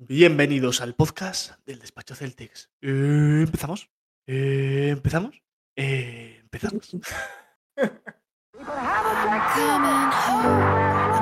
[0.00, 2.70] Bienvenidos al podcast del Despacho Celtics.
[2.80, 3.90] Eh, ¿Empezamos?
[4.28, 5.42] Eh, ¿Empezamos?
[5.74, 6.94] Eh, ¿Empezamos?
[8.60, 11.18] I'm coming home.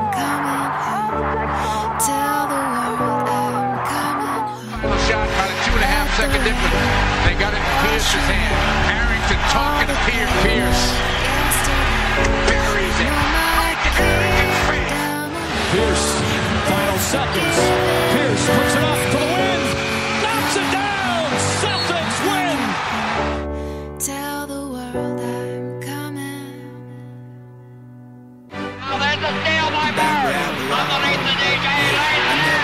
[29.16, 30.36] is the steel by Bird.
[30.68, 32.60] Underneath the DJ, lays it in.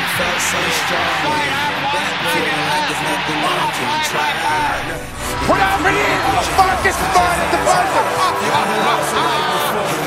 [0.52, 2.92] Straight up, one second left.
[3.40, 4.84] What a play by Bird.
[5.48, 6.28] Cuidado, menino!
[6.56, 7.88] Marcus para de Bird.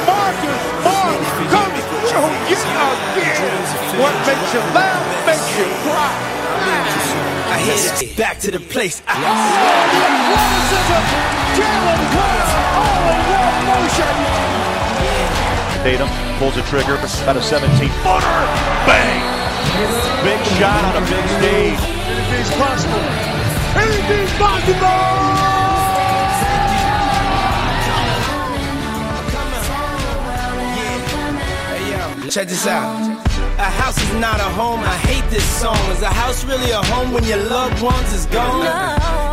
[0.05, 1.17] Marcus, Mark,
[1.49, 1.73] come
[2.09, 3.41] show you again.
[3.97, 6.13] What makes you laugh makes you cry.
[7.45, 9.01] I hit it back to the place.
[9.07, 9.25] I- oh,
[9.91, 11.03] the athleticism!
[11.57, 12.47] Jalen Brown
[12.79, 14.15] all in one motion!
[15.83, 18.39] Tatum pulls the trigger, about a 17 footer.
[18.85, 19.21] Bang!
[20.23, 21.79] Big shot on a big stage.
[22.07, 23.03] Anything's possible!
[23.77, 25.45] Anything's possible!
[32.29, 33.25] Check this out.
[33.57, 34.81] A house is not a home.
[34.81, 35.77] I hate this song.
[35.91, 38.65] Is a house really a home when your loved ones is gone?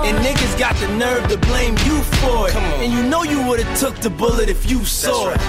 [0.06, 2.54] And niggas got the nerve to blame you for it.
[2.54, 5.40] And you know you would have took the bullet if you saw it.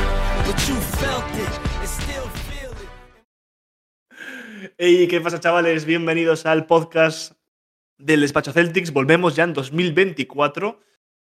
[4.77, 5.85] Hey, ¿qué pasa, chavales?
[5.85, 7.33] Bienvenidos al podcast
[7.97, 8.91] del Despacho Celtics.
[8.91, 10.79] Volvemos ya en 2024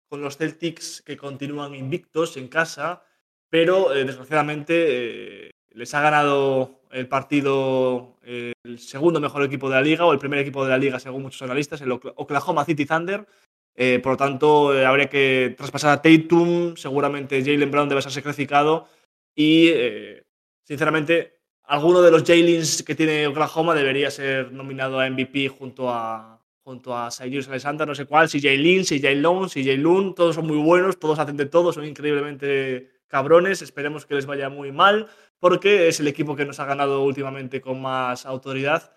[0.08, 3.04] con los Celtics que continúan invictos en casa,
[3.50, 9.76] pero eh, desgraciadamente eh, les ha ganado el partido eh, el segundo mejor equipo de
[9.76, 12.64] la liga o el primer equipo de la liga, según muchos analistas, el Okla- Oklahoma
[12.64, 13.26] City Thunder.
[13.74, 16.76] Eh, por lo tanto, eh, habría que traspasar a Tatum.
[16.76, 18.86] Seguramente Jalen Brown debe ser sacrificado.
[19.34, 20.24] Y, eh,
[20.64, 26.42] sinceramente, alguno de los Jalen's que tiene Oklahoma debería ser nominado a MVP junto a,
[26.62, 30.46] junto a Cyrus Alexander, no sé cuál, si Jalen, si Jalen, si Jalen, todos son
[30.46, 33.62] muy buenos, todos hacen de todo, son increíblemente cabrones.
[33.62, 37.60] Esperemos que les vaya muy mal, porque es el equipo que nos ha ganado últimamente
[37.60, 38.94] con más autoridad.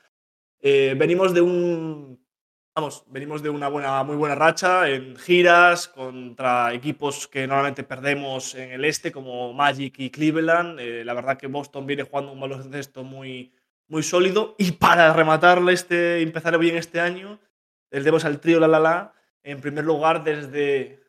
[0.61, 2.24] Eh, venimos de un.
[2.77, 8.53] Vamos, venimos de una buena, muy buena racha en giras contra equipos que normalmente perdemos
[8.53, 10.81] en el este, como Magic y Cleveland.
[10.81, 13.53] Eh, la verdad que Boston viene jugando un baloncesto muy,
[13.87, 14.55] muy sólido.
[14.57, 17.39] Y para rematarle este, empezar bien este año,
[17.91, 19.13] les demos al trío La La La.
[19.41, 21.01] En primer lugar, desde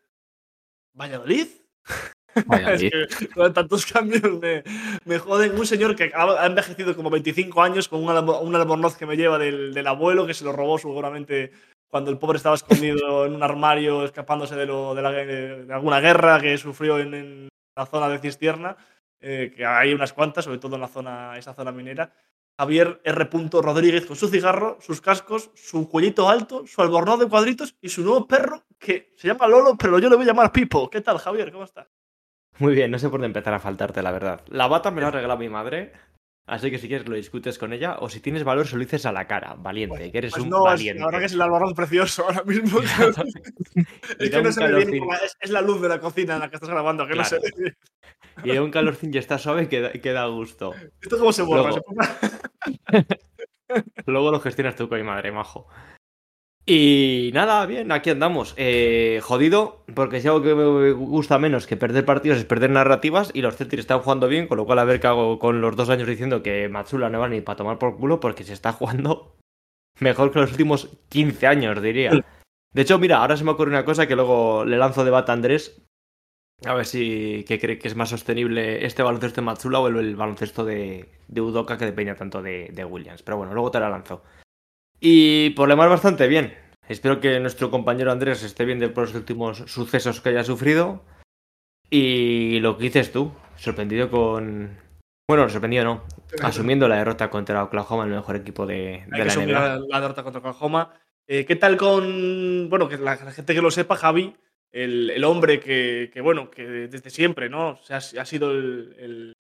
[0.93, 1.49] Valladolid.
[2.75, 4.63] es que con tantos cambios me,
[5.05, 5.59] me joden.
[5.59, 9.07] Un señor que ha ha envejecido como 25 años con un, albo- un albornoz que
[9.07, 11.51] me lleva del, del abuelo, que se lo robó seguramente
[11.89, 16.01] cuando el pobre estaba escondido en un armario escapándose de, lo, de, la- de alguna
[16.01, 18.77] guerra que sufrió en, en la zona de Cistierna,
[19.21, 22.13] eh, que hay unas cuantas, sobre todo en la zona, esa zona minera.
[22.59, 23.29] Javier R.
[23.53, 28.01] Rodríguez con su cigarro, sus cascos, su cuellito alto, su albornoz de cuadritos y su
[28.03, 30.89] nuevo perro que se llama Lolo, pero yo le voy a llamar Pipo.
[30.89, 31.53] ¿Qué tal, Javier?
[31.53, 31.87] ¿Cómo estás?
[32.59, 34.43] Muy bien, no sé por dónde empezar a faltarte, la verdad.
[34.49, 35.93] La bata me la ha regalado mi madre,
[36.47, 39.05] así que si quieres lo discutes con ella, o si tienes valor, se lo dices
[39.07, 41.01] a la cara, valiente, que eres Pues un no, valiente.
[41.01, 42.81] la verdad que es el albornoz precioso ahora mismo.
[44.19, 46.49] Es que no se ve bien, es, es la luz de la cocina en la
[46.49, 47.39] que estás grabando, que no se.
[48.45, 50.73] Y de un calorcín y está suave que da, que da gusto.
[51.01, 51.71] ¿Esto cómo se borra?
[51.71, 51.85] Luego.
[52.91, 53.05] ¿Se
[54.07, 55.69] Luego lo gestionas tú con mi madre, majo.
[56.69, 58.53] Y nada, bien, aquí andamos.
[58.57, 63.31] Eh, jodido, porque si algo que me gusta menos que perder partidos es perder narrativas
[63.33, 65.77] y los Celtics están jugando bien, con lo cual a ver qué hago con los
[65.77, 68.73] dos años diciendo que Matsula no va ni para tomar por culo porque se está
[68.73, 69.37] jugando
[70.01, 72.11] mejor que los últimos 15 años, diría.
[72.75, 75.35] De hecho, mira, ahora se me ocurre una cosa que luego le lanzo debate a
[75.35, 75.81] Andrés.
[76.65, 79.97] A ver si que cree que es más sostenible este baloncesto de Matsula o el,
[79.99, 83.23] el baloncesto de, de Udoka que depende tanto de, de Williams.
[83.23, 84.25] Pero bueno, luego te la lanzo.
[85.01, 86.66] Y por lo demás bastante bien.
[86.89, 91.03] Espero que nuestro compañero Andrés esté bien de por los últimos sucesos que haya sufrido.
[91.91, 94.79] Y lo que dices tú, sorprendido con...
[95.29, 96.05] Bueno, sorprendido no.
[96.43, 99.47] Asumiendo la derrota contra Oklahoma, el mejor equipo de, la NBA.
[99.47, 100.93] la, la derrota contra Oklahoma.
[101.27, 102.69] Eh, ¿Qué tal con.
[102.71, 104.37] Bueno, que la, la gente que lo sepa, Javi,
[104.71, 107.71] el, el hombre que, que, bueno, que desde siempre, ¿no?
[107.71, 108.95] O sea, ha sido el.
[108.99, 109.33] el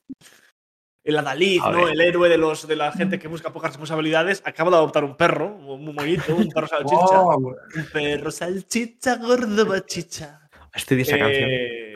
[1.06, 1.88] el adalid, ¿no?
[1.88, 5.16] El héroe de, los, de la gente que busca pocas responsabilidades, acaba de adoptar un
[5.16, 7.22] perro, muy bonito, un perro salchicha.
[7.22, 7.56] un
[7.92, 10.40] perro salchicha, gordo bachicha.
[10.74, 11.48] Estoy de esa canción.
[11.50, 11.94] Eh,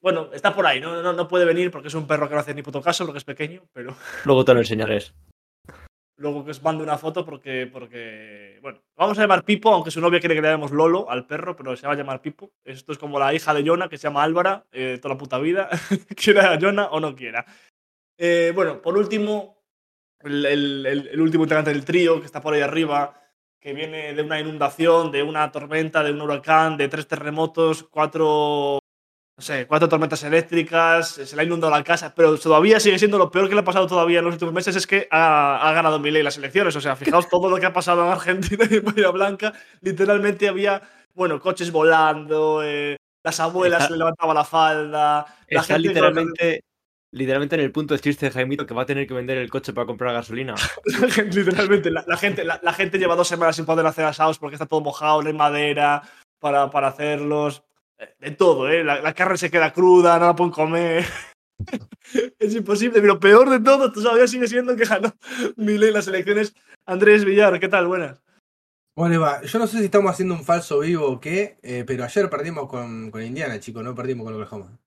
[0.00, 1.02] bueno, está por ahí, ¿no?
[1.02, 3.18] No, no puede venir porque es un perro que no hace ni puto caso porque
[3.18, 3.94] es pequeño, pero
[4.24, 5.02] Luego te lo enseñaré.
[6.16, 10.00] luego que os mande una foto porque, porque, bueno, vamos a llamar Pipo, aunque su
[10.00, 12.52] novia quiere que le llamemos Lolo al perro, pero se va a llamar Pipo.
[12.64, 15.38] Esto es como la hija de Jonah, que se llama Álvara, eh, toda la puta
[15.38, 15.68] vida,
[16.16, 17.44] quiera a Jonah o no quiera.
[18.18, 19.62] Eh, bueno, por último,
[20.20, 23.20] el, el- el- el último integrante del trío, que está por ahí arriba,
[23.60, 28.78] que viene de una inundación, de una tormenta, de un huracán, de tres terremotos, cuatro,
[29.38, 33.18] no sé, cuatro tormentas eléctricas, se le ha inundado la casa, pero todavía sigue siendo
[33.18, 35.72] lo peor que le ha pasado todavía en los últimos meses es que ha, ha
[35.72, 36.74] ganado Milei las elecciones.
[36.76, 39.52] O sea, fijaos todo lo que ha pasado en Argentina y en Bahía Blanca.
[39.82, 40.80] Literalmente había,
[41.14, 45.26] bueno, coches volando, eh, las abuelas Está- se le levantaba la falda.
[45.48, 46.60] La gente- literalmente,
[47.16, 49.50] literalmente en el punto de chiste de Jaimito que va a tener que vender el
[49.50, 50.54] coche para comprar gasolina.
[51.00, 54.04] La gente, literalmente, la, la gente, la, la gente lleva dos semanas sin poder hacer
[54.04, 56.02] asados porque está todo mojado, no hay madera
[56.38, 57.64] para, para hacerlos.
[57.98, 58.84] Eh, De todo, ¿eh?
[58.84, 61.04] La, la carne se queda cruda, no la pueden comer.
[62.38, 65.12] es imposible, pero peor de todo, todavía sigue siendo que ganó
[65.56, 66.54] Milei las elecciones.
[66.86, 67.86] Andrés Villar, ¿qué tal?
[67.86, 68.22] Buenas.
[68.94, 69.42] ¿Cómo le va?
[69.42, 72.68] Yo no sé si estamos haciendo un falso vivo o qué, eh, pero ayer perdimos
[72.68, 74.78] con, con Indiana, chicos, no perdimos con Oklahoma.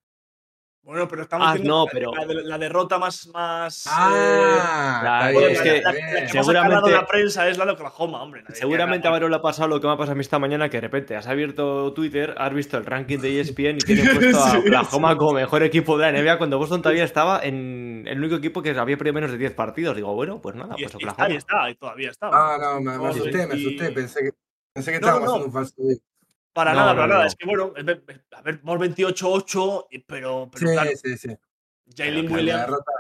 [0.90, 3.28] Bueno, pero estamos Ah, no, la- pero- la, de- la derrota más.
[3.28, 8.24] más eh, Ah, es la, que la- seguramente- en la prensa es la de Oklahoma,
[8.24, 8.44] hombre.
[8.54, 10.68] Seguramente a Varo le ha pasado lo que me ha pasado a mí esta mañana,
[10.68, 14.40] que de repente has abierto Twitter, has visto el ranking de ESPN y tienen puesto
[14.44, 15.18] a Oklahoma sí.
[15.18, 18.72] como mejor equipo de la NBA cuando Boston todavía estaba en el único equipo que
[18.72, 19.96] había perdido menos de 10 partidos.
[19.96, 21.34] Digo, bueno, pues nada, Y, pues y está, Oklahoma.
[21.34, 22.30] y está, y todavía está.
[22.34, 24.32] Ah, no, me, asusté, me asusté, pensé que,
[24.74, 25.36] pensé que No, estábamos no.
[25.36, 25.76] haciendo un falso.
[26.60, 27.22] Para No, nada, no, para nada.
[27.22, 27.28] no.
[27.28, 27.86] Es que bueno, es
[28.34, 31.30] a ver, vamos 28-8, y- pero, pero Sí, claro, sí, sí.
[31.96, 32.92] Jalen La Williams derrota,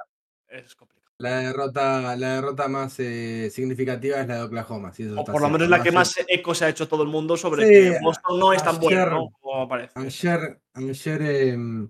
[0.48, 1.14] es complicado.
[1.18, 4.94] la derrota, la derrota más eh, significativa es la de Oklahoma.
[5.18, 7.36] O por lo menos la No, que más eco se ha hecho todo el mundo
[7.36, 9.30] sobre Sí, que Boston no es tan bueno, ayer- ¿no?
[9.42, 9.92] Como parece.
[10.00, 11.90] Ayer, ayer em,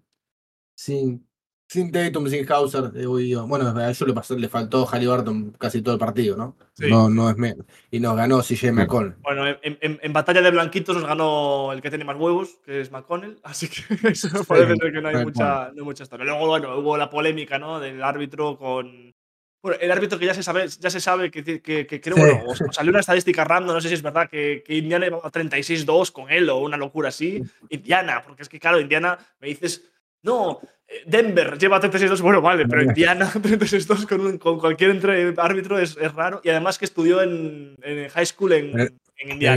[0.76, 1.29] sin,
[1.72, 5.52] sin Tatum, sin Hauser, eh, uy, yo- bueno, a ellos le, pasó, le faltó Halliburton
[5.52, 6.58] casi todo el partido, ¿no?
[6.74, 6.90] Sí.
[6.90, 7.64] No, no es menos.
[7.92, 9.14] Y nos ganó CJ McCollum.
[9.22, 12.82] Bueno, en, en- en batalla de blanquitos nos ganó el que tiene más huevos, que
[12.82, 16.26] es McConnell, así que eso parece ser que no hay mucha, no hay mucha historia.
[16.26, 17.80] Luego, bueno, hubo la polémica, ¿no?
[17.80, 19.14] Del árbitro con.
[19.62, 22.22] Bueno, el árbitro que ya se sabe, ya se sabe que, que, que creo, Sí.
[22.22, 25.06] bueno, o- o salió una estadística random, no sé si es verdad, que, que Indiana
[25.06, 27.44] iba a 36-2 con él o una locura así.
[27.70, 29.84] Indiana, porque es que, claro, Indiana me dices,
[30.24, 35.34] no, eh, Denver lleva 36-2, bueno, vale, pero Indiana 36-2 con, un- con cualquier entre
[35.38, 36.42] árbitro es, es raro.
[36.44, 39.56] Y además que estudió en, en high school en, Eh, En Indiana.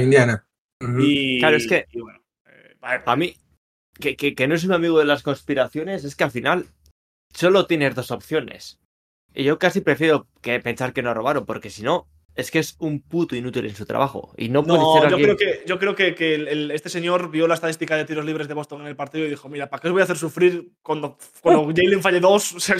[1.00, 3.36] Y, Claro, es que- y bueno, eh, vale, A mí,
[3.98, 6.66] que, que- que no es un amigo de las conspiraciones, es que al final
[7.32, 8.78] solo tienes dos opciones.
[9.34, 12.76] Y yo casi prefiero que pensar que no robaron, porque si no, es que es
[12.78, 14.32] un puto inútil en su trabajo.
[14.36, 16.88] Y no puede No, ser yo creo que, yo creo que, que el- el- este
[16.88, 19.68] señor vio la estadística de tiros libres de Boston en el partido y dijo: Mira,
[19.68, 22.52] ¿para qué os voy a hacer sufrir cuando, cuando Jalen falle dos?
[22.54, 22.76] O sea,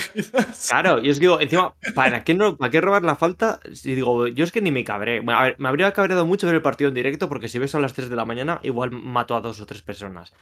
[0.69, 3.61] Claro, y os digo, encima, ¿para qué, no, ¿para qué robar la falta?
[3.85, 5.21] Y digo, yo es que ni me cabré.
[5.21, 7.75] Bueno, a ver, me habría cabreado mucho ver el partido en directo, porque si ves
[7.75, 10.33] a las 3 de la mañana, igual mato a dos o tres personas.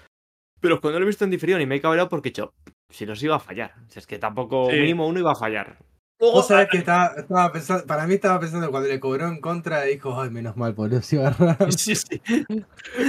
[0.60, 2.52] Pero cuando lo he visto en diferido, ni me he cabreado porque he dicho,
[2.90, 3.72] si los iba a fallar.
[3.88, 4.76] Si es que tampoco, Sí.
[4.76, 5.78] mínimo uno iba a fallar.
[6.20, 9.40] Luego, Vos sabés que estaba, estaba pensando, para mí estaba pensando cuando le cobró en
[9.40, 11.72] contra, dijo, ay, menos mal, por eso iba a agarrar".
[11.72, 12.20] Sí, sí.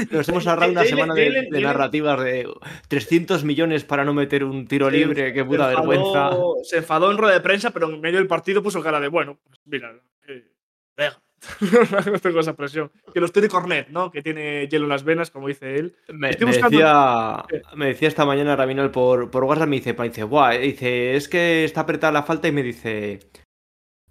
[0.10, 2.48] Nos hemos ahorrado una semana de, narrativas de
[2.88, 6.30] 300 millones para no meter un tiro libre, qué se puta enfadó- vergüenza.
[6.64, 9.38] Se enfadó en rueda de prensa, pero en medio del partido puso cara de: Bueno,
[9.46, 9.92] pues mira.
[12.12, 12.92] no tengo esa presión.
[13.14, 14.12] Que los tiene Cornet, ¿no?
[14.12, 15.96] Que tiene hielo en las venas, como dice él.
[16.10, 19.94] Me, Estoy me buscando- decía, me decía esta mañana Rabinal por, por WhatsApp, me dice,
[19.94, 23.20] pa, dice, Buah, dice, es que está apretada la falta y me dice,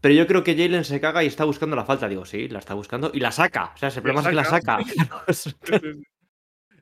[0.00, 2.08] pero yo creo que Jalen se caga y está buscando la falta.
[2.08, 3.72] Digo, sí, la está buscando y la saca.
[3.74, 4.78] O sea, el problema es que la saca.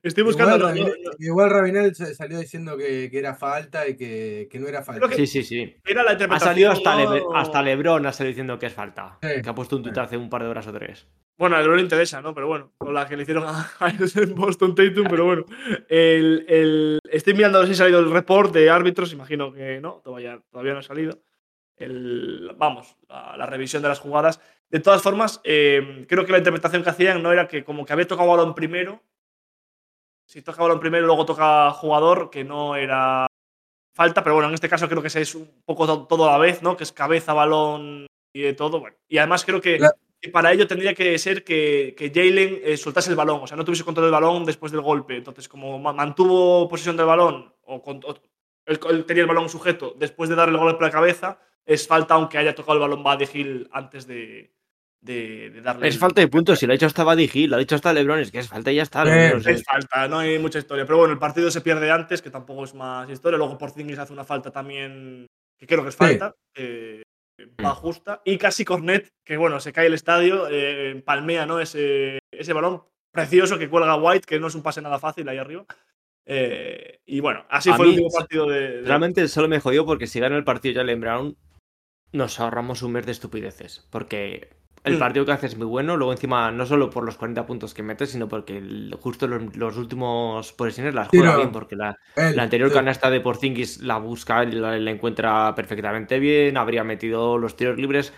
[0.03, 0.57] Estoy buscando.
[0.57, 4.67] Igual, Rabinel, igual Rabinel sa- salió diciendo que, que era falta y que, que no
[4.69, 5.09] era falta.
[5.09, 5.77] que- Sí, sí, sí.
[5.85, 6.95] Era la Ha salido hasta,
[7.35, 9.19] hasta Lebron, ha salido diciendo que es falta.
[9.23, 9.43] Sí.
[9.43, 11.07] Que ha puesto un tuit hace un par de horas o tres.
[11.37, 12.35] Bueno, a LeBron le interesa, ¿no?
[12.35, 13.93] Pero bueno, con la que le hicieron a a
[14.35, 15.45] Boston Tatum, pero bueno.
[15.89, 19.81] El, el- estoy mirando a ver si ha salido el report de árbitros, imagino que
[19.81, 21.21] no, todavía, todavía no ha salido.
[21.77, 24.41] El, vamos, la, la revisión de las jugadas.
[24.69, 27.93] De todas formas, eh, creo que la interpretación que hacían no era que como que
[27.93, 29.03] había tocado balón primero.
[30.29, 33.27] Si toca balón primero y luego toca jugador, que no era
[33.97, 36.39] falta, pero bueno, en este caso creo que es un poco to- todo a la
[36.39, 36.77] vez, ¿no?
[36.77, 38.81] Que es cabeza, balón y de todo.
[38.81, 39.79] Bueno, y además creo que
[40.33, 43.65] para ello tendría que ser que, que Jalen eh, soltase el balón, o sea, no
[43.65, 45.17] tuviese control del balón después del golpe.
[45.17, 48.15] Entonces, como ma- mantuvo posesión del balón, o, con- o-
[48.67, 51.87] él, él tenía el balón sujeto después de darle el golpe a la cabeza, es
[51.89, 54.53] falta aunque haya tocado el balón Buddy Hill antes de,
[55.01, 55.89] de, de darle.
[55.89, 56.59] Es el- falta de puntos.
[56.59, 58.49] Si lo ha dicho hasta Buddy Hill, lo ha dicho hasta Lebron, es que es
[58.49, 59.05] falta y ya está.
[59.05, 59.53] Sí, no- sé.
[59.53, 60.85] Es falta, no hay mucha historia.
[60.85, 63.39] Pero bueno, el partido se pierde antes, que tampoco es más historia.
[63.39, 65.27] Luego Porzingis hace una falta también,
[65.59, 65.99] que creo que es Sí.
[65.99, 66.35] falta.
[67.65, 68.21] va justa.
[68.25, 71.61] Y casi Cornet, que bueno, se cae el estadio, eh, palmea ¿no?
[71.61, 75.39] ese, ese balón precioso que cuelga White, que no es un pase nada fácil ahí
[75.39, 75.65] arriba.
[76.27, 78.61] Eh, y bueno, así A fue el último partido de.
[78.79, 81.37] de- Realmente solo me jodió porque si gana el partido Jalen Brown,
[82.13, 83.87] nos ahorramos un mes de estupideces.
[83.91, 84.51] Porque
[84.89, 84.99] el Mm.
[85.01, 87.83] partido que hace es muy bueno, luego encima, no solo por los 40 puntos que
[87.83, 91.37] mete, sino porque el- justo los, los últimos posesiones las Sí, juega no.
[91.39, 91.97] bien, porque la,
[92.43, 97.57] anterior canasta de Porzingis la busca y la, la encuentra perfectamente bien, habría metido los
[97.57, 98.13] tiros libres.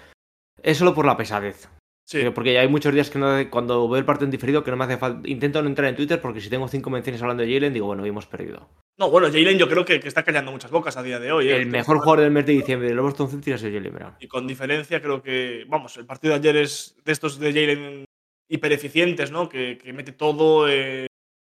[0.63, 1.69] Es solo por la pesadez.
[2.11, 2.29] Sí.
[2.35, 4.83] Porque hay muchos días que no, cuando veo el partido en diferido que no me
[4.83, 5.29] hace falta.
[5.29, 8.05] Intento no entrar en Twitter porque si tengo cinco menciones hablando de Jalen, digo, bueno,
[8.05, 8.69] hemos perdido.
[8.99, 11.49] No, bueno, Jalen yo creo que, que está callando muchas bocas a día de hoy.
[11.49, 11.57] ¿eh?
[11.59, 14.15] El mejor jugador del mes de diciembre de los Boston Celtics es Jalen Brown.
[14.19, 18.05] Y con diferencia creo que, vamos, el partido de ayer es de estos de Jalen
[18.49, 19.49] hipereficientes, ¿no?
[19.49, 21.07] Que, que mete todo, eh,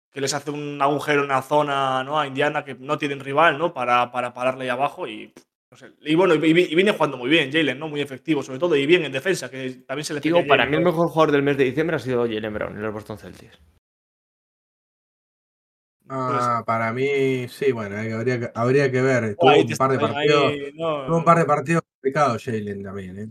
[0.09, 2.17] que les hace un agujero en la zona, ¿no?
[2.17, 3.73] A Indiana que no tienen rival, ¿no?
[3.73, 5.43] Para, para pararle ahí abajo y, pff,
[5.75, 5.93] no sé.
[6.01, 7.87] Y bueno, y, y viene jugando muy bien Jalen, ¿no?
[7.89, 10.71] Muy efectivo, sobre todo, y bien en defensa, que también se le Digo, para Jalen,
[10.71, 13.17] mí el mejor jugador del mes de diciembre ha sido Jalen Brown en los Boston
[13.17, 13.59] Celtics.
[16.07, 19.35] Ah, para mí, sí, bueno, habría, que, habría que ver.
[19.35, 22.83] Tuvo Ahí un par de ahí, partidos, no, tuvo un par de partidos complicados Jalen
[22.83, 23.29] también, ¿eh?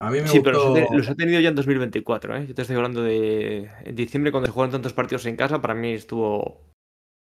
[0.00, 1.12] A mí me Sí, pero los, gustó.
[1.12, 2.46] he tenido ya en 2024, ¿eh?
[2.48, 5.74] Yo te estoy hablando de en diciembre cuando se jugaron tantos partidos en casa, para
[5.74, 6.71] mí estuvo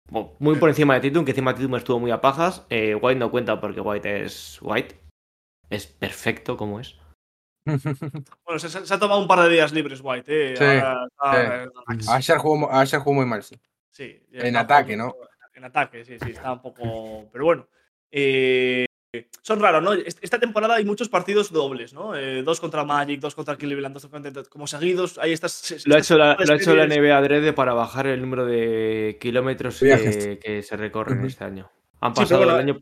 [0.10, 2.66] muy por encima de Tatum, que encima Tatum estuvo muy a pajas.
[2.70, 5.00] Eh, White no cuenta porque White es White.
[5.70, 6.96] Es perfecto como es.
[8.46, 10.56] Bueno, se, se ha tomado un par de días libres White, ¿eh?
[10.56, 13.60] Sí, Ahora está- ayer, jugó, ayer jugó muy mal, sí.
[13.90, 15.16] Sí, En ataque, ¿no?
[15.54, 17.28] En ataque, sí, sí, está un poco.
[17.32, 17.68] Pero bueno.
[18.12, 18.86] eh,
[19.42, 19.94] son raros, ¿no?
[19.94, 22.16] Est- Esta temporada hay muchos partidos dobles, ¿no?
[22.16, 24.44] Eh, dos contra Magic, dos contra Cleveland, dos contra.
[24.44, 25.18] como seguidos.
[25.18, 25.84] Hay estas.
[25.86, 29.18] Lo ha hecho la, lo ha hecho la NBA adrede para bajar el número de
[29.20, 31.70] kilómetros que, que se recorren este año.
[32.02, 32.80] Han pasado el año.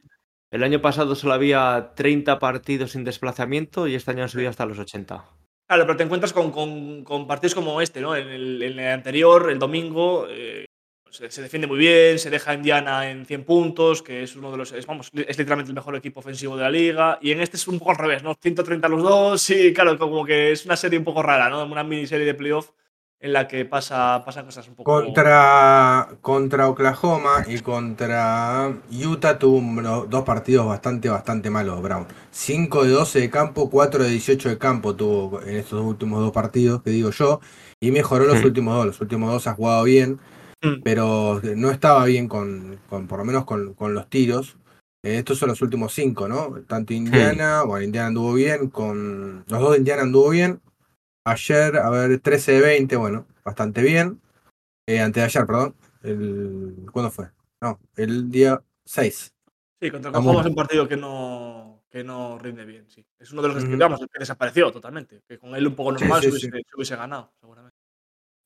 [0.51, 4.65] El año pasado solo había 30 partidos sin desplazamiento y este año han subido hasta
[4.67, 5.25] los 80.
[5.65, 8.15] Claro, pero te encuentras con, con- con partidos como este, ¿no?
[8.15, 10.65] En el, en el anterior, el domingo, eh,
[11.13, 14.51] se, se defiende muy bien, se deja a Indiana en 100 puntos, que es uno
[14.51, 14.71] de los.
[14.71, 17.19] Es, vamos, es literalmente el mejor equipo ofensivo de la liga.
[17.21, 18.33] Y en este es un poco al revés, ¿no?
[18.33, 21.63] 130 los dos, sí, claro, como que es una serie un poco rara, ¿no?
[21.65, 22.71] Una miniserie de playoff
[23.19, 24.91] en la que pasa, pasan cosas un poco.
[24.91, 32.07] Contra, contra Oklahoma y contra Utah tuvo dos partidos bastante, bastante malos, Brown.
[32.31, 36.31] 5 de 12 de campo, 4 de 18 de campo tuvo en estos últimos dos
[36.31, 37.39] partidos, que digo yo,
[37.79, 38.87] y mejoró los últimos dos.
[38.87, 40.19] Los últimos dos ha jugado bien,
[40.63, 40.81] Mm.
[40.81, 44.57] pero no estaba bien con, con por lo menos con, con los tiros.
[45.03, 46.61] Eh, estos son los últimos cinco, ¿no?
[46.65, 50.61] Tanto Indiana, bueno, Indiana anduvo bien, con los dos de Indiana anduvo bien.
[51.25, 54.21] Ayer, a ver, 13 de 20, bueno, bastante bien.
[54.87, 55.75] Eh, antes de ayer, perdón.
[56.01, 57.29] El, ¿Cuándo fue?
[57.61, 59.33] No, el día 6.
[59.81, 60.11] Sí, contra.
[60.11, 63.05] Oklahoma es un partido que no, que no rinde bien, sí.
[63.19, 65.21] Es uno de los que, el que desapareció totalmente.
[65.27, 67.62] Que con él un poco normal sí, se, hubiese, se hubiese ganado, seguramente.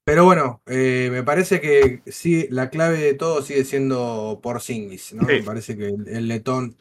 [0.08, 5.28] Pero bueno, eh, me parece que sí, la clave de todo sigue siendo Porzingis, ¿no?
[5.28, 5.34] Sí.
[5.34, 6.78] Me parece que el, el letón,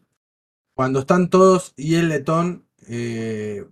[0.77, 3.67] cuando están todos y el letón, eh,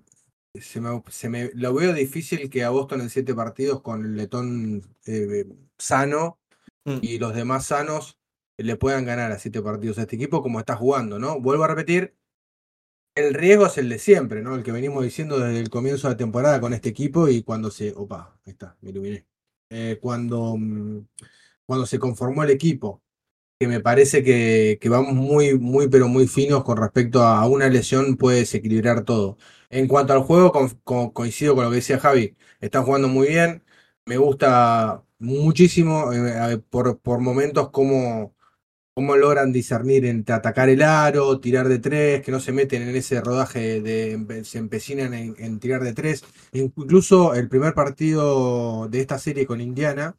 [0.60, 4.16] se me, se me- lo veo difícil que a Boston en siete partidos con el
[4.16, 5.46] letón eh,
[5.78, 6.38] sano
[6.86, 6.98] Mm.
[7.00, 8.18] y los demás sanos
[8.58, 11.40] le puedan ganar a siete partidos a este equipo como está jugando, ¿no?
[11.40, 12.14] Vuelvo a repetir,
[13.16, 14.54] el riesgo es el de siempre, ¿no?
[14.54, 17.70] El que venimos diciendo desde el comienzo de la temporada con este equipo y cuando
[17.70, 17.94] se...
[17.96, 19.24] Opa, ahí está, me iluminé.
[19.74, 21.06] Eh, cuando, mm,
[21.66, 23.02] cuando se conformó el equipo,
[23.58, 27.68] que me parece que, que vamos muy, muy, pero muy finos con respecto a una
[27.68, 29.38] lesión, puede desequilibrar todo.
[29.70, 30.52] En cuanto al juego,
[31.14, 33.64] coincido con lo que decía Javi, están jugando muy bien,
[34.06, 38.33] me gusta muchísimo eh, por, por momentos cómo,
[38.94, 42.94] cómo logran discernir entre atacar el aro, tirar de tres, que no se meten en
[42.94, 46.24] ese rodaje de, se empecinan en, en tirar de tres.
[46.52, 50.16] Incluso el primer partido de esta serie con Indiana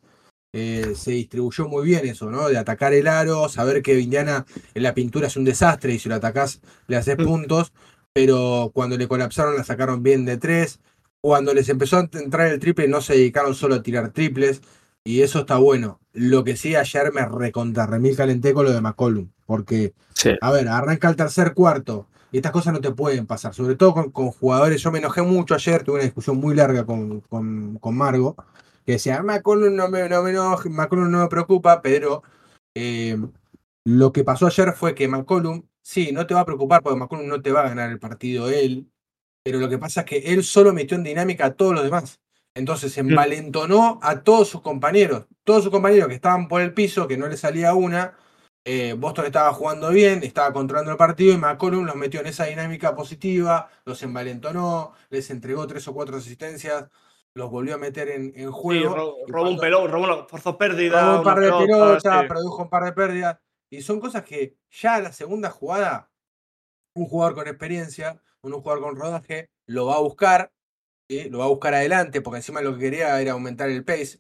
[0.52, 2.50] eh, se distribuyó muy bien eso, ¿no?
[2.50, 6.10] De atacar el aro, saber que Indiana en la pintura es un desastre y si
[6.10, 7.74] lo atacás le haces puntos,
[8.14, 10.80] pero cuando le colapsaron la sacaron bien de tres.
[11.22, 14.62] Cuando les empezó a entrar el triple no se dedicaron solo a tirar triples
[15.06, 16.00] y eso está bueno.
[16.12, 20.32] Lo que sí ayer me recontra remil calenté con lo de McCollum, porque Sí.
[20.42, 23.94] a ver, arranca el tercer cuarto y estas cosas no te pueden pasar, sobre todo
[23.94, 24.82] con, con jugadores.
[24.82, 28.36] Yo me enojé mucho ayer, tuve una discusión muy larga con, con, con Margo,
[28.86, 32.24] que decía, McCollum no me, no me enoje, McCollum no me preocupa, pero
[32.76, 33.18] eh,
[33.86, 37.28] lo que pasó ayer fue que McCollum, sí, no te va a preocupar porque McCollum
[37.28, 38.90] no te va a ganar el partido él,
[39.44, 42.20] pero lo que pasa es que él solo metió en dinámica a todos los demás.
[42.56, 45.26] Entonces envalentonó a todos sus compañeros.
[45.44, 48.18] Todos sus compañeros que estaban por el piso, que no le salía una,
[48.64, 52.46] eh, Boston estaba jugando bien, estaba controlando el partido y McCollum los metió en esa
[52.46, 56.90] dinámica positiva, los envalentonó, les entregó tres o cuatro asistencias,
[57.36, 59.18] los volvió a meter en, en Sí, juego.
[59.28, 61.02] y robó un pelón, robó, forzó pérdida.
[61.02, 62.28] robó un par de pelota, sí.
[62.28, 63.38] produjo un par de pérdidas.
[63.70, 66.10] Y son cosas que ya la segunda jugada,
[66.96, 70.52] un jugador con experiencia, un jugador con rodaje, lo va a buscar,
[71.10, 71.30] ¿sí?
[71.30, 74.20] lo va a buscar adelante, porque encima lo que quería era aumentar el pace.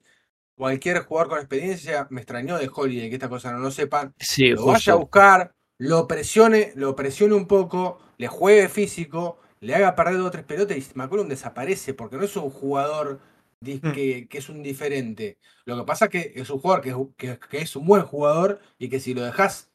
[0.56, 4.50] Cualquier jugador con experiencia, me extrañó de Holiday que esta cosa no lo sepan, Sí,
[4.50, 9.96] lo vaya a buscar, lo presione, lo presione un poco, le juegue físico, le haga
[9.96, 13.20] perder dos o tres pelotas y McCollum desaparece, porque no es un jugador
[13.62, 13.92] Mm.
[13.94, 15.40] que, que es un diferente.
[15.66, 18.60] Lo que pasa que es un jugador que, es- que- que es un buen jugador
[18.78, 19.72] y que si lo dejas,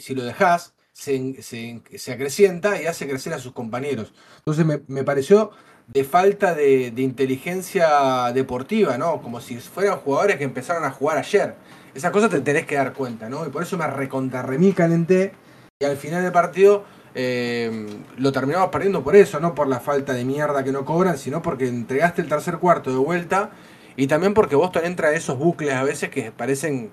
[0.00, 4.12] si lo dejas, se, en- se, en- se acrecienta y hace crecer a sus compañeros.
[4.38, 5.52] Entonces me, me pareció
[5.88, 9.22] de falta de, de inteligencia deportiva, ¿no?
[9.22, 11.54] Como si fueran jugadores que empezaron a jugar ayer.
[11.94, 13.46] Esas cosas te tenés que dar cuenta, ¿no?
[13.46, 15.32] Y por eso me recontra calenté
[15.80, 17.86] y al final del partido eh,
[18.18, 21.40] lo terminamos perdiendo por eso, no por la falta de mierda que no cobran, sino
[21.40, 23.50] porque entregaste el tercer cuarto de vuelta
[23.96, 26.90] y también porque Boston entra a esos bucles a veces que parecen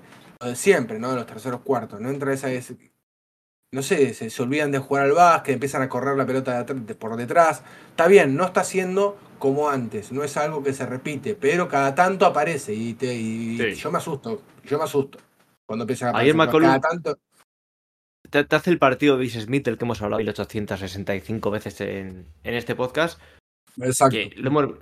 [0.54, 1.10] siempre, ¿no?
[1.10, 2.48] De los terceros cuartos, no entra esa
[3.76, 6.66] no sé, se, se olvidan de jugar al básquet, empiezan a correr la pelota de
[6.74, 7.62] atr- de- por detrás.
[7.90, 11.94] Está bien, no está siendo como antes, no es algo que se repite, pero cada
[11.94, 13.74] tanto aparece y, te, y Sí.
[13.74, 15.18] yo me asusto, yo me asusto
[15.66, 16.60] cuando empiezan a Ayer aparecer.
[16.60, 17.18] McCollum- Cada tanto,
[18.28, 22.54] Te, te hace el partido Vince Smith, del que hemos hablado 1865 veces en, en
[22.54, 23.20] este podcast.
[23.80, 24.16] exacto.
[24.16, 24.74] que lo hemos-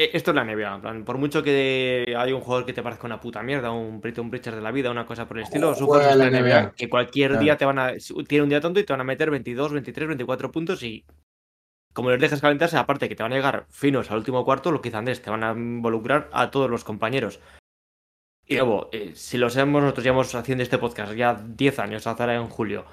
[0.00, 0.74] Esto es la NBA.
[0.76, 4.00] en plan, por mucho que hay un jugador que te parezca una puta mierda, un
[4.00, 6.72] Britton Breacher de la vida, una cosa por el estilo, de la NBA NBA.
[6.76, 7.42] que cualquier Claro.
[7.42, 7.92] día te van a.
[8.28, 11.04] Tiene un día tonto y te van a meter 22, 23, 24 puntos y.
[11.92, 14.80] Como les dejes calentarse, aparte que te van a llegar finos al último cuarto, lo
[14.80, 17.40] que dice Andrés, te van a involucrar a todos los compañeros.
[18.46, 22.32] Y luego, eh, si lo sabemos, nosotros llevamos haciendo este podcast ya 10 años, hasta
[22.32, 22.84] en julio.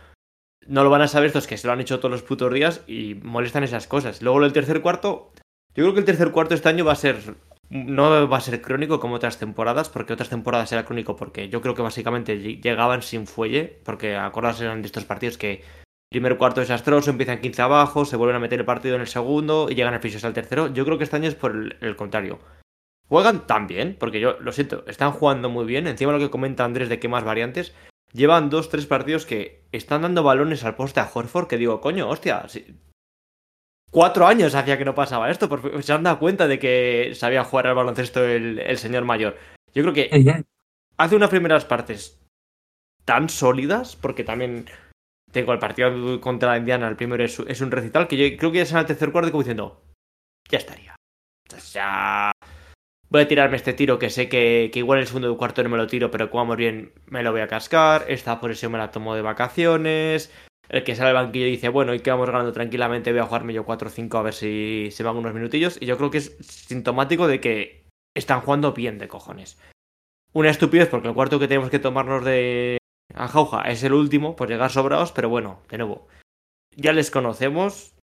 [0.65, 2.83] No lo van a saber estos que se lo han hecho todos los putos días
[2.87, 4.23] y molestan esas cosas.
[4.23, 5.31] Luego del tercer cuarto,
[5.75, 7.35] yo creo que el tercer cuarto este año va a ser.
[7.69, 11.61] No va a ser crónico como otras temporadas, porque otras temporadas era crónico porque yo
[11.61, 15.63] creo que básicamente ll- llegaban sin fuelle, porque acordaos eran de estos partidos que
[16.11, 19.67] primer cuarto desastroso, empiezan 15 abajo, se vuelven a meter el partido en el segundo
[19.69, 20.67] y llegan al al tercero.
[20.73, 22.39] Yo creo que este año es por el, el contrario.
[23.09, 25.87] Juegan tan bien, porque yo lo siento, están jugando muy bien.
[25.87, 27.73] Encima lo que comenta Andrés de que más variantes.
[28.13, 32.07] Llevan dos, tres partidos que están dando balones al poste a Horford, que digo, coño,
[32.07, 32.77] hostia, si-
[33.95, 37.45] cuatro años hacía que no pasaba esto, porque se han dado cuenta de que sabía
[37.45, 39.37] jugar al baloncesto el, el señor mayor.
[39.73, 40.43] Yo creo que
[40.97, 42.21] hace unas primeras partes
[43.05, 44.65] tan sólidas, porque también
[45.31, 48.57] tengo el partido contra Indiana, el primero es, es un recital, que yo creo que
[48.57, 49.81] ya es en el tercer cuarto como diciendo,
[50.49, 50.95] ya estaría.
[51.55, 52.33] O sea,
[53.09, 55.69] voy a tirarme este tiro que sé que, que igual en el segundo cuarto no
[55.69, 58.03] me lo tiro, pero como vamos bien me lo voy a cascar.
[58.09, 60.33] Esta posición me la tomo de vacaciones.
[60.69, 63.53] El que sale al banquillo dice, bueno, y que vamos ganando tranquilamente, voy a jugarme
[63.53, 65.77] yo 4 o 5 a ver si se van unos minutillos.
[65.81, 69.59] Y yo creo que es sintomático de que están jugando bien de cojones.
[70.33, 72.77] Una estupidez porque el cuarto que tenemos que tomarnos de
[73.13, 76.07] a jauja es el último, por llegar sobrados, pero bueno, de nuevo,
[76.71, 77.95] ya les conocemos,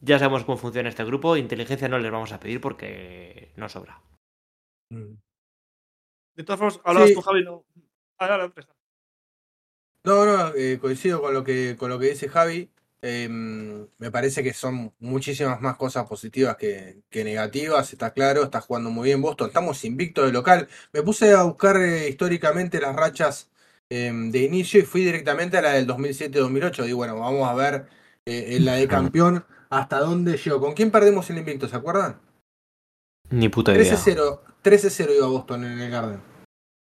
[0.00, 4.02] ya sabemos cómo funciona este grupo, inteligencia no les vamos a pedir porque no sobra.
[4.90, 7.14] De todas formas, hablabas Sí.
[7.14, 7.64] tú, Javi, no.
[8.18, 8.66] Ah, dale, Andrés.
[10.04, 12.70] No, no, eh, coincido con lo que con lo que dice Javi.
[13.02, 18.60] Em, me parece que son muchísimas más cosas positivas que, que negativas, está claro, está
[18.60, 20.68] jugando muy bien Boston, estamos invictos de local.
[20.92, 23.50] Me puse a buscar eh, históricamente las rachas
[23.88, 26.88] em, de inicio y fui directamente a la del 2007-2008.
[26.88, 27.86] Y bueno, vamos a ver
[28.26, 30.60] eh, en la de campeón hasta dónde llegó.
[30.60, 31.68] ¿Con quién perdemos el invicto?
[31.68, 32.20] ¿Se acuerdan?
[33.30, 33.94] Ni puta idea.
[33.94, 36.20] 13-0, 13-0 iba Boston en el Garden,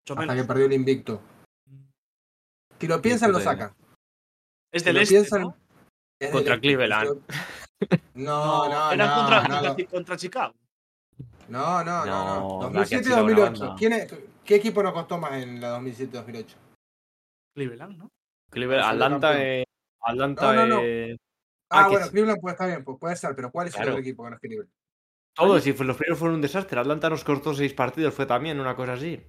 [0.00, 0.36] hasta menos.
[0.36, 1.20] que perdió el invicto.
[2.80, 3.74] Si lo piensan, lo sacan.
[4.72, 5.56] Es Si del lo este, piensan, ¿no?
[6.18, 6.60] es Contra del este.
[6.60, 7.20] Cleveland.
[8.14, 10.54] No, no, Era no, contra, no, contra, contra Chicago.
[11.48, 13.40] no, no, No, no, la que ha tirado la 2007-2008.
[13.60, 13.74] banda.
[13.78, 14.14] ¿Quién es-
[14.44, 16.56] ¿Qué equipo nos costó más en la 2007-2008?
[17.54, 18.10] Cleveland, ¿no?
[18.52, 19.64] Cleveland- Atlanta, eh,
[20.02, 20.80] Atlanta, No, no, no.
[20.82, 21.16] eh,
[21.70, 22.10] Ah, Ah, bueno, sí.
[22.10, 24.36] Cleveland puede estar bien, pues puede ser, pero ¿cuál es el otro equipo que no
[24.36, 24.70] es Cleveland?
[25.34, 26.78] todos, y fue- los primeros fueron un desastre.
[26.80, 29.24] Atlanta nos costó seis partidos, fue también una cosa así.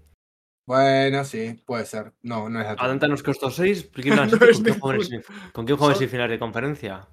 [0.68, 2.14] Bueno, sí, puede ser.
[2.22, 2.84] No, no es Atlanta.
[2.84, 3.90] Atlanta nos costó seis.
[3.94, 5.24] Cleveland No City, es ¿Con quién en ninguno.
[5.24, 7.08] sem- con quién en Son- finales de conferencia?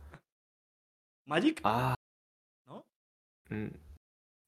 [1.27, 1.95] Magic, Ah.
[2.67, 2.87] ¿no?
[3.51, 3.69] mm,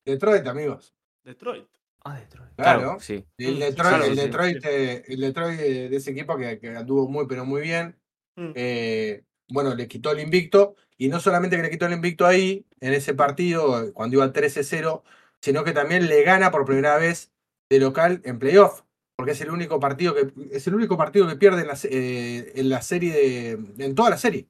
[0.06, 0.94] Detroit, amigos.
[1.24, 1.66] Detroit.
[2.04, 2.50] Ah, Detroit.
[2.56, 2.80] Claro.
[2.80, 3.26] Claro, sí.
[3.36, 4.68] El Mm, Detroit, claro, el sí, Detroit, sí.
[4.70, 7.98] eh, el Detroit de, de ese equipo que, que anduvo muy, pero muy bien.
[8.36, 8.52] Mm.
[8.54, 10.76] Eh, bueno, le quitó el invicto.
[10.96, 14.32] Y no solamente que le quitó el invicto ahí, en ese partido, eh, cuando iba
[14.32, 15.02] 13-0,
[15.42, 17.32] sino que también le gana por primera vez
[17.70, 18.82] de local en playoff.
[19.20, 22.52] Porque es el único partido que es el único partido que pierde en la, eh,
[22.54, 24.48] en la serie de, en toda la serie.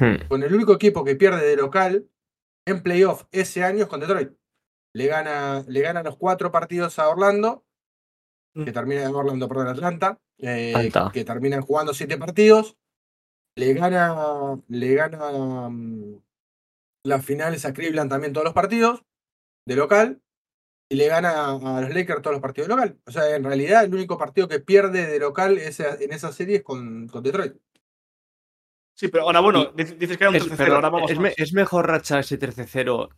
[0.00, 0.28] Hmm.
[0.28, 2.08] Con el único equipo que pierde de local
[2.66, 4.32] en playoff ese año es con Detroit.
[4.94, 7.66] Le gana, le gana los cuatro partidos a Orlando,
[8.54, 8.72] que Mm.
[8.72, 11.10] termina en Orlando, perdón, Atlanta, eh, Atlanta.
[11.12, 12.78] que terminan jugando siete partidos.
[13.58, 16.22] Le gana, le gana mm,
[17.04, 19.04] las finales a Cleveland también todos los partidos
[19.68, 20.22] de local.
[20.92, 22.98] Y le gana a los Lakers todos los partidos de local.
[23.06, 26.56] O sea, en realidad el único partido que pierde de local ese- en esa serie
[26.56, 27.54] es con, con Detroit.
[28.96, 31.18] Sí, pero ahora, bueno, dices dices que era un Es, 13-0, pero ahora vamos es,
[31.20, 33.08] me- es mejor racha ese 13-0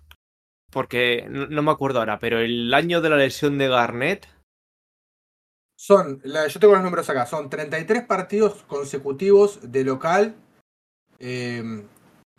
[0.71, 4.29] porque no, no me acuerdo ahora, pero el año de la lesión de Garnett,
[5.75, 10.37] Son, la- yo tengo los números acá, son 33 partidos consecutivos de local
[11.19, 11.85] eh,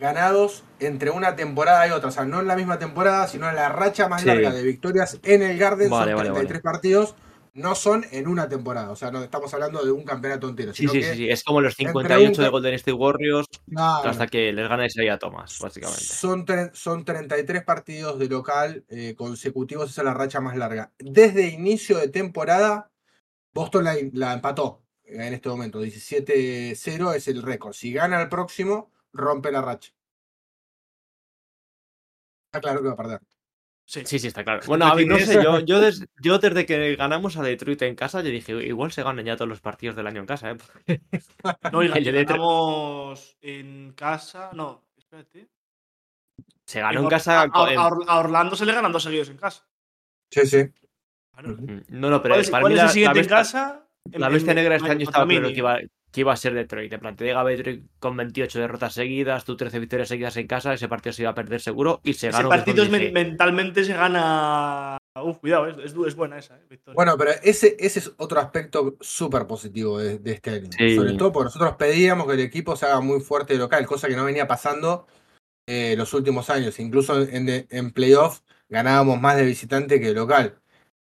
[0.04, 2.10] ganados entre una temporada y otra.
[2.10, 4.28] O sea, no en la misma temporada, sino en la racha más Sí.
[4.28, 5.89] larga de victorias en el Garden.
[5.89, 7.16] Vale, son vale, 33 partidos,
[7.54, 8.92] no son en una temporada.
[8.92, 10.74] O sea, no estamos hablando de un campeonato entero.
[10.74, 13.48] sí, sino sí, que sí, es como los entre 58 un- de Golden State Warriors
[13.78, 16.04] hasta que les gana Isaiah Thomas, básicamente.
[16.04, 20.92] Son, tre- son 33 partidos de local eh, consecutivos, esa es la racha más larga.
[21.00, 22.89] Desde inicio de temporada,
[23.54, 25.80] Boston la, la empató en este momento.
[25.82, 27.74] 17-0 es el récord.
[27.74, 29.91] Si gana el próximo, rompe la racha.
[32.47, 33.19] Está claro que va a perder.
[33.86, 34.04] Sí.
[34.06, 34.62] Sí, sí, está claro.
[34.67, 37.95] Bueno, a mí no sé, yo, yo, des- yo desde que ganamos a Detroit en
[37.95, 40.58] casa, yo dije, igual se ganan ya todos los partidos del año en casa, ¿eh?
[41.71, 44.52] No, y ganamos en casa.
[44.54, 45.49] No, espérate.
[46.65, 47.43] Se ganó en casa.
[47.43, 47.88] a,
[48.19, 49.67] Orlando se le ganan dos seguidos en casa.
[50.32, 50.63] Sí, sí.
[51.34, 51.49] Claro.
[51.58, 53.21] Mm, No, no, pero ¿Cuál es, para cuál mí es el la, la siguiente en
[53.23, 53.88] bestia, casa?
[54.12, 55.80] En- la bestia en- negra este en- año estaba claro que iba,
[56.13, 56.93] que iba a ser Detroit.
[56.93, 60.73] En plan, te llega Detroit con 28 derrotas seguidas, tú 13 victorias seguidas en casa,
[60.73, 62.49] ese partido se iba a perder seguro y se Ese ganó.
[62.49, 63.26] partido es mejor, men- dije.
[63.30, 64.97] mentalmente se gana.
[65.21, 66.95] Uf, cuidado, es, es, buena esa, eh, victoria.
[66.95, 70.69] Bueno, pero ese, ese es otro aspecto súper positivo de, de este año.
[70.78, 70.95] Sí.
[70.95, 74.08] Sobre todo porque nosotros pedíamos que el equipo se haga muy fuerte de local, cosa
[74.08, 75.08] que no venía pasando
[75.67, 76.80] eh, los últimos años.
[76.80, 80.60] Incluso en, de- en playoff ganábamos más de visitante que de local.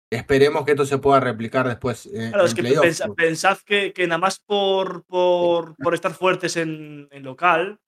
[0.09, 2.53] Esperemos que esto se pueda replicar después eh, Claro, en es
[3.01, 7.79] que pensad que, que nada más por, por, por estar fuertes en, en local,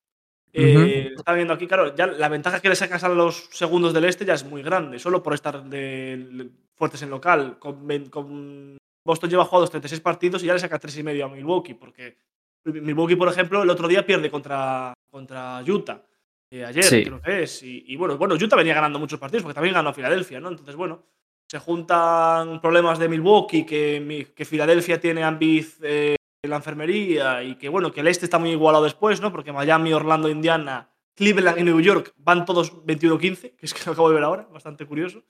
[0.52, 4.04] eh, está viendo aquí, claro, ya la ventaja que le sacas a los segundos del
[4.06, 7.58] este ya es muy grande, solo por estar de- fuertes en local.
[7.60, 11.30] Con, con Boston lleva jugados 36 partidos y ya le saca 3 y medio a
[11.30, 12.18] Milwaukee, porque
[12.66, 16.04] Milwaukee, por ejemplo, el otro día pierde contra, contra Utah.
[16.52, 17.04] eh, ayer, Sí.
[17.06, 17.64] creo que es.
[17.64, 20.50] Y, y bueno, bueno, Utah venía ganando muchos partidos porque también ganó a Filadelfia, ¿no?
[20.50, 21.04] Entonces, bueno,
[21.50, 27.42] se juntan problemas de Milwaukee, que, que Filadelfia tiene a Embiid eh, en la enfermería
[27.42, 29.32] y que, bueno, que el este está muy igualado después, ¿no?
[29.32, 33.94] Porque Miami, Orlando, Indiana, Cleveland y New York van todos 21-15, que es que lo
[33.94, 35.24] acabo de ver ahora, bastante curioso.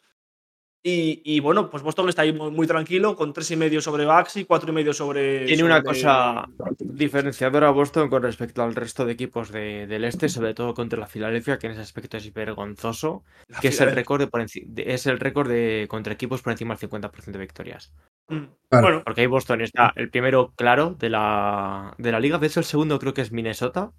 [0.81, 4.05] Y, y, bueno, pues Boston está ahí muy, muy tranquilo, con tres y medio sobre
[4.05, 5.45] Bucks y cuatro y medio sobre.
[5.45, 6.47] Tiene una cosa
[6.79, 11.07] diferenciadora Boston con respecto al resto de equipos de- del este, sobre todo contra la
[11.07, 14.65] Filadelfia, que en ese aspecto es vergonzoso, la que es el récord de, por enci-
[14.67, 17.91] de- es el récord de contra equipos por encima del 50% de victorias.
[18.29, 18.43] Mm.
[18.69, 18.87] Claro.
[18.87, 22.61] Bueno, Porque ahí Boston está el primero claro de la, de la liga, de hecho
[22.61, 23.91] el segundo creo que es Minnesota,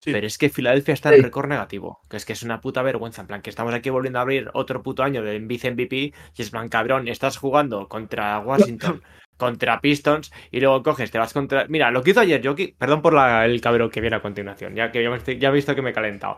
[0.00, 0.12] sí.
[0.12, 1.22] pero es que Filadelfia está en Sí.
[1.22, 4.18] récord negativo, que es que es una puta vergüenza, en plan que estamos aquí volviendo
[4.18, 8.38] a abrir otro puto año de vice MVP y es plan cabrón, estás jugando contra
[8.40, 9.02] Washington,
[9.36, 11.66] contra Pistons y luego coges, te vas contra...
[11.68, 14.74] Mira, lo que hizo ayer Jokic, perdón por la- el cabrón que viene a continuación,
[14.74, 16.36] ya que ya, me estoy- ya he visto que me he calentado.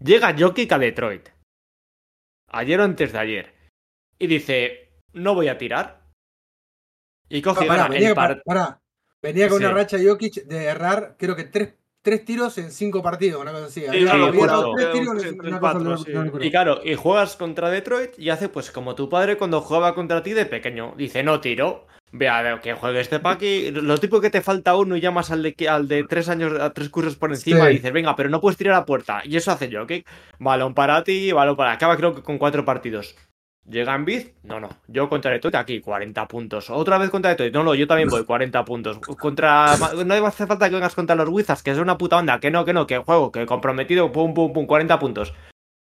[0.00, 1.28] Llega Jokic a Detroit,
[2.50, 3.54] ayer o antes de ayer,
[4.18, 6.04] y dice, no voy a tirar.
[7.28, 8.14] Y coge Ah, pará, gana venía, el
[9.48, 9.64] con Sí.
[9.64, 11.74] una racha Jokic de errar, creo que tres,
[12.04, 13.80] tres tiros en cinco partidos, una cosa así.
[13.80, 14.76] Sí, Había- claro, había errado justo.
[14.76, 16.12] tres tiros Sí, en tres, una cuatro, cosa, no- sí.
[16.12, 16.46] no recuerdo.
[16.46, 20.22] Y claro, y juegas contra Detroit y hace pues como tu padre cuando jugaba contra
[20.22, 20.94] ti de pequeño.
[20.96, 21.86] Dice, no tiro.
[22.16, 23.72] Vea, que juegue este pa' aquí.
[23.72, 26.52] Lo tipo que te falta uno y llamas al de, que- al de tres años,
[26.60, 27.70] a tres cursos por encima Sí.
[27.70, 29.22] y dices, venga, pero no puedes tirar a puerta.
[29.24, 30.04] Y eso hace yo, que
[30.38, 31.72] balón para ti, balón para.
[31.72, 33.16] Acaba creo que con cuatro partidos.
[33.66, 34.68] Llega en Biz, no, no.
[34.88, 36.68] Yo contra Detroit aquí, 40 puntos.
[36.68, 38.98] Otra vez contra Detroit, no, no, yo también voy, 40 puntos.
[38.98, 39.76] Contra.
[40.04, 42.40] No hace falta que vengas contra los Wizards, que es una puta banda.
[42.40, 45.34] Que no, que no, que juego, que comprometido, pum, pum, pum, 40 puntos.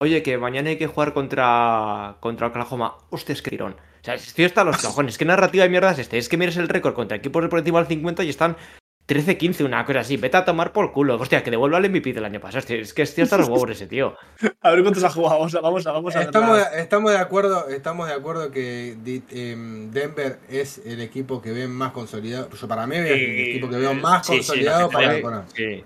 [0.02, 2.96] Oye, que mañana hay que jugar contra, contra Oklahoma.
[3.10, 3.72] Hostia, es que tirón.
[3.72, 5.18] O sea, estoy hasta los cojones.
[5.18, 6.16] ¿Qué narrativa de mierda es este?
[6.16, 8.56] Es que mires el récord contra equipos por encima del 50 y están
[9.06, 10.16] 13-15, una cosa así.
[10.16, 11.16] Vete a tomar por culo.
[11.16, 12.60] Hostia, que devuelva el MVP del año pasado.
[12.60, 14.16] Hostia, es que estoy hasta los huevos ese tío.
[14.60, 15.38] a ver cuántos ha jugado.
[15.38, 18.14] Vamos a, vamos a, vamos a ver Estamos, la- de, estamos de acuerdo, estamos de
[18.14, 18.96] acuerdo que
[19.30, 22.48] em, Denver es el equipo que ven más consolidado.
[22.50, 25.06] Yo para mí es el Sí, equipo que veo más Sí, sí, consolidado no, para
[25.06, 25.46] la sí, temporada.
[25.54, 25.84] sí.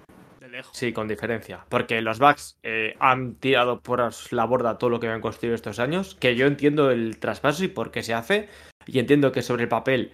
[0.70, 1.64] Sí, con diferencia.
[1.68, 5.81] Porque los Bucks eh, han tirado por la borda todo lo que habían construido estos
[5.81, 6.16] años.
[6.20, 8.48] Que yo entiendo el traspaso y por qué se hace.
[8.87, 10.12] Y entiendo que sobre el papel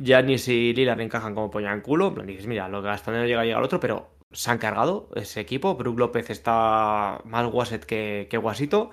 [0.00, 2.08] Giannis y Lillard encajan como polla en culo.
[2.08, 4.58] En plan, dices, mira, lo que hasta no llega llega el otro, pero se han
[4.58, 5.74] cargado ese equipo.
[5.76, 8.90] Brook López está más guaset que, que guasito.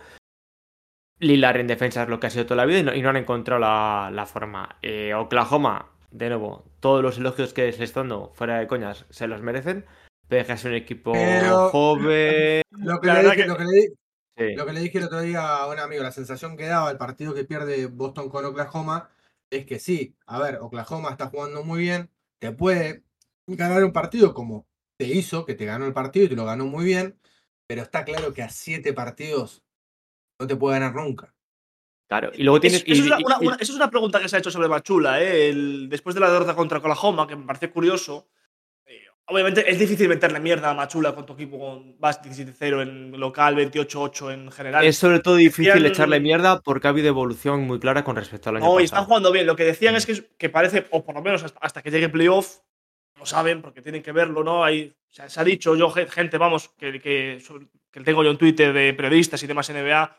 [1.19, 3.09] Lillard en defensa es lo que ha sido toda la vida y no, y no
[3.09, 4.77] han encontrado la, la forma.
[4.83, 9.27] Eh, Oklahoma, de nuevo, todos los elogios que se están dando fuera de coñas se
[9.27, 9.85] los merecen.
[10.27, 12.61] Pero es un equipo Pero- joven.
[12.71, 13.87] Lo que, La le verdad dije, que- lo, que le,
[14.37, 14.55] Sí.
[14.55, 16.97] lo que le dije el otro día a un amigo, la sensación que daba el
[16.97, 19.09] partido que pierde Boston con Oklahoma
[19.49, 23.03] es que sí, a ver, Oklahoma está jugando muy bien, te puede
[23.47, 24.67] ganar un partido como
[24.99, 27.19] te hizo, que te ganó el partido y te lo ganó muy bien,
[27.67, 29.63] pero está claro que a siete partidos
[30.39, 31.33] no te puede ganar nunca.
[32.09, 32.31] Claro.
[32.33, 32.83] Y luego tienes.
[32.83, 34.35] Es- eso, y- es una, y- una- y- una- eso es una pregunta que se
[34.35, 35.49] ha hecho sobre Machula, ¿eh?
[35.49, 38.29] El- después de la derrota contra Oklahoma, que me parece curioso.
[39.29, 43.55] Obviamente es difícil meterle mierda a Machula con tu equipo con vas 17-0 en local,
[43.57, 44.85] 28-8 en general.
[44.85, 48.49] Es sobre todo difícil Decían- echarle mierda porque ha habido evolución muy clara con respecto
[48.49, 48.85] al año No, y pasado.
[48.85, 49.45] están jugando bien.
[49.45, 52.07] Lo que decían es que, que parece, o por lo menos hasta, hasta que llegue
[52.07, 52.59] playoff,
[53.17, 54.63] lo saben porque tienen que verlo, ¿no?
[54.63, 57.41] Hay, se, se ha dicho yo, ge- gente, vamos, que, que,
[57.91, 60.15] que tengo yo en Twitter de periodistas y demás NBA,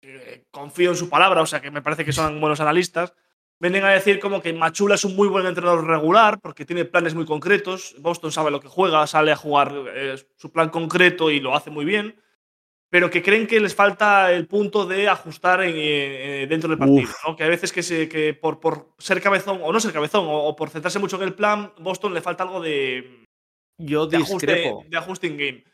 [0.00, 3.14] que confío en su palabra, o sea, que me parece que son buenos analistas.
[3.58, 7.14] Vienen a decir como que Machula es un muy buen entrenador regular porque tiene planes
[7.14, 7.94] muy concretos.
[7.98, 11.70] Boston sabe lo que juega, sale a jugar eh, su plan concreto y lo hace
[11.70, 12.16] muy bien
[12.88, 17.10] pero que creen que les falta el punto de ajustar en, eh, dentro del partido.
[17.26, 17.36] ¿no?
[17.36, 20.44] Que a veces que, se, que por, por ser cabezón, o no ser cabezón, o,
[20.44, 23.24] o por centrarse mucho en el plan, Boston le falta algo de,
[23.76, 25.64] Yo de, ajuste, de ajuste in game.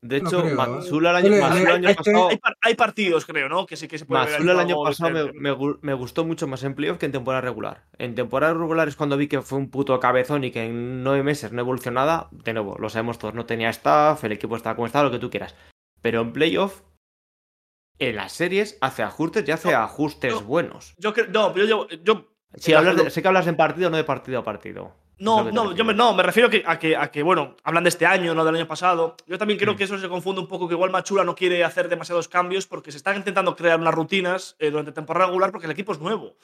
[0.00, 0.54] De No hecho, ¿eh?
[0.54, 3.48] Matsula el Yo año, le- Matsula el año hay- pasado, Hay, par- hay partidos, creo,
[3.48, 3.66] ¿no?
[3.66, 6.24] Que sí que se puede ver Matsula el año pasado me, me gu- me gustó
[6.24, 7.84] mucho más en playoff que en temporada regular.
[7.98, 11.22] En temporada regular es cuando vi que fue un puto cabezón y que en nueve
[11.24, 12.28] meses no evolucionó nada.
[12.30, 15.18] De nuevo, lo sabemos todos, no tenía staff, el equipo estaba como estaba, lo que
[15.18, 15.56] tú quieras.
[16.00, 16.82] Pero en playoff,
[17.98, 20.40] en las series, hace ajustes y hace No, ajustes no.
[20.42, 20.94] buenos.
[20.98, 23.90] Yo creo- no, pero yo, yo Si la- hablas de- sé que hablas en partido,
[23.90, 24.92] no de partido a partido.
[25.20, 27.88] No, no, yo me, no, me refiero que, a, que, a que, bueno, hablan de
[27.90, 29.16] este año, no del año pasado.
[29.26, 29.76] Yo también creo Mm.
[29.76, 32.92] que eso se confunde un poco, que igual Machula no quiere hacer demasiados cambios porque
[32.92, 36.36] se están intentando crear unas rutinas eh, durante temporada regular porque el equipo es nuevo.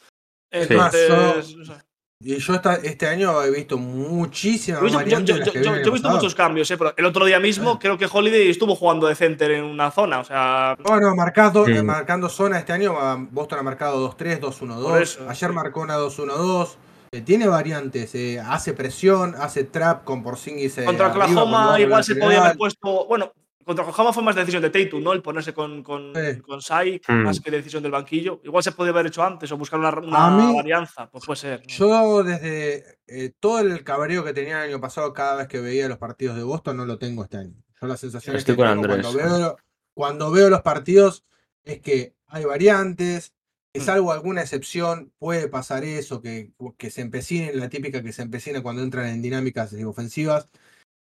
[0.50, 1.84] Entonces, Más, o sea,
[2.20, 6.14] Y yo esta- este año he visto muchísimas yo, yo- yo- yo- he visto pasado.
[6.14, 7.78] muchos cambios, eh, pero el otro día mismo Ah.
[7.78, 10.20] creo que Holiday estuvo jugando de center en una zona.
[10.20, 11.72] O sea, Bueno, marcado, Sí.
[11.72, 14.90] eh, marcando zona este año, ah, Boston ha marcado 2-3, 2-1-2.
[14.92, 15.54] Por eso, Ayer sí.
[15.54, 16.78] marcó una 2-1-2.
[17.16, 22.16] Eh, tiene variantes, eh, hace presión, hace trap con Porzingis eh, contra Oklahoma igual se
[22.16, 23.06] podía haber puesto.
[23.06, 23.32] Bueno,
[23.64, 25.12] contra Oklahoma fue más decisión de Tatum, ¿no?
[25.12, 26.40] El ponerse con, con, Sí.
[26.42, 27.22] con Sai, Mm.
[27.22, 28.40] más que decisión del banquillo.
[28.44, 31.10] Igual se podía haber hecho antes o buscar una, una mí- varianza.
[31.10, 31.60] Pues puede ser.
[31.60, 31.66] ¿no?
[31.68, 35.88] Yo desde eh, todo el cabreo que tenía el año pasado cada vez que veía
[35.88, 37.54] los partidos de Boston no lo tengo este año.
[37.80, 39.06] Yo la sensación Estoy que con tengo Andrés.
[39.06, 39.56] cuando veo,
[39.94, 41.24] cuando veo los partidos
[41.64, 43.33] es que hay variantes.
[43.80, 48.62] Salvo alguna excepción puede pasar eso, que, que se empecinen, la típica que se empecina
[48.62, 50.48] cuando entran en dinámicas ofensivas.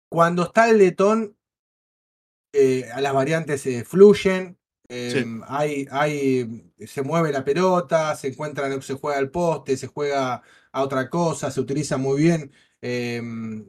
[0.09, 1.37] Cuando está el letón,
[2.53, 4.57] eh, a las variantes eh, fluyen,
[4.89, 5.41] eh, Sí.
[5.47, 10.41] hay, hay, se mueve la pelota, se encuentra, se juega al poste, se juega
[10.71, 13.65] a otra cosa, se utiliza muy bien eh, em,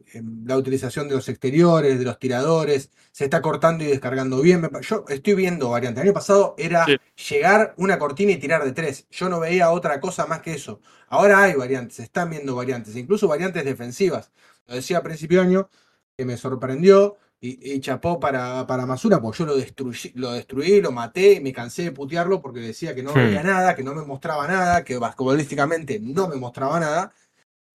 [0.47, 4.69] la utilización de los exteriores, de los tiradores, se está cortando y descargando bien.
[4.83, 6.03] Yo estoy viendo variantes.
[6.03, 6.97] El año pasado era Sí.
[7.29, 9.07] llegar una cortina y tirar de tres.
[9.11, 10.81] Yo no veía otra cosa más que eso.
[11.09, 14.31] Ahora hay variantes, se están viendo variantes, incluso variantes defensivas.
[14.67, 15.71] Lo decía a principio de año,
[16.17, 20.81] que me sorprendió y, y chapó para, para Masura, porque yo lo destruí, lo destruí,
[20.81, 23.19] lo maté y me cansé de putearlo porque decía que no Hmm.
[23.19, 27.13] veía nada, que no me mostraba nada, que basquetbolísticamente no me mostraba nada.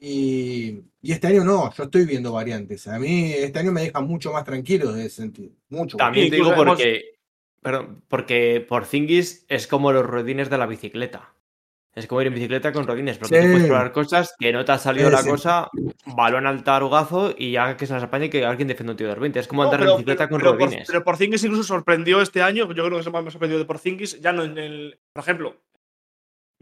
[0.06, 2.86] Y, y este año no, yo estoy viendo variantes.
[2.90, 5.52] A mí este año me deja mucho más tranquilo de ese sentido.
[5.70, 5.98] Mucho.
[5.98, 6.08] más.
[6.08, 7.06] También te digo hemos- porque.
[7.62, 11.34] Perdón, porque Porzingis es como los rodines de la bicicleta.
[11.96, 13.46] Es como ir en bicicleta con rodines, porque Sí.
[13.46, 15.30] tú puedes probar cosas que no te ha salido Sí, la sí.
[15.30, 15.70] cosa,
[16.18, 19.16] balón al tarugazo y ya que se las apañe que alguien defienda un tío de
[19.16, 19.40] 20.
[19.40, 20.88] Es como No, andar pero- en bicicleta pero- con pero por- rodines.
[20.88, 22.68] pero Porzingis incluso sorprendió este año.
[22.74, 24.20] Yo creo que es lo más sorprendido de Porzingis.
[24.20, 25.00] Ya no en el.
[25.14, 25.56] Por ejemplo,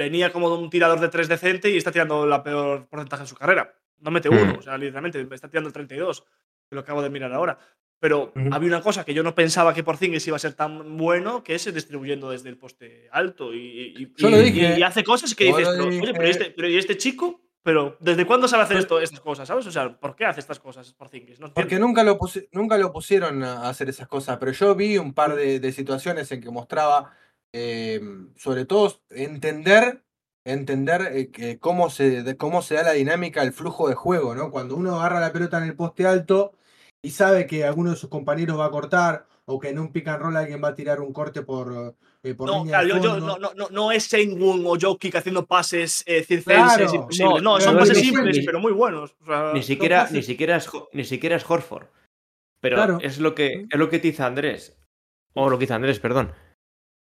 [0.04, 3.36] venía como un tirador de tres decente y está tirando la peor porcentaje en su
[3.36, 3.74] carrera.
[4.00, 4.38] No mete Hmm.
[4.42, 6.22] uno, o sea, literalmente, está tirando el 32,
[6.70, 7.58] que lo acabo de mirar ahora.
[8.00, 8.50] Pero Ujú.
[8.52, 11.54] había una cosa que yo no pensaba que Porzingis iba a ser tan bueno, que
[11.54, 13.54] es distribuyendo desde el poste alto.
[13.54, 14.80] Y, y- y- dije.
[14.80, 17.42] y hace cosas que dices, pero, oye, pero, este, pero ¿y este chico?
[17.64, 19.48] Pero, ¿desde cuándo sabe hacer Pues esto, estas cosas?
[19.48, 19.68] ¿Sabes?
[19.68, 21.40] O sea, ¿por qué hace estas cosas Porzingis?
[21.40, 22.18] No Porque nunca lo,
[22.54, 26.32] nunca lo pusieron a hacer esas cosas, pero yo vi un par de, de situaciones
[26.32, 27.16] en que mostraba,
[27.54, 28.02] eh,
[28.38, 30.04] sobre todo, entender,
[30.46, 34.36] entender eh, que cómo, se, de cómo se da la dinámica, el flujo de juego,
[34.36, 34.52] ¿no?
[34.52, 36.54] Cuando uno agarra la pelota en el poste alto
[37.04, 40.08] y sabe que alguno de sus compañeros va a cortar o que en un pick
[40.08, 42.90] and roll alguien va a tirar un corte por, eh, por No, línea claro, de
[42.90, 43.28] yo, yo- fondo.
[43.28, 47.42] no, no, no, no es Sengun o Jokic haciendo pases eh, circenses Claro, imposibles.
[47.44, 49.16] No, no, son pases simples, ni- pero muy buenos.
[49.22, 51.88] O sea, Ni siquiera, ni siquiera es ni siquiera es Horford.
[52.62, 53.00] Pero Claro.
[53.02, 54.78] es lo que es lo que te dice Andrés.
[55.34, 56.32] O lo que dice Andrés, perdón.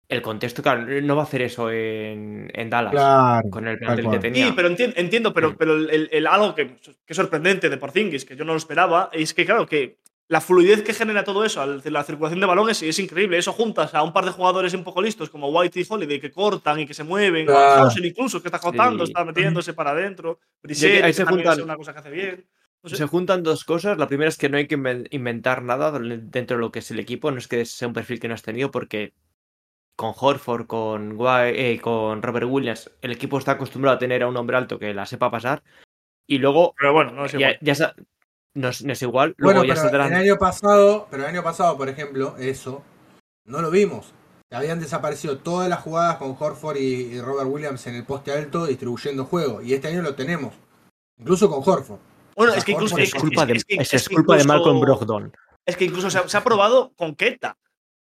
[0.09, 2.91] El contexto, claro, no va a hacer eso en, en Dallas.
[2.91, 3.49] Claro.
[3.49, 4.19] Con el plantel que cual.
[4.19, 4.47] tenía.
[4.47, 7.77] Sí, pero entiendo, entiendo pero, pero el, el- el algo que, que es sorprendente de
[7.77, 11.43] Porzingis, que yo no lo esperaba, es que, claro, que la fluidez que genera todo
[11.45, 13.37] eso, la circulación de balones, es increíble.
[13.37, 16.31] Eso juntas a un par de jugadores un poco listos, como White y Holiday, que
[16.31, 17.89] cortan y que se mueven, o a Claro.
[18.03, 19.11] Incluso, que está cortando, Sí.
[19.11, 20.39] está metiéndose para adentro.
[20.63, 22.45] ahí que se juntan- es una cosa que hace bien.
[22.83, 22.97] No sé.
[22.97, 23.97] Se juntan dos cosas.
[23.97, 26.91] La primera es que no hay que inven- inventar nada dentro de lo que es
[26.91, 27.31] el equipo.
[27.31, 29.13] No es que sea un perfil que no has tenido, porque
[29.95, 34.37] con Horford, con, eh, con Robert Williams, el equipo está acostumbrado a tener a un
[34.37, 35.63] hombre alto que la sepa pasar.
[36.27, 37.57] Y luego, Pero bueno, no es ya, igual.
[37.61, 37.93] ya
[38.55, 39.33] no, es, no es igual.
[39.37, 40.13] Luego Bueno, ya pero saldrán.
[40.13, 42.81] el año pasado, pero el año pasado, por ejemplo, eso
[43.45, 44.13] no lo vimos.
[44.51, 48.65] Habían desaparecido todas las jugadas con Horford y, y Robert Williams en el poste alto
[48.67, 49.61] distribuyendo juego.
[49.61, 50.53] Y este año lo tenemos.
[51.19, 51.99] Incluso con Horford.
[52.35, 52.95] Bueno, O sea, es que incluso.
[52.95, 55.33] Horford Es culpa de, es que- es es que culpa de Malcolm Brogdon.
[55.65, 57.57] Es que incluso se ha, se ha probado con Keta,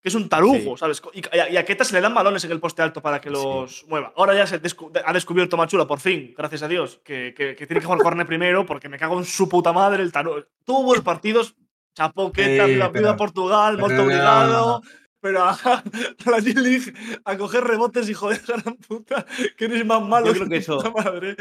[0.04, 0.80] que es un tarugo, Sí.
[0.80, 1.02] ¿sabes?
[1.14, 3.30] Y, a- y a Keta se le dan balones en el poste alto para que
[3.30, 4.12] los mueva.
[4.18, 7.66] Ahora ya se descu- ha descubierto Machula, por fin, gracias a Dios, que, que- que
[7.66, 10.44] tiene que jugar Corne primero, porque me cago en su puta madre el tarugo.
[10.66, 11.56] Tuvo buenos partidos,
[11.96, 14.04] chapó Keta, Sí, pero- viva Portugal, pero muy no.
[14.04, 14.82] obligado.
[15.22, 15.84] Pero a, a
[16.30, 19.26] la G-League a coger rebotes y joder a la puta,
[19.58, 21.38] que eres más malo Yo creo que eso- madre.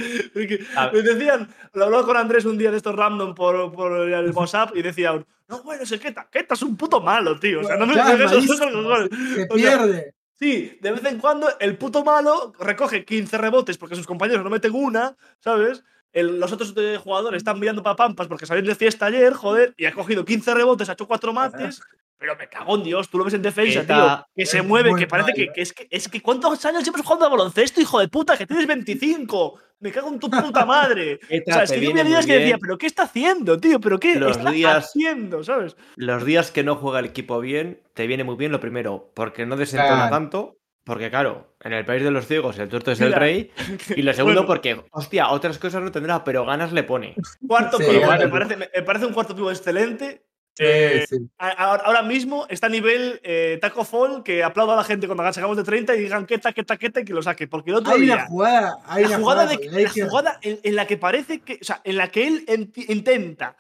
[0.77, 4.31] A- me decían, lo hablaba con Andrés un día de estos random por, por el
[4.31, 5.21] WhatsApp y decía,
[5.53, 7.61] no, bueno, ese Keta, Keta es un puto malo, tío.
[7.61, 8.07] O sea, no me Ya.
[8.17, 10.15] Se O sea, pierde.
[10.35, 14.51] Sí, de vez en cuando el puto malo recoge 15 rebotes porque sus compañeros no
[14.51, 15.85] meten una, ¿sabes?
[16.13, 19.87] El- los otros jugadores están mirando para pampas porque salieron de fiesta ayer, joder, y
[19.87, 21.81] ha cogido 15 rebotes, ha hecho 4 mates.
[22.19, 24.27] Pero me cago en Dios, tú lo ves en defensa, tío.
[24.37, 27.31] Que se mueve, que parece que, es que es que ¿cuántos años llevas jugando a
[27.31, 28.37] baloncesto, hijo de puta?
[28.37, 29.59] Que tienes 25.
[29.81, 31.15] Me cago en tu puta madre.
[31.15, 32.59] o Keta sea, es que yo había días que decía.
[32.59, 33.81] ¿pero qué está haciendo, tío?
[33.81, 35.75] ¿Pero qué Los está días- haciendo, sabes?
[35.97, 39.45] Los días que no juega el equipo bien, te viene muy bien lo primero, porque
[39.45, 40.11] no desentona Claro.
[40.11, 43.51] tanto, porque claro, en el país de los ciegos el tuerto es el rey,
[43.97, 44.47] y lo segundo Bueno.
[44.47, 47.15] porque, hostia, otras cosas no tendrá, pero ganas le pone.
[47.47, 48.25] Cuarto Sí, pivo, claro.
[48.25, 50.25] me, parece, me- parece un cuarto pivo excelente.
[50.55, 51.17] Sí, Eh, sí.
[51.39, 55.07] a- a- ahora mismo está a nivel eh, Taco Fall, que aplauda a la gente
[55.07, 57.49] cuando sacamos de 30 y digan queta, queta, queta y que lo saque.
[57.49, 58.15] Porque el otro Hay día.
[58.17, 60.09] una jugada, hay la una jugada, de, con la Lakers.
[60.11, 61.55] jugada en, en la que parece que.
[61.63, 62.45] O sea, en la que él
[62.89, 63.57] intenta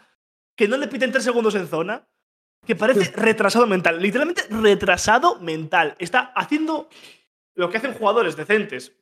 [0.54, 2.06] que no le piten tres segundos en zona,
[2.64, 4.00] que parece retrasado mental.
[4.00, 5.96] Literalmente retrasado mental.
[5.98, 6.88] Está haciendo
[7.54, 8.96] lo que hacen jugadores decentes,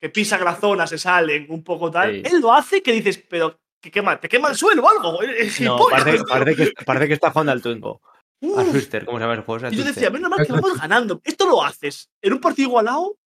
[0.00, 2.12] que pisan la zona, se salen, un poco tal.
[2.14, 2.22] Sí.
[2.24, 5.22] Él lo hace que dices, pero que quema, te quema el suelo o algo.
[5.22, 8.00] Es No, parece, parece que, parece que está jugando al Twingo.
[8.42, 8.70] A Uf.
[8.70, 9.68] Twister, ¿cómo se llama el juego?
[9.68, 11.20] Yo decía, menos mal que vamos ganando.
[11.24, 13.16] Esto lo haces en un partido igualado.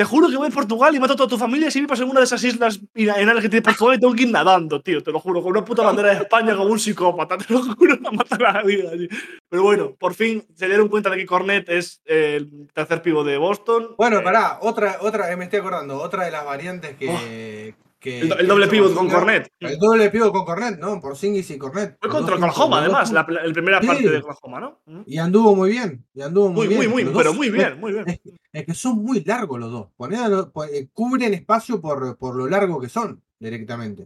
[0.00, 2.00] Te juro que voy a Portugal y mato a toda tu familia y si vives
[2.00, 5.02] en una de esas islas enanas que tiene Portugal y tengo que ir nadando, tío.
[5.02, 7.36] Te lo juro, con una puta bandera de España como un psicópata.
[7.36, 8.92] Te lo juro, a matar a la vida.
[8.92, 9.08] tío.
[9.50, 13.24] Pero bueno, por fin se dieron cuenta de que Cornet es eh, el tercer pivo
[13.24, 13.88] de Boston.
[13.98, 17.74] Bueno, Eh, pará, otra, otra, eh, me estoy acordando, otra de las variantes que.
[18.00, 19.52] Que- El, do- el que doble pivot con Cornet.
[19.60, 21.00] El doble pivot con Cornet, ¿no?
[21.00, 21.98] Por Singis y Cornet.
[22.00, 23.86] Fue contra Oklahoma, además, la, primera Sí.
[23.86, 25.04] parte de Oklahoma, ¿no?
[25.06, 26.04] Y anduvo muy bien.
[26.14, 26.78] Y anduvo muy, Muy, bien.
[26.78, 28.08] muy, muy, Los pero dos- muy bien, muy bien.
[28.08, 28.20] Es,
[28.52, 29.88] es que son muy largos los dos.
[30.72, 34.04] Eh, cubren espacio por, por lo largo que son, directamente.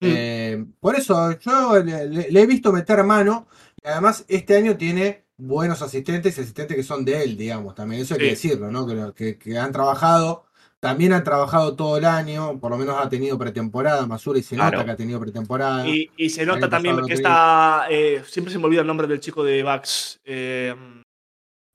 [0.00, 0.06] Mm.
[0.06, 3.46] Eh, por eso yo le, le- le he visto meter mano.
[3.82, 7.74] Y además, este año tiene buenos asistentes y asistentes que son de él, digamos.
[7.76, 8.86] También eso hay que decirlo, ¿no?
[8.86, 10.44] Que, lo- que, que han trabajado.
[10.80, 14.54] También han trabajado todo el año, por lo menos ha tenido pretemporada, Masura y se
[14.54, 14.76] Claro.
[14.78, 15.88] nota que ha tenido pretemporada.
[15.88, 17.86] Y, y se nota también que está.
[17.90, 20.18] eh, siempre se me olvida el nombre del chico de Bucks.
[20.24, 20.74] Eh,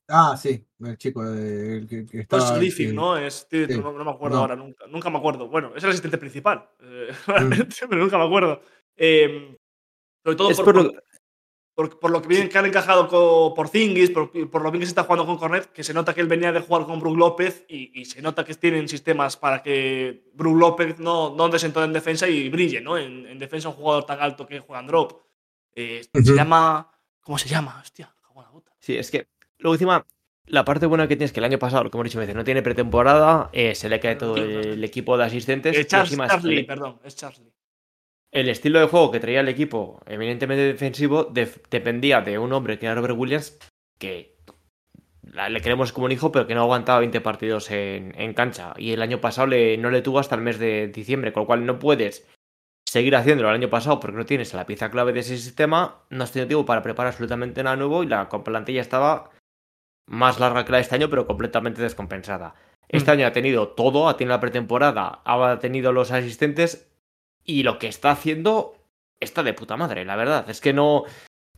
[0.06, 2.44] Ah, sí, el chico de, el que, que no estaba.
[2.44, 2.94] es Griffin, sí.
[2.94, 3.16] ¿no?
[3.16, 3.78] Es, tío, Sí.
[3.78, 4.42] no, no me acuerdo No.
[4.42, 5.48] ahora, nunca, nunca me acuerdo.
[5.48, 7.88] Bueno, es el asistente principal, eh, Mm.
[7.88, 8.60] pero nunca me acuerdo.
[8.98, 9.56] Eh,
[10.22, 10.92] sobre todo Es por, por lo-
[11.74, 14.80] por- por- lo que bien que han encajado con, por Zingis, por, por lo bien
[14.80, 17.00] que se está jugando con Cornet, que se nota que él venía de jugar con
[17.00, 21.48] Brook López y, y se nota que tienen sistemas para que Brook López no, no
[21.48, 22.96] desentone en defensa y brille, ¿no?
[22.96, 25.20] En, en defensa un jugador tan alto que juega en drop.
[25.74, 26.90] Eh, Se llama.
[27.20, 27.80] ¿Cómo se llama?
[27.82, 28.72] Hostia, cago en la puta.
[28.78, 29.26] Sí, es que,
[29.58, 30.06] luego encima,
[30.46, 32.60] la parte buena que tienes que el año pasado, que hemos dicho veces, no tiene
[32.62, 35.76] pretemporada, eh, se le cae todo el equipo de asistentes.
[35.78, 37.53] Y Charles, encima es el- perdón, es Charles Lee.
[38.34, 42.78] El estilo de juego que traía el equipo, eminentemente defensivo, def- dependía de un hombre
[42.78, 43.56] que era Robert Williams,
[43.98, 44.34] que
[45.48, 48.74] le queremos como un hijo, pero que no aguantaba 20 partidos en, en cancha.
[48.76, 51.46] Y el año pasado le- no le tuvo hasta el mes de diciembre, con lo
[51.46, 52.26] cual no puedes
[52.86, 56.22] seguir haciéndolo el año pasado porque no tienes la pieza clave de ese sistema, no
[56.24, 59.30] has tenido tiempo para preparar absolutamente nada nuevo y la plantilla estaba
[60.06, 62.54] más larga que la de este año, pero completamente descompensada.
[62.88, 63.14] Este Mm.
[63.14, 66.90] año ha tenido todo, ha tenido la pretemporada, ha tenido los asistentes
[67.44, 68.76] y lo que está haciendo
[69.20, 70.48] está de puta madre, la verdad.
[70.48, 71.04] Es que no.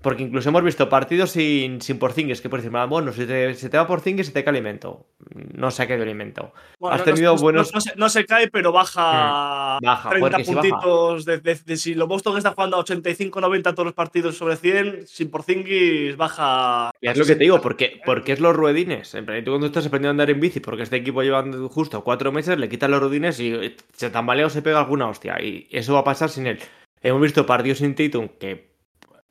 [0.03, 3.71] Porque incluso hemos visto partidos sin, sin Porzingis, que por decir, bueno, si te, se
[3.71, 5.07] te va Porzingis, se te cae alimento.
[5.55, 6.53] No se ha caído alimento.
[6.79, 10.11] Bueno, Has no- tenido no- buenos- no, se, no se cae, pero baja, Mm, baja,
[10.11, 10.69] 30 porque si baja.
[10.69, 11.25] puntitos.
[11.25, 15.07] De, de- de- si los Boston está jugando a 85-90 todos los partidos sobre 100,
[15.07, 16.91] sin Porzingis baja.
[17.01, 17.63] Y a es lo que te digo, 60.
[17.63, 19.15] porque, porque es los ruedines.
[19.15, 22.05] En plan, tú cuando estás aprendiendo a andar en bici, porque este equipo lleva justo
[22.05, 25.43] cuatro meses, le quitan los ruedines y se tambalea o se pega alguna hostia.
[25.43, 26.59] Y eso va a pasar sin él.
[27.03, 28.76] Hemos visto partidos sin Tatum que,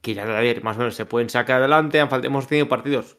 [0.06, 1.97] que ya a ver, más o menos se pueden sacar adelante.
[1.97, 3.18] Hemos tenido partidos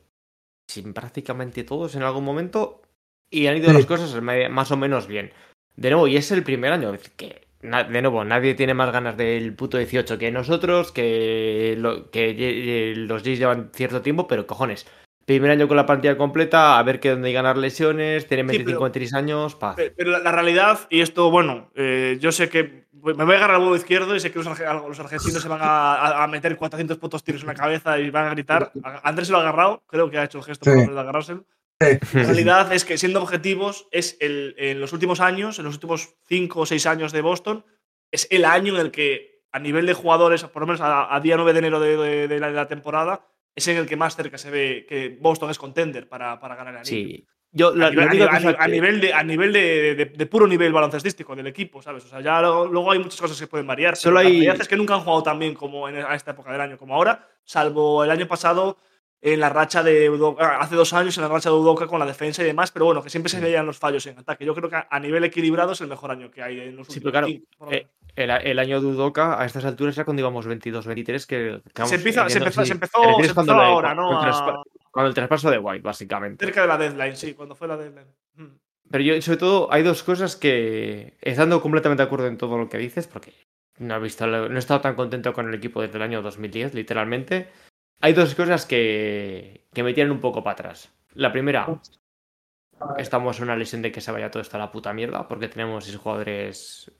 [0.71, 2.81] sin prácticamente todos en algún momento
[3.29, 3.77] y han ido Sí.
[3.77, 5.33] las cosas más o menos bien.
[5.75, 9.53] De nuevo, y es el primer año que, de nuevo, nadie tiene más ganas del
[9.55, 14.87] puto 18 que nosotros, que, lo- que los Jays llevan cierto tiempo, pero cojones.
[15.27, 18.59] Primer año con la plantilla completa, a ver que dónde hay ganar lesiones, tienen Sí,
[18.59, 19.75] 25 pero- 26 años, paz.
[19.77, 23.39] Pe- Pero la, la realidad, y esto, bueno, eh, yo sé que me voy a
[23.39, 26.57] agarrar al huevo izquierdo y sé que los, los argentinos se van a, a- meter
[26.57, 28.71] 400 putos tiros en la cabeza y van a gritar.
[29.03, 30.77] Andrés se lo ha agarrado, creo que ha hecho el gesto Sí.
[30.77, 31.45] de agarrárselo.
[31.81, 31.99] Sí.
[32.15, 36.15] La realidad es que, siendo objetivos, es el, en los últimos años, en los últimos
[36.27, 37.65] 5 o 6 años de Boston,
[38.13, 41.21] es el año en el que, a nivel de jugadores, por lo menos a, a
[41.21, 43.27] día 9 de enero de, de- de la, de la temporada,
[43.57, 46.75] es en el que más cerca se ve que Boston es contender para, para ganar
[46.75, 47.09] el anillo.
[47.09, 47.27] Sí.
[47.53, 50.27] Yo, la, A nivel, la a nivel- a nivel de, a nivel de, de- de
[50.27, 52.05] puro nivel baloncestístico del equipo, ¿sabes?
[52.05, 53.97] O sea, ya lo- luego hay muchas cosas que pueden variar.
[53.97, 56.33] Solo La hay- realidad es que nunca han jugado tan bien como en, a esta
[56.33, 58.77] época del año como ahora, salvo el año pasado
[59.23, 62.05] en la racha de Udoka, hace dos años en la racha de Udoka con la
[62.05, 64.45] defensa y demás, pero bueno, que siempre se veían los fallos en ataque.
[64.45, 66.99] Yo creo que a, nivel equilibrado es el mejor año que hay en los Sí,
[66.99, 67.87] últimos pero claro, cinco, eh,
[68.17, 71.73] el, el año de Udoka, a estas alturas ya cuando íbamos 22, 23, que, que
[71.77, 72.67] vamos, se, empieza, se, entiendo, empezó, sí.
[72.69, 74.07] se empezó, se cuando empezó la- ahora, ¿no?
[74.09, 76.45] cuando el traspa- A- Cuando el traspaso de White, básicamente.
[76.45, 78.07] cerca de la deadline, sí, cuando fue la deadline.
[78.35, 78.47] Mm.
[78.91, 82.69] Pero yo, sobre todo, hay dos cosas que, estando completamente de acuerdo en todo lo
[82.69, 83.33] que dices, porque
[83.79, 86.73] no he, visto, no he estado tan contento con el equipo desde el año 2010,
[86.75, 87.49] literalmente,
[88.01, 90.91] hay dos cosas que, que me tiran un poco para atrás.
[91.15, 91.67] La primera,
[92.99, 95.49] estamos en una lesión de que se vaya todo esto a la puta mierda, porque
[95.49, 96.91] tenemos seis jugadores,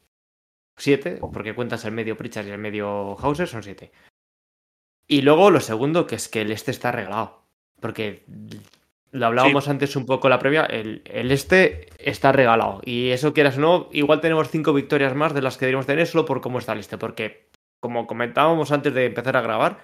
[0.77, 3.93] siete, porque cuentas el medio Pritchard y el medio Hauser, son siete.
[5.09, 7.43] Y luego lo segundo, que es que el este está arreglado.
[7.81, 8.25] Porque
[9.13, 12.81] lo hablábamos antes un poco en la previa, el, el este está regalado.
[12.85, 16.07] Y eso quieras o no, igual tenemos cinco victorias más de las que deberíamos tener
[16.07, 16.99] solo por cómo está el este.
[16.99, 17.49] Porque,
[17.81, 19.79] como comentábamos antes de empezar a grabar,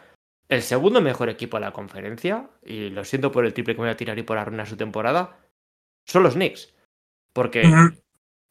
[0.49, 3.86] el segundo mejor equipo de la conferencia, y lo siento por el triple que me
[3.86, 5.38] voy a tirar y por arruinar su temporada,
[6.05, 6.74] son los Knicks.
[7.32, 7.62] Porque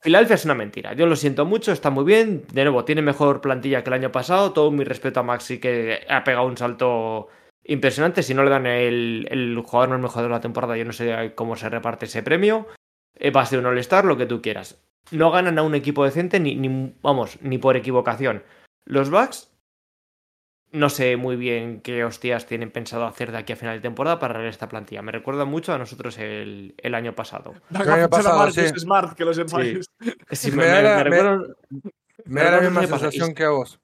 [0.02, 0.93] Filadelfia es una mentira.
[0.93, 2.43] Yo lo siento mucho, está muy bien.
[2.52, 4.52] De nuevo, tiene mejor plantilla que el año pasado.
[4.52, 7.28] Todo mi respeto a Maxi, que ha pegado un salto
[7.64, 8.24] impresionante.
[8.24, 11.34] Si no le dan el, el jugador no mejor de la temporada, yo no sé
[11.36, 12.68] cómo se reparte ese premio.
[13.36, 14.84] Va a ser un All-Star, lo que tú quieras.
[15.12, 18.43] No ganan a un equipo decente, ni, ni- vamos, ni por equivocación.
[18.86, 19.51] Los Bucks,
[20.72, 24.19] no sé muy bien qué hostias tienen pensado hacer de aquí a final de temporada
[24.19, 25.01] para arreglar esta plantilla.
[25.01, 27.53] Me recuerda mucho a nosotros el, el año pasado.
[27.72, 28.80] El año pasado, Marcus sí.
[28.80, 29.86] Smart, que lo sepáis.
[30.32, 31.55] Sí, Me da la- me- recuerda-
[32.26, 33.80] Me da la Pero misma sensación que a vos.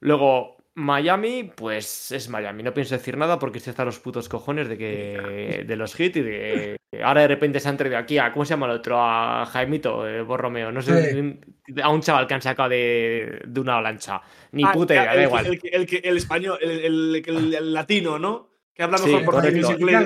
[0.00, 2.62] Luego, Miami, pues es Miami.
[2.62, 6.16] No pienso decir nada porque se están los putos cojones de que de los hits
[6.16, 8.72] y de que ahora de repente se han traído aquí a, ¿cómo se llama el
[8.72, 8.96] otro?
[9.00, 10.70] A Jaimito, eh, Borromeo.
[10.72, 11.34] No sé,
[11.82, 14.20] a un chaval que han sacado de, de una avalancha.
[14.52, 15.46] Ni Ah, puta idea, el, da que- igual.
[15.46, 18.49] El, que- el, el español, el, el- el- el latino, ¿no?
[18.80, 19.68] Que habla Sí, mejor por correcto.
[19.68, 19.98] Zingis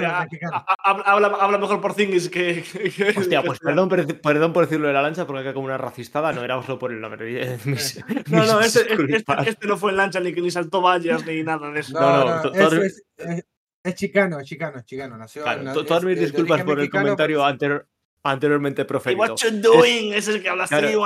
[0.83, 2.65] Habla, habla, mejor por Zingis que.
[2.65, 5.79] que- Hostia, pues perdón, por- perdón por decirlo de la lancha porque acá como una
[5.79, 7.57] racistada no era solo por el nombre.
[7.67, 8.03] Mis-
[8.33, 9.47] No, no, mis este, este, disculpas.
[9.47, 11.93] este no fue en lancha ni, ni saltó vallas ni nada de eso.
[11.93, 13.47] No, No, no, no, es, es- es-
[13.85, 15.17] es chicano, es chicano, es chicano.
[15.17, 17.87] Nació, Claro, es todas mis disculpas por el comentario pero- anterior-
[18.25, 19.21] anteriormente Y proferido.
[19.21, 20.15] what you doing?
[20.15, 21.05] Es el que habla así, Claro,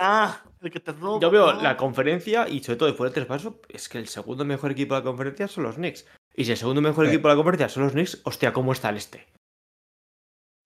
[0.00, 1.20] ah, el que te roba.
[1.20, 1.62] Yo veo ¿no?
[1.62, 5.00] la conferencia y sobre todo después del traspaso, es que el segundo mejor equipo de
[5.00, 6.06] la conferencia son los Knicks.
[6.34, 7.12] Y si el segundo mejor Sí.
[7.12, 9.26] equipo de la conferencia son los Knicks, hostia, ¿cómo está el este?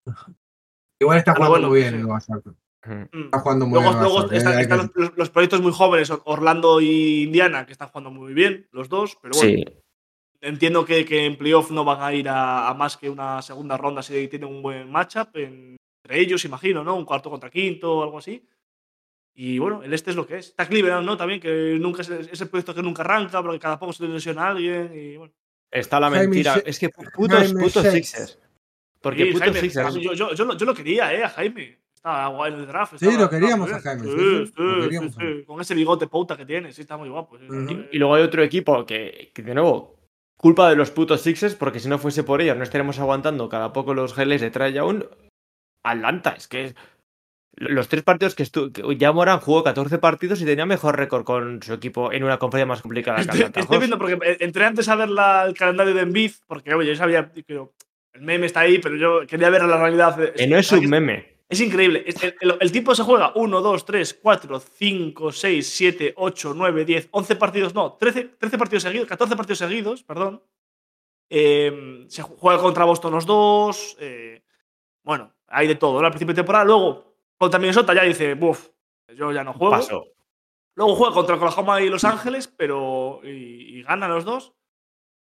[1.01, 2.03] Igual está jugando bueno, muy bien.
[2.05, 3.25] Mm.
[3.27, 4.03] Está jugando muy Luego, bien.
[4.03, 7.89] luego están, eh, están que- los, los proyectos muy jóvenes, Orlando y Indiana, que están
[7.89, 9.65] jugando muy bien, los dos, pero bueno.
[10.41, 13.77] Entiendo que, que en playoff no van a ir a, a más que una segunda
[13.77, 16.95] ronda si tienen un buen matchup en- entre ellos, imagino, ¿no?
[16.95, 18.49] Un cuarto contra quinto o algo así.
[19.41, 20.49] Y bueno, el este es lo que es.
[20.49, 21.17] Está Cleveland, ¿no?
[21.17, 24.15] También, que nunca es, es el proyecto que nunca arranca, porque cada poco se le
[24.15, 24.91] lesiona a alguien.
[24.93, 25.33] Y bueno.
[25.71, 26.61] Está la Jaime mentira.
[26.67, 27.87] Es que putos, Jaime putos.
[27.87, 28.37] Sixers.
[29.01, 29.95] Porque Sí, putos Jaime, Sixers.
[29.95, 31.23] yo, yo, yo, lo, yo lo quería, ¿eh?
[31.23, 31.79] A Jaime.
[31.95, 32.95] Estaba guay en el draft.
[32.99, 35.45] Sí, lo queríamos a Jaime, sí, sí, lo sí, queríamos sí, a sí.
[35.45, 37.39] Con ese bigote pouta que tiene, sí, está muy guapo.
[37.93, 40.01] Y luego hay otro equipo que, que, de nuevo,
[40.37, 43.73] Culpa de los putos Sixers, porque si no fuese por ellos, no estaríamos aguantando cada
[43.73, 45.05] poco los geles de Trae Young.
[45.85, 46.75] Atlanta, es que
[47.61, 48.93] los tres partidos que estuvo.
[48.93, 52.67] Ya Moran jugó 14 partidos y tenía mejor récord con su equipo en una conferencia
[52.67, 53.61] más complicada que Estoy, Atlanta.
[53.61, 56.89] estoy viendo, porque eh, entré antes a ver la- el calendario de Embiid, porque oye,
[56.91, 57.45] yo sabía que
[58.13, 60.33] el meme está ahí, pero yo quería ver la realidad.
[60.35, 61.39] Que no es un meme.
[61.49, 62.05] Es increíble.
[62.07, 66.85] El, el- el tipo se juega 1, 2, 3, 4, 5, 6, 7, 8, 9,
[66.85, 70.43] 10, 11 partidos, no, 13, 13 partidos seguidos, 14 partidos seguidos, perdón.
[71.31, 73.97] Eh, se juega contra Boston los dos.
[74.01, 74.43] eh,
[75.05, 76.07] bueno, hay de todo, ¿no?
[76.07, 76.65] Al principio de temporada.
[76.65, 77.08] Luego,
[77.39, 78.69] contra Minnesota ya dice, buf,
[79.15, 79.71] yo ya no juego.
[79.73, 80.05] Paso.
[80.75, 83.21] Luego juega contra Oklahoma y Los Ángeles, pero.
[83.25, 84.53] y, y ganan los dos.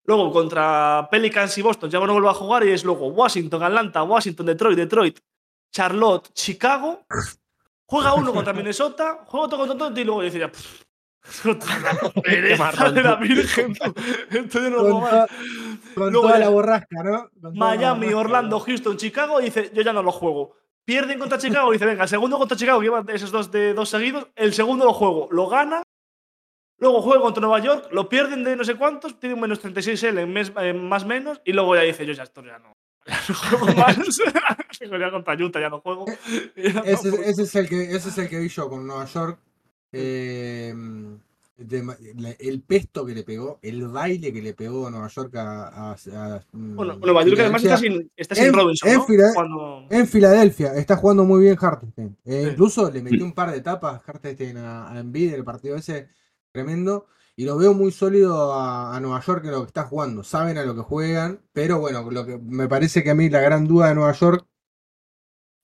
[0.05, 4.03] Luego contra Pelicans y Boston ya no vuelve a jugar y es luego Washington, Atlanta,
[4.05, 5.19] Washington, Detroit, Detroit,
[5.73, 7.05] Charlotte, Chicago.
[7.87, 10.51] Juega uno contra Minnesota, juega otro contra Toronto y luego dice ya.
[10.51, 10.85] "Pff,
[11.47, 13.17] otra pereza de la.
[13.17, 13.75] Virgen.
[14.31, 15.27] yo no lo to-
[15.95, 17.29] con Luego toda la borrasca, ¿no?
[17.31, 18.61] Con toda la Miami, borrasca, Orlando.
[18.61, 20.55] Houston, Chicago, y dice, yo ya no lo juego.
[20.89, 23.91] Pierden contra Chicago, y dice, venga, el segundo contra Chicago, llevan esos dos de dos
[23.91, 25.83] seguidos, el segundo lo juego, lo gana,
[26.79, 30.03] luego juega contra Nueva York, lo pierden de no sé cuántos, tiene un menos 36
[30.05, 32.73] él en mes, en más menos, y luego ya dice, yo ya esto ya no,
[33.07, 33.99] ya no juego más.
[34.81, 36.07] ya contra Utah ya no juego.
[36.57, 38.87] Y ya Ese, no- ese es el que, ese es el que vi yo con
[38.87, 39.39] Nueva York.
[39.93, 40.75] Eh,
[41.59, 45.69] de- el pesto que le pegó, el baile que le pegó a Nueva York a,
[45.69, 49.05] a- a- Bueno, Nueva York además está sin, está sin En- Robinson, en ¿no?
[49.05, 52.17] Fila- Cuando- En Filadelfia está jugando muy bien Hartenstein.
[52.25, 52.51] Eh, Sí.
[52.53, 56.09] Incluso le metió un par de tapas Hartenstein a, a Embiid el partido ese
[56.53, 57.07] tremendo.
[57.37, 60.25] Y lo veo muy sólido a, a Nueva York en lo que está jugando.
[60.25, 61.41] Saben a lo que juegan.
[61.53, 64.45] Pero bueno, lo que me parece que a mí la gran duda de Nueva York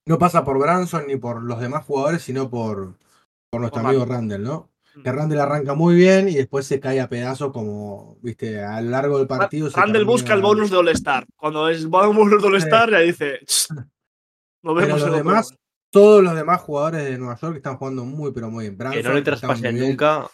[0.07, 2.97] no pasa por Branson ni por los demás jugadores, sino por,
[3.51, 4.05] por nuestro Por amigo.
[4.07, 4.71] Randall, ¿no?
[4.95, 5.03] Mm.
[5.03, 8.91] Que Randall arranca muy bien y después se cae a pedazos como, viste, a lo
[8.91, 9.69] largo del partido.
[9.69, 11.27] Randall termina- busca el bonus de All-Star.
[11.37, 13.41] Cuando es bonus de All-Star, ya dice.
[13.45, 13.69] "Ch,
[14.63, 15.63] Nos Pero vemos los en otro demás, momento".
[15.91, 18.79] todos los demás jugadores de Nueva York están jugando muy, pero muy bien.
[18.79, 20.27] Que no Branson le traspasen nunca.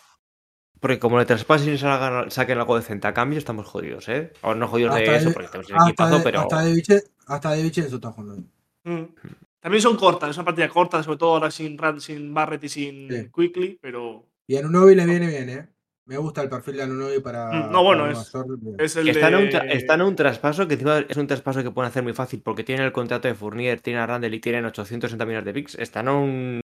[0.79, 4.33] Porque como le traspasen y saquen algo decente a cambio, estamos jodidos, ¿eh?
[4.43, 6.41] O no jodidos de Hasta eso, de- porque tenemos un Hasta equipazo, de, pero.
[6.41, 8.51] hasta de Viche- hasta de Vincenzo está jugando bien.
[8.85, 9.15] Mm.
[9.61, 12.69] También son cortas, es una partida corta, sobre todo ahora sin, Rand- sin Barrett y
[12.71, 13.29] sin Sí.
[13.35, 15.69] Quickly, pero Y a Nunobi le viene bien, ¿eh?
[16.07, 17.53] Me gusta el perfil de Nunobi para.
[17.53, 18.35] Mm, no, bueno, para es-
[18.79, 19.39] es el Están, de...
[19.39, 22.03] en un tra- están en un traspaso que encima es un traspaso que pueden hacer
[22.03, 25.45] muy fácil porque tienen el contrato de Fournier, tienen a Randall y tienen 860 millones
[25.45, 25.77] de picks.
[25.77, 26.61] Están a un,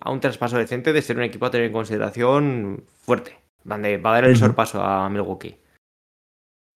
[0.00, 3.38] a un traspaso decente de ser un equipo a tener en consideración fuerte.
[3.62, 5.60] Donde va a dar el sorpaso a Milwaukee.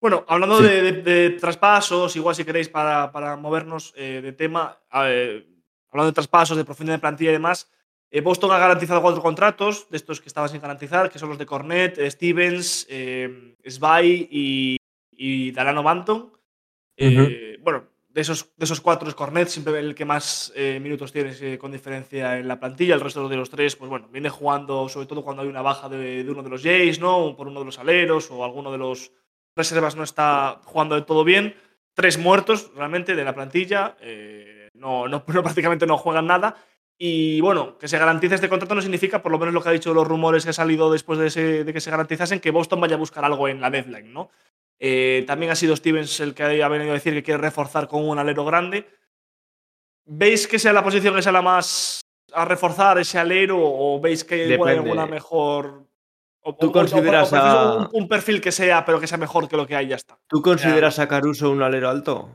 [0.01, 0.65] Bueno, hablando Sí.
[0.65, 5.45] de, de- de traspasos, igual si queréis para, para movernos eh, de tema, eh,
[5.91, 7.69] hablando de traspasos, de profundidad de plantilla y demás,
[8.13, 11.39] eh, Boston ha garantizado cuatro contratos, de estos que estaban sin garantizar, que son los
[11.39, 14.77] de Cornet, eh, Stevens, eh, Svay y,
[15.11, 16.31] y Dalano Banton.
[16.97, 21.11] Eh, Bueno, de esos, de esos cuatro es Cornet, siempre el que más eh, minutos
[21.11, 22.95] tiene eh, con diferencia en la plantilla.
[22.95, 25.89] El resto de los tres, pues bueno, viene jugando sobre todo cuando hay una baja
[25.89, 27.35] de, de uno de los Jays, ¿no?
[27.35, 29.11] Por uno de los aleros o alguno de los
[29.57, 31.55] reservas no está jugando de todo bien.
[31.95, 33.97] Tres muertos realmente de la plantilla.
[34.01, 36.57] eh, no, no, no, prácticamente no juegan nada.
[37.05, 39.73] Y bueno, que se garantice este contrato no significa, por lo menos lo que ha
[39.73, 42.81] dicho los rumores que ha salido después de, ese- de que se garantizasen, que Boston
[42.81, 44.31] vaya a buscar algo en la deadline, ¿no?
[44.79, 48.09] Eh, también ha sido Stevens el que ha venido a decir que quiere reforzar con
[48.09, 48.87] un alero grande.
[50.05, 54.23] ¿Veis que sea la posición que sea la más a reforzar ese alero o veis
[54.23, 54.91] que igual hay Depende.
[54.93, 55.83] alguna mejor?
[56.45, 59.09] O, ¿Tú o- o- consideras o prefiero a- un, un perfil que sea, pero que
[59.09, 60.19] sea mejor que lo que hay ya está?
[60.29, 62.29] ¿Tú consideras a Caruso un alero alto?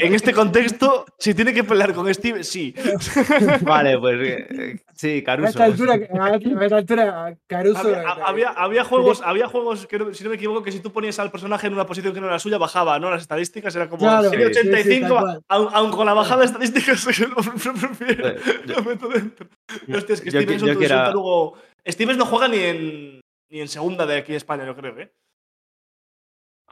[0.00, 2.74] En este contexto, si tiene que pelear con Stevens, sí.
[3.62, 5.62] Vale, pues eh, sí, A esta Caruso.
[5.62, 7.78] altura, a esta altura Caruso.
[7.80, 10.92] Había, había, había juegos, había juegos que, no- si no me equivoco, que si tú
[10.92, 13.10] ponías al personaje en una posición que no era la suya, bajaba, ¿no?
[13.10, 16.46] Las estadísticas era como Claro, tiene sí, sí, 85, aun, aun con la bajada de
[16.46, 18.34] estadísticas, lo prefiero.
[18.66, 19.46] Yo- Lo meto dentro.
[19.94, 21.54] Hostia, es que yo Stevens yo luego.
[21.86, 23.20] Stevens no juega ni en,
[23.50, 25.12] ni en segunda de aquí de España, yo creo, ¿eh?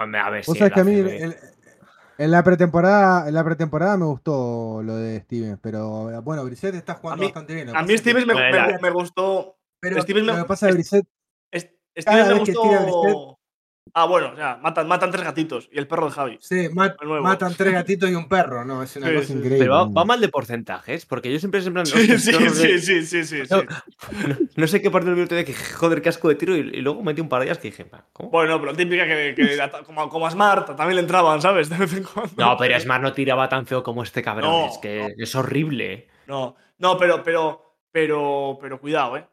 [0.01, 1.37] Hombre, a ver Vos si sabés que a mí el
[2.19, 6.95] en la pretemporada, en la pretemporada me gustó lo de Stevens, pero bueno, Brissett está
[6.95, 7.75] jugando mí- bastante bien.
[7.75, 9.57] A mí Stevens me, me- me gustó.
[9.81, 11.07] pero Stevens me- lo que pasa de Brissett,
[11.97, 13.39] Stevens me gustó.
[13.93, 15.69] Ah, bueno, o sea, matan, matan tres gatitos.
[15.73, 16.39] Y el perro de Javi.
[16.41, 17.25] sí, mat- de nuevo.
[17.25, 18.85] matan tres gatitos y un perro, ¿no?
[18.85, 19.33] Es una Sí, cosa sí.
[19.33, 19.59] increíble.
[19.59, 19.93] Pero va, ¿no?
[19.93, 23.43] va mal de porcentajes, porque yo siempre siempre Sí, sí, sí, sí, sí, sí, sí.
[23.51, 26.57] No, no, no sé qué parte del minuto de que joder, qué asco de tiro
[26.57, 28.31] y, y luego metí un par de ellas que dije, "Va, ¿cómo?
[28.31, 31.69] Bueno, pero típica que, que como, como a Smart también le entraban, ¿sabes?
[31.69, 32.33] De vez en cuando.
[32.37, 35.25] No, pero Smart no tiraba tan feo como este cabrón, No, es que no.
[35.25, 36.07] es horrible.
[36.29, 39.27] No, no, pero, pero, pero, pero cuidado, ¿eh?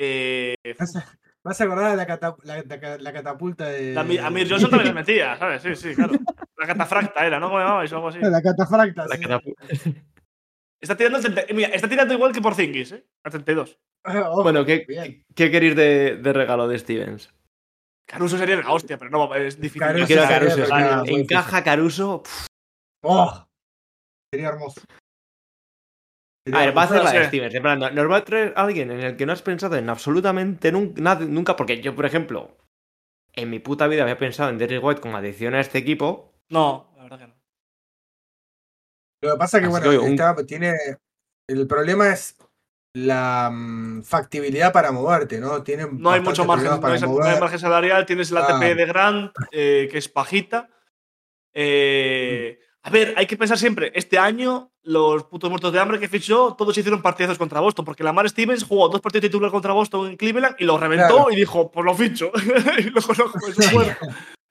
[0.00, 1.17] Eh, Pasa-
[1.48, 3.98] Vas a acordar de la, cata- la, la- la catapulta de.
[3.98, 5.62] A Mir Johnson también le metía, ¿sabes?
[5.62, 6.12] Sí, sí, claro.
[6.56, 7.46] La catafracta era, ¿no?
[7.48, 8.18] ¿Cómo llamabais o algo así?
[8.20, 9.06] La catafracta.
[9.06, 9.22] La sí.
[9.22, 9.54] catapu-
[10.80, 13.04] Está tirando, el 30 mira, está tirando igual que por Zingis, ¿eh?
[13.24, 13.78] A 32.
[14.04, 15.24] Oh, Bueno, ¿qué, bien.
[15.34, 17.34] ¿qué queréis de, de regalo de Stevens?
[18.06, 19.80] Caruso sería la hostia, pero no, es difícil.
[19.80, 20.64] Caruso Caruso.
[20.66, 21.10] sí.
[21.12, 22.22] muy Encaja Caruso.
[22.22, 22.46] pff,
[23.04, 23.46] Oh,
[24.32, 24.80] sería hermoso.
[26.54, 27.28] A ver, va a hacer no la de sé.
[27.28, 27.54] Stevens.
[27.54, 29.88] En plan, no- nos va a traer alguien en el que no has pensado en
[29.88, 31.56] absolutamente nunca.
[31.56, 32.56] Porque yo, por ejemplo,
[33.34, 36.32] en mi puta vida había pensado en Derrick White con adición a este equipo.
[36.50, 37.34] No, la verdad que no.
[39.22, 40.74] Lo que pasa es que, Así bueno, que, un- está- tiene.
[41.48, 42.36] El problema es
[42.94, 45.62] la mm, factibilidad para moverte, ¿no?
[45.62, 48.06] Tiene No hay mucho margen, no hay, no hay margen salarial.
[48.06, 48.74] Tienes el ATP Ah.
[48.74, 50.68] de Grant, eh, que es pajita.
[51.54, 56.08] Eh, a ver, hay que pensar siempre, este año los putos muertos de hambre que
[56.08, 60.08] fichó, todos hicieron partidazos contra Boston, porque Lamar Stevens jugó dos partidos titulares contra Boston
[60.10, 61.30] en Cleveland y lo reventó Claro.
[61.30, 62.30] y dijo, pues lo ficho.
[62.78, 63.38] y lo conozco.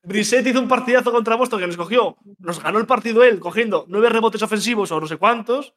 [0.04, 3.86] Brissett hizo un partidazo contra Boston que nos cogió, nos ganó el partido él, cogiendo
[3.90, 5.74] nueve rebotes ofensivos o no sé cuántos.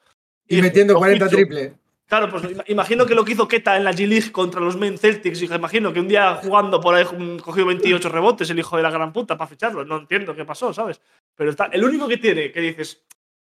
[0.47, 1.37] Y metiendo "Lo 40 ficho".
[1.37, 1.75] triple.
[2.07, 4.99] Claro, pues ima- imagino que lo que hizo Keta en la G-League contra los Men
[4.99, 5.41] Celtics.
[5.43, 8.83] Y imagino que un día jugando por ahí mm, cogió 28 rebotes el hijo de
[8.83, 9.85] la gran puta para ficharlo.
[9.85, 11.01] No entiendo qué pasó, ¿sabes?
[11.41, 13.03] Pero está, el único que tiene que dices,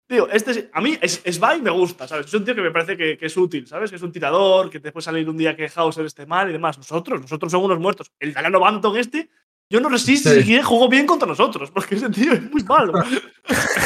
[0.09, 2.25] tío, este es- a mí es, es Vai me gusta, ¿sabes?
[2.25, 3.91] Es un tío que me parece que, que es útil, ¿sabes?
[3.91, 6.55] Que es un tirador, que te puede salir un día que Hauser esté mal y
[6.55, 6.79] demás.
[6.79, 8.11] Nosotros, nosotros somos unos muertos.
[8.19, 9.29] El Dalano Banton este,
[9.69, 10.39] yo no resisto Sí.
[10.41, 12.95] si quiere jugó bien contra nosotros, porque ese tío es muy malo.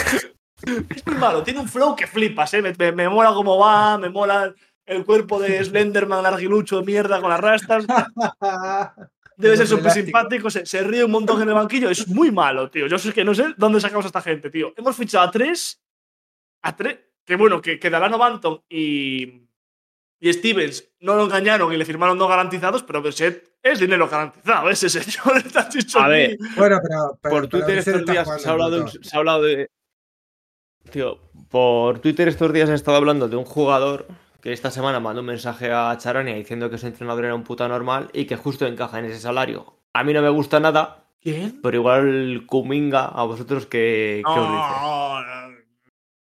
[0.89, 2.63] es muy malo, tiene un flow que flipas, ¿eh?
[2.63, 4.55] Me, me- me mola cómo va, me mola
[4.87, 7.85] el cuerpo de Slenderman larguilucho de mierda con las rastas.
[9.37, 11.91] Debe ser súper simpático, se, se ríe un montón en el banquillo.
[11.91, 12.87] Es muy malo, tío.
[12.87, 14.73] Yo sé que no sé dónde sacamos a esta gente, tío.
[14.77, 15.83] Hemos fichado a tres.
[16.63, 16.99] A tres.
[17.25, 19.43] Que bueno, que, que Dalano Banton y,
[20.21, 24.71] y Stevens no lo engañaron y le firmaron no garantizados, pero Brissett es dinero garantizado.
[24.71, 25.99] Ese señor está chicho.
[26.01, 27.19] A ver, Bueno, pero.
[27.21, 29.69] pero- por Twitter estos días se ha, hablado, de se ha hablado de.
[30.91, 31.19] Tío,
[31.51, 34.07] por Twitter estos días he estado hablando de un jugador
[34.47, 37.67] que esta semana mandó un mensaje a Charania diciendo que su entrenador era un puta
[37.67, 39.81] normal y que justo encaja en ese salario.
[39.93, 41.61] A mí no me gusta nada, ¿Quién?
[41.61, 44.47] pero igual Kuminga a vosotros que, os dice.
[44.47, 45.57] No, no,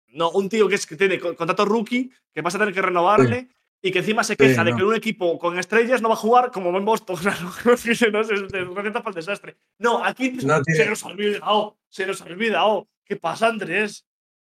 [0.09, 2.81] no, un tío que, es, que tiene con- contrato rookie, que vas a tener que
[2.81, 3.47] renovarle
[3.81, 4.77] y que encima se queja Sí, de no.
[4.77, 7.15] que un equipo con estrellas no va a jugar como en Boston.
[7.65, 9.55] No sé, es es receta para el desastre.
[9.79, 12.89] No, aquí No se nos ha olvidado, se nos ha olvidado.
[13.05, 14.05] ¿Qué pasa, Andrés?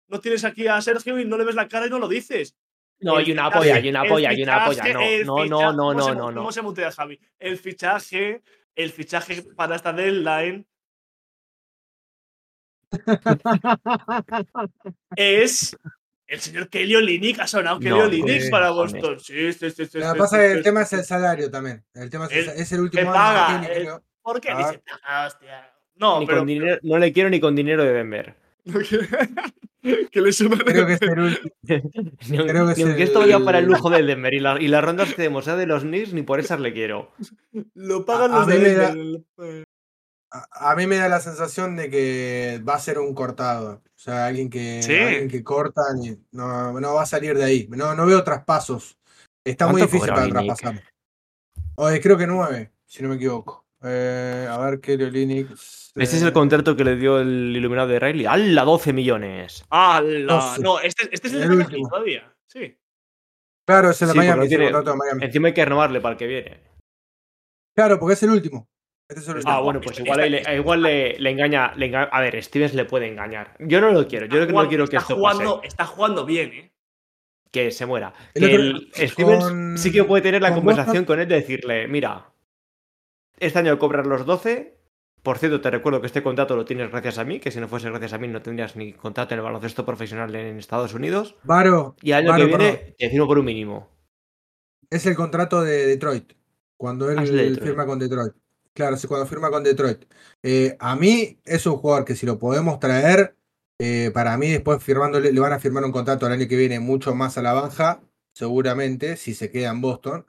[0.08, 2.56] No tienes aquí a Sergio y no le ves la cara y no lo dices.
[3.00, 4.84] No, El y una polla, y una polla, y una polla.
[5.24, 6.38] No, no, no, no, ¿cómo se no, no.
[6.40, 7.20] ¿Cómo se mutea, Javi?
[7.38, 8.42] El fichaje,
[8.76, 10.66] el fichaje para esta deadline
[15.16, 15.76] es
[16.28, 17.40] el señor Kelly Olynyk.
[17.40, 18.72] Ha sonado Kelly sí, para.
[18.72, 19.20] Boston.
[19.20, 19.86] Sí, sí, sí.
[19.86, 20.96] sí, Lo que pasa sí, es que el sí, tema sí.
[20.96, 21.86] es el salario también.
[21.94, 24.04] El tema es, el último año paga, que tiene, el- creo.
[24.22, 24.50] ¿Por qué?
[24.52, 24.58] Ah.
[24.58, 25.74] Dice, "Ah, hostia".
[25.96, 26.40] No, Ni pero.
[26.40, 28.36] con dinero- no le quiero ni con dinero de Denver.
[30.12, 30.58] que le suena.
[30.64, 31.10] Creo que es el
[31.66, 34.68] Creo que ni es aunque esto vaya para el lujo del Denver y, la- y
[34.68, 37.12] las rondas que demos sea de los Knicks, ni por esas le quiero.
[37.74, 39.64] Lo pagan A- a los de da-.
[40.30, 43.82] A, a mí me da la sensación de que va a ser un cortado.
[43.86, 44.94] O sea, alguien que, Sí.
[44.94, 47.68] alguien que cortan y no, no va a salir de ahí.
[47.72, 48.98] No, no veo traspasos.
[49.46, 50.84] Está muy ¿Cuánto difícil para traspasar.
[51.76, 53.66] Oye, creo que nueve, si no me equivoco.
[53.88, 55.52] Eh, a ver, Kelly Olynyk.
[55.52, 58.26] Este es eh, el contrato que le dio el iluminado de Riley.
[58.26, 58.64] ¡Hala!
[58.64, 59.66] 12 millones.
[59.70, 60.56] ¡Hala!
[60.62, 61.90] No, este, este es el, El de Miami último.
[61.90, 62.34] todavía.
[62.48, 62.78] Sí.
[63.68, 65.26] Claro, es el de Sí, Miami, no es el tiene- contrato de Miami.
[65.26, 66.62] Encima hay que renovarle para el que viene.
[67.76, 68.68] Claro, porque es el último.
[69.10, 69.54] Este es el último.
[69.54, 72.74] Ah, bueno, pues Está- igual, está- le, igual le, le engaña, le A ver, Stevens
[72.74, 73.56] le puede engañar.
[73.60, 74.26] Yo no lo quiero.
[74.28, 75.68] Yo Está no jugando- quiero que esto jugando, pase.
[75.68, 76.74] Está jugando bien, ¿eh?
[77.52, 78.14] Que se muera.
[78.34, 78.64] El Que otro-
[79.02, 81.88] el Stevens con- sí que puede tener la con conversación Boston- con él de decirle:
[81.88, 82.30] Mira,
[83.40, 84.76] este año cobras los 12.
[85.24, 87.68] Por cierto, te recuerdo que este contrato lo tienes gracias a mí, que si no
[87.68, 91.36] fuese gracias a mí no tendrías ni contrato en el baloncesto profesional en Estados Unidos.
[91.44, 93.90] Varo, Y al año que viene, te firmo por un mínimo.
[94.90, 96.34] es el contrato de Detroit.
[96.78, 97.64] Cuando él Ah, es de Detroit.
[97.64, 98.34] firma con Detroit.
[98.74, 100.06] Claro, es cuando firma con Detroit.
[100.44, 103.36] Eh, a mí es un jugador que si lo podemos traer,
[103.80, 106.80] eh, para mí después firmándole, le van a firmar un contrato al año que viene
[106.80, 108.02] mucho más a la baja,
[108.34, 110.26] seguramente, si se queda en Boston.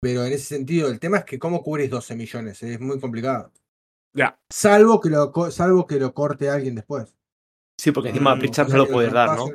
[0.00, 3.52] Pero en ese sentido, el tema es que cómo cubrís 12 millones, es muy complicado.
[4.14, 4.38] Ya.
[4.48, 7.14] Salvo que lo, salvo que lo corte alguien después.
[7.78, 9.46] Sí, porque encima a Mm, Pritchard no sea, lo que puedes dar, ¿no?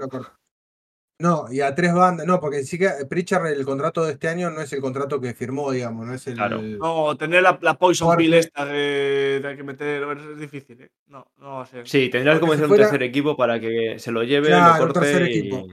[1.18, 4.52] No, y a tres bandas, no, porque sí que Pritchard el contrato de este año
[4.52, 6.34] no es el contrato que firmó, digamos, no es el.
[6.36, 6.62] Claro.
[6.62, 10.92] No, tener la, la Poison Pill esta de, que meter es difícil, ¿eh?
[11.08, 11.88] No, no va a ser.
[11.88, 14.78] Sí, tendrás que si convencer a un tercer equipo para que se lo lleve, Claro,
[14.78, 15.68] lo un corte tercer y- equipo.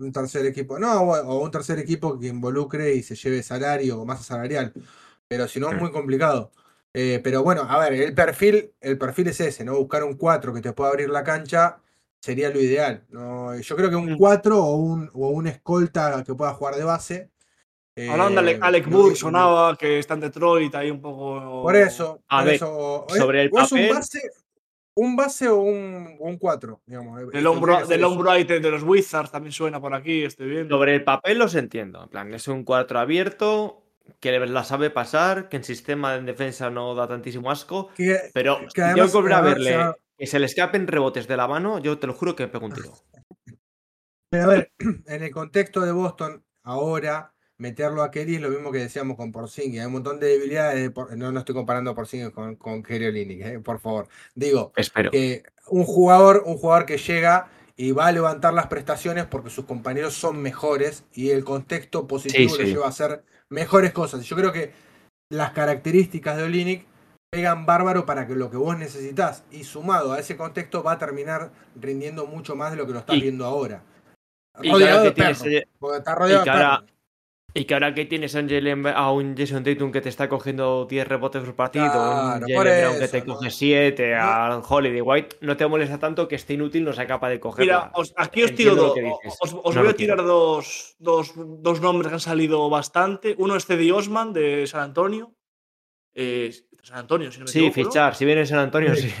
[0.00, 0.78] Un tercer equipo.
[0.78, 4.72] No, o un tercer equipo que involucre y se lleve salario o masa salarial.
[5.28, 5.80] Pero si no es Mm.
[5.80, 6.50] muy complicado.
[6.92, 9.76] Eh, pero bueno, a ver, el perfil, el perfil es ese, ¿no?
[9.76, 11.78] Buscar un 4 que te pueda abrir la cancha
[12.18, 13.04] sería lo ideal.
[13.10, 13.54] ¿no?
[13.60, 14.18] Yo creo que un Mm.
[14.18, 17.30] 4 o un, o un escolta que pueda jugar de base.
[18.10, 21.62] Hablando de eh, Alec, no- Burke, sonaba que está en Detroit ahí un poco.
[21.62, 22.22] Por eso.
[22.28, 24.30] Por ver, eso, es- sobre el o es un papel- base,
[25.02, 27.30] un base o un, o un 4, digamos.
[27.32, 30.76] Del hombro, del hombro de los Wizards también suena por aquí, estoy viendo.
[30.76, 32.02] Sobre el papel los entiendo.
[32.02, 33.82] En plan, es un 4 abierto,
[34.20, 37.88] que la sabe pasar, que en sistema de defensa no da tantísimo asco.
[37.94, 41.36] Que- Pero que si además yo volver a verle que se le escapen rebotes de
[41.38, 42.92] la mano, yo te lo juro que me pego un tiro.
[44.30, 44.72] Pero a ver,
[45.06, 49.30] en el contexto de Boston, ahora meterlo a Kelly es lo mismo que decíamos con
[49.32, 49.80] Porzingis.
[49.80, 50.92] Hay un montón de debilidades.
[50.94, 54.08] de no, no estoy comparando Porzingis con, con Kelly eh, por favor.
[54.34, 55.10] Digo, Espero.
[55.10, 59.66] que un jugador, un jugador que llega y va a levantar las prestaciones porque sus
[59.66, 64.24] compañeros son mejores y el contexto positivo Sí, lleva a hacer mejores cosas.
[64.24, 64.72] Yo creo que
[65.30, 66.86] las características de Olynyk
[67.30, 70.98] pegan bárbaro para que lo que vos necesitas y sumado a ese contexto va a
[70.98, 73.82] terminar rindiendo mucho más de lo que lo estás Y- viendo ahora.
[74.54, 75.44] Rodeado de perros,
[75.78, 76.84] porque está rodeado de perros.
[77.52, 80.28] Y que ahora que tienes a, un Jalen- a un Jason Tatum que te está
[80.28, 83.34] cogiendo 10 rebotes por partido, un Claro, por Jalen Brown que te ¿no?
[83.34, 87.28] coge 7, a Holiday White, no te molesta tanto que esté inútil, no sea capaz
[87.30, 87.74] de cogerla.
[87.86, 88.94] Mira, os- aquí os tiro Entiendo
[89.24, 89.36] dos.
[89.40, 93.34] Os, os No voy a tirar dos, dos, dos nombres que han salido bastante.
[93.38, 95.34] Uno es Cedi Osman de San Antonio.
[96.14, 97.86] Eh, San Antonio, si no me Sí, equivoco, ¿no?
[97.90, 99.12] fichar, si viene en San Antonio, sí.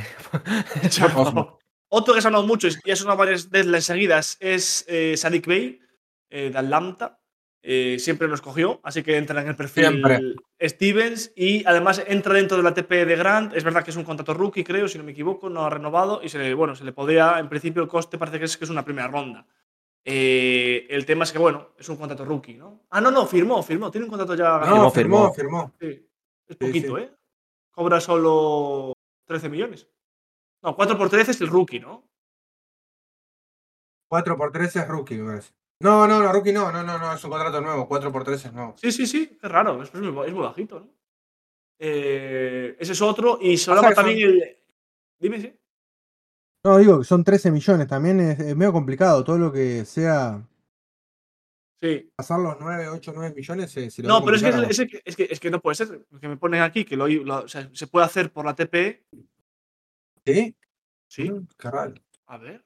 [0.82, 1.58] Fichar, por favor.
[1.88, 5.16] Otro que se ha sonado mucho y ha sonado varias veces enseguida es, es eh,
[5.16, 5.80] Sadiq Bey
[6.30, 7.19] eh, de Atlanta.
[7.62, 10.34] Eh, siempre nos cogió, así que entra en el perfil Siempre.
[10.62, 13.54] Stevens y además entra dentro de la TP de Grant.
[13.54, 16.22] Es verdad que es un contrato rookie, creo, si no me equivoco, no ha renovado
[16.22, 18.64] y se le, bueno, se le podría, en principio, el coste parece que es, que
[18.64, 19.46] es una primera ronda.
[20.02, 22.86] Eh, el tema es que, bueno, es un contrato rookie, ¿no?
[22.88, 24.58] Ah, no, no, firmó, firmó, tiene un contrato ya.
[24.60, 25.34] No, firmó, firmó, firmó.
[25.34, 25.74] firmó.
[25.78, 26.08] Sí,
[26.48, 27.02] es Sí, poquito, sí.
[27.02, 27.12] ¿eh?
[27.70, 28.94] Cobra solo
[29.26, 29.86] 13 millones.
[30.62, 32.08] No, 4 por 13 es el rookie, ¿no?
[34.08, 35.52] 4 por 13 es rookie, me parece.
[35.82, 37.88] No, no, no, rookie no, no, no, no, es un contrato nuevo.
[37.88, 38.74] 4 por 13 es nuevo.
[38.76, 40.88] Sí, sí, sí, qué raro, es, es muy, es muy bajito, ¿no?
[41.78, 44.58] Eh, ese es otro, y sonaba que son- también el.
[45.18, 45.56] Dime, sí.
[46.64, 49.24] No, digo que son 13 millones, también es, es medio complicado.
[49.24, 50.46] Todo lo que sea
[51.80, 52.12] Sí.
[52.14, 54.86] pasar los 9, 8, 9 millones se, se lo No, pero es que, es, es
[54.90, 57.44] que- es que, es que no puede ser, porque me ponen aquí que lo, lo-
[57.44, 59.02] o sea, se puede hacer por la TP.
[60.26, 60.54] ¿Sí?
[61.08, 61.94] Sí, raro.
[62.26, 62.62] a ver.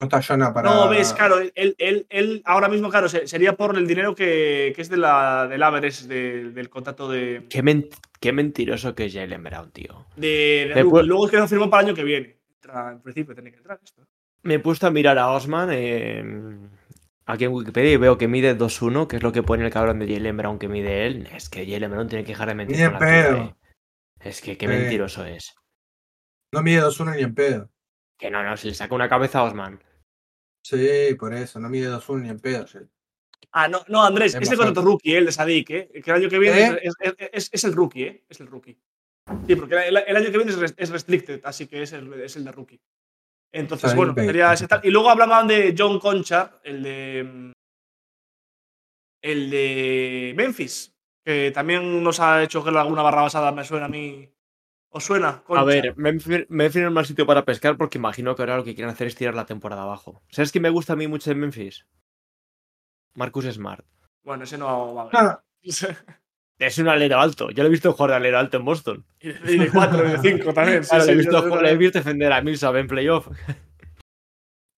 [0.00, 0.68] No está Jonah para.
[0.70, 4.72] No, ves, claro, él, él, él ahora mismo, claro, se- sería por el dinero que,
[4.74, 7.88] que es de la, del average de- del contrato de, Qué, men-
[8.20, 10.06] qué mentiroso que es Jalen Brown, tío.
[10.16, 12.38] de, de Luego es que no firmó para el año que viene.
[12.60, 14.04] Entra- en principio tiene que entrar esto.
[14.42, 16.70] Me he puesto a mirar a Osman en-
[17.26, 20.00] aquí en Wikipedia y veo que mide 2'1, que es lo que pone el cabrón
[20.00, 21.28] de Jalen Brown que mide él.
[21.34, 22.76] Es que Jalen Brown tiene que dejar de mentir.
[22.76, 23.36] Ni en pedo.
[23.36, 23.54] eh.
[24.20, 25.54] Es que qué mentiroso es.
[26.52, 27.70] No mide 2-1 ni en pedo.
[28.18, 29.82] Que no, no, si le saca una cabeza a Osman.
[30.64, 32.66] Sí, por eso, no mide 2-1 ni en pedo.
[32.66, 32.78] sí.
[33.52, 35.88] Ah, no, no, Andrés, Es es más el contrato rookie, eh, el de Sadik, ¿eh?
[36.02, 36.80] Que el año que viene ¿Eh?
[36.82, 38.24] es, es- es- es el rookie, ¿eh?
[38.28, 38.76] Es el rookie.
[39.46, 42.12] Sí, porque el, el año que viene es, res- es restricted, así que es el,
[42.14, 42.80] es el de rookie.
[43.52, 44.80] Entonces, Sadik bueno, sería ese tal.
[44.82, 47.52] Y luego hablaban de John Concha, el de.
[49.22, 50.94] El de Memphis,
[51.24, 54.28] que también nos ha hecho que alguna barra basada, me suena a mí.
[54.96, 55.42] ¿Os suena?
[55.42, 55.60] Concha?
[55.60, 58.64] A ver, Memphis, Memphis no es mal sitio para pescar porque imagino que ahora lo
[58.64, 60.22] que quieren hacer es tirar la temporada abajo.
[60.30, 61.84] ¿Sabes quién me gusta a mí mucho de Memphis?
[63.14, 63.84] Marcus Smart.
[64.22, 65.14] Bueno, ese no va a ver.
[65.16, 65.44] Ah,
[66.58, 67.50] Es un alero alto.
[67.50, 69.04] Yo lo he visto jugar de alero alto en Boston.
[69.20, 70.84] Y de- y de 4, y de 5 también.
[70.84, 71.62] sí, Claro, sí, le, he visto, también.
[71.62, 73.28] le he visto defender a Millsap en playoff.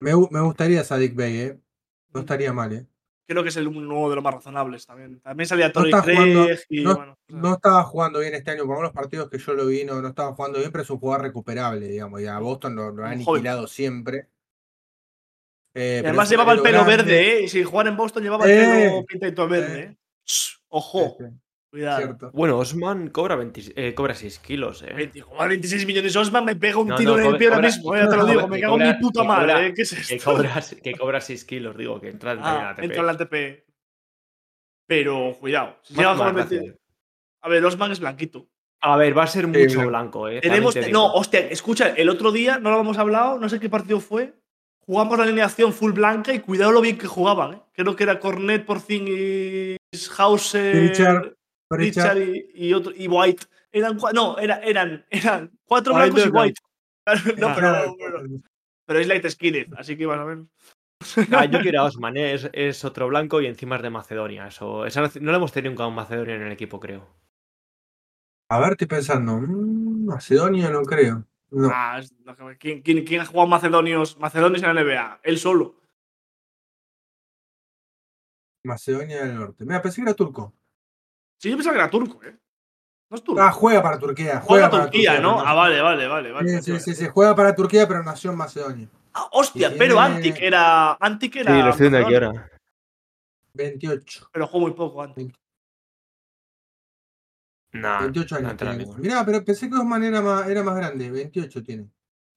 [0.00, 1.60] me, me gustaría Sadik Bey, ¿eh?
[2.14, 2.86] No estaría mal, ¿eh?
[3.28, 5.18] Creo que es el uno de los más razonables también.
[5.20, 7.12] También salía No Torrey jugando- Craig y no- bueno.
[7.12, 9.84] o sea, No estaba jugando bien este año, por los partidos que yo lo vi
[9.84, 12.90] no, no estaba jugando bien, pero es un jugador recuperable, digamos, y a Boston lo,
[12.92, 13.12] lo ha joven.
[13.26, 14.28] aniquilado siempre.
[15.74, 17.48] Eh, y además llevaba el pelo grande, verde, ¿eh?
[17.48, 19.96] Si jugar en Boston llevaba el Eh, pelo pintadito verde, eh.
[20.68, 21.18] Ojo,
[21.76, 21.98] cuidado.
[21.98, 22.30] cierto.
[22.32, 24.92] Bueno, Osman cobra, 20 eh, cobra 6 kilos, eh.
[24.94, 27.60] 20, jugar 26 millones Osman, me pega un No, tiro no, en el pie ahora
[27.62, 28.48] mismo, eh, ya te lo digo.
[28.48, 29.74] Me cago en mi puta que madre, cobra- ¿eh?
[29.74, 30.14] ¿Qué es esto?
[30.14, 32.84] Que cobra, que cobra 6 kilos, digo, que entra en Ah, la ATP.
[32.84, 33.64] entra en la ATP.
[34.88, 35.76] Pero cuidado.
[35.82, 36.76] Si Más- llega a más jugar 20 gracias.
[37.42, 38.48] A ver, Osman es blanquito.
[38.82, 39.88] A ver, va a ser mucho blanco.
[39.88, 40.40] blanco, eh.
[40.40, 40.74] Tenemos.
[40.74, 44.00] te No, hostia, escucha, el otro día no lo hemos hablado, no sé qué partido
[44.00, 44.34] fue.
[44.80, 47.60] Jugamos la alineación full blanca y cuidado lo bien que jugaban, ¿eh?
[47.72, 49.78] Creo que era Cornet, Porzingis,
[50.16, 51.32] Hauser, Pritchard,
[51.68, 53.46] Pritchard, y, y otro, y White.
[53.72, 56.46] Eran, no, era, eran, eran cuatro White blancos y blanco.
[56.46, 57.40] White.
[57.40, 58.22] no, pero, pero,
[58.86, 60.46] pero es light skinhead, así que más o menos.
[61.32, 62.34] Ah, yo quiero a Osman, ¿eh?
[62.34, 64.46] es, es otro blanco y encima es de Macedonia.
[64.46, 67.06] Eso, esa no lo hemos tenido nunca un Macedonia en el equipo, creo.
[68.48, 69.36] A ver, estoy pensando.
[69.38, 71.24] mm, Macedonia no creo.
[71.50, 71.68] No.
[71.72, 75.20] Ah, es- no, ¿quién, quién, quién ha jugado macedonios, macedonios en la NBA?
[75.22, 75.74] Él solo.
[78.64, 79.64] Macedonia del Norte.
[79.64, 80.52] Mira, pensé que era turco.
[81.38, 82.36] Sí, yo pensaba que era turco, ¿eh?
[83.10, 83.40] No es turco.
[83.40, 84.40] Ah, juega para Turquía.
[84.40, 85.40] Juega Juega para Turquía, Turquía, ¿no?
[85.40, 86.32] Ah, vale, vale, vale.
[86.32, 86.62] vale.
[86.62, 88.88] Sí, sí, sí, sí, juega para Turquía, pero nació en Macedonia.
[89.14, 90.92] Ah, hostia, Y pero tiene- Antic era.
[90.94, 91.58] Antic Sí, era.
[91.64, 92.50] lo estoy viendo aquí ahora.
[93.54, 94.28] 28.
[94.32, 95.34] Pero jugó muy poco Antic.
[97.72, 98.76] Nah, 28 no años tiene.
[98.78, 98.98] ninguno.
[98.98, 101.10] Mirá, pero pensé que Osman era más, era más grande.
[101.10, 101.88] 28 tiene.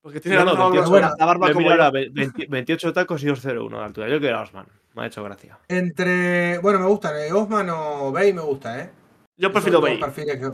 [0.01, 3.23] Porque tiene No, la, no, misma 28, barba- la barba como ve- 20 28 tacos
[3.23, 4.09] y 2.01 de altura.
[4.09, 4.67] Yo quiero a Osman.
[4.99, 5.57] Me ha hecho gracia.
[5.69, 6.57] Entre.
[6.57, 7.15] Bueno, me gustan.
[7.17, 8.91] eh, Osman o Bay me gusta, ¿eh?
[9.37, 9.97] Yo prefiero Bay.
[9.97, 10.51] que-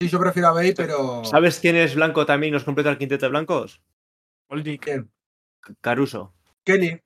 [0.00, 1.24] Sí, yo prefiero a Bay, pero.
[1.24, 3.82] ¿Sabes quién es blanco también y nos completa el quinteto de blancos?
[4.80, 5.10] ¿Quién?
[5.80, 6.32] Caruso.
[6.64, 7.00] Kelly.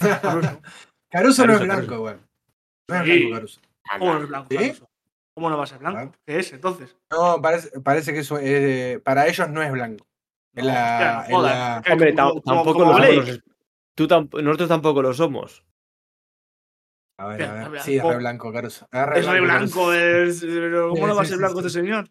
[0.00, 0.60] Caruso.
[1.10, 2.20] Caruso no es blanco, igual.
[2.88, 3.60] No es blanco, Caruso.
[3.98, 4.48] ¿Cómo no es blanco?
[4.50, 4.90] Caruso?
[5.34, 6.16] ¿Cómo no va a ser blanco?
[6.26, 6.96] ¿Qué es entonces?
[7.12, 10.04] No, parece, parece que eso, eh, para ellos no es blanco.
[10.56, 11.56] En No, la- hostia, no en jodas.
[11.76, 11.92] la- ¿Qué?
[11.92, 13.40] Hombre, tampoco lo somos.
[13.94, 14.08] Tú
[14.42, 15.64] nosotros tampoco lo somos.
[17.20, 17.82] A ver, a ver.
[17.82, 18.88] Sí, es re blanco, Caruso.
[18.90, 20.40] Es Es re blanco, es.
[20.40, 22.08] pero ¿Cómo no va a ser blanco este señor?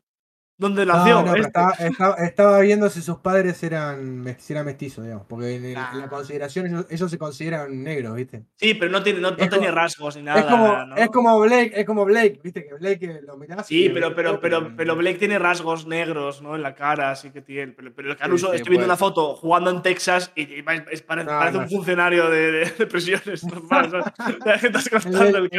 [0.60, 1.22] ¿Dónde No, nació?
[1.24, 1.48] no, Este.
[1.48, 5.26] estaba, estaba- estaba viendo si sus padres eran, si eran mestizos, digamos.
[5.26, 8.44] Porque en, el- la consideración ellos, ellos se consideran negros, ¿viste?
[8.58, 10.42] Sí, pero no, tiene, no, no como- rasgos ni nada.
[10.42, 10.96] es, como, ¿no?
[10.98, 12.66] es como Blake, es como Blake, ¿viste?
[12.68, 13.66] Que Blake eh, lo mirás.
[13.68, 16.56] Sí, pero, pero, pero, pero Blake tiene rasgos negros, ¿no?
[16.58, 17.72] En la cara, así que tiene.
[17.72, 21.02] Pero, pero el Caruso, sí, estoy viendo una foto jugando en Texas y, y es-
[21.04, 21.64] parece, No, parece no.
[21.64, 23.44] un funcionario de, de, de prisiones.
[23.46, 24.06] normal, ¿sabes?
[24.46, 25.58] Ya que estás contando el, que,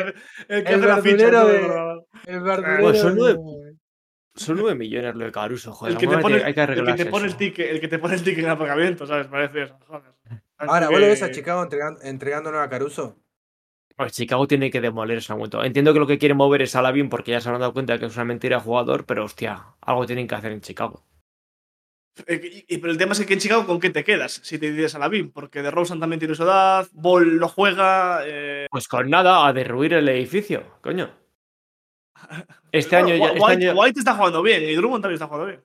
[0.48, 1.24] el que el hace de-
[2.26, 3.69] El verdulero Bueno,
[4.34, 5.92] Son 9 millones lo de Caruso, joder.
[5.94, 7.88] El que, te pone, hay que el que te arreglarse pone el ticket, el que
[7.88, 9.26] te pone el ticket en el aparcamiento, ¿sabes?
[9.26, 9.76] Parece eso.
[9.86, 10.12] joder.
[10.58, 13.16] Ahora, Así ¿vos lo ves a Chicago entregando, entregándonos a Caruso?
[13.96, 15.62] Pues Chicago tiene que demoler ese momento.
[15.62, 17.98] Entiendo que lo que quieren mover es a Lavin porque ya se han dado cuenta
[17.98, 21.04] que es una mentira de jugador, pero hostia, algo tienen que hacer en Chicago.
[22.26, 24.40] Eh, y- y- pero el tema es que en Chicago, ¿con qué te quedas?
[24.42, 27.48] Si te dices a la BIM, porque de Rosen también tiene su edad, Ball no
[27.48, 28.20] juega.
[28.24, 31.10] Eh, Pues con nada, a derruir el edificio, coño.
[32.72, 33.26] Este bueno, año ya.
[33.32, 35.64] Este White, año, White está jugando bien y Drummond también está jugando bien.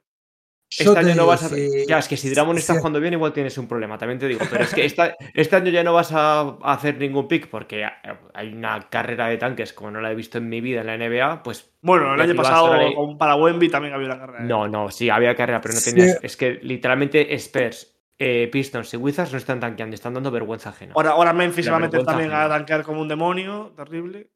[0.70, 1.50] este Yo año no digo, vas a.
[1.50, 4.28] si- Ya, es que si Dramon está jugando bien, igual tienes un problema, también te
[4.28, 4.42] digo.
[4.50, 7.86] Pero es que esta- este año ya no vas a hacer ningún pick porque
[8.34, 10.96] hay una carrera de tanques como no la he visto en mi vida en la
[10.96, 11.44] NBA.
[11.44, 14.44] Pues Bueno, el año pasado a la- con- para Wemby también había una carrera.
[14.44, 14.48] ¿eh?
[14.48, 15.92] no, no, sí, había carrera, pero no Sí.
[15.94, 16.20] tenías.
[16.24, 20.94] Es que literalmente Spurs, eh, Pistons y Wizards no están tanqueando, están dando vergüenza ajena.
[20.96, 24.32] Ahora, ahora Memphis La va a meter también a tanquear como un demonio, terrible.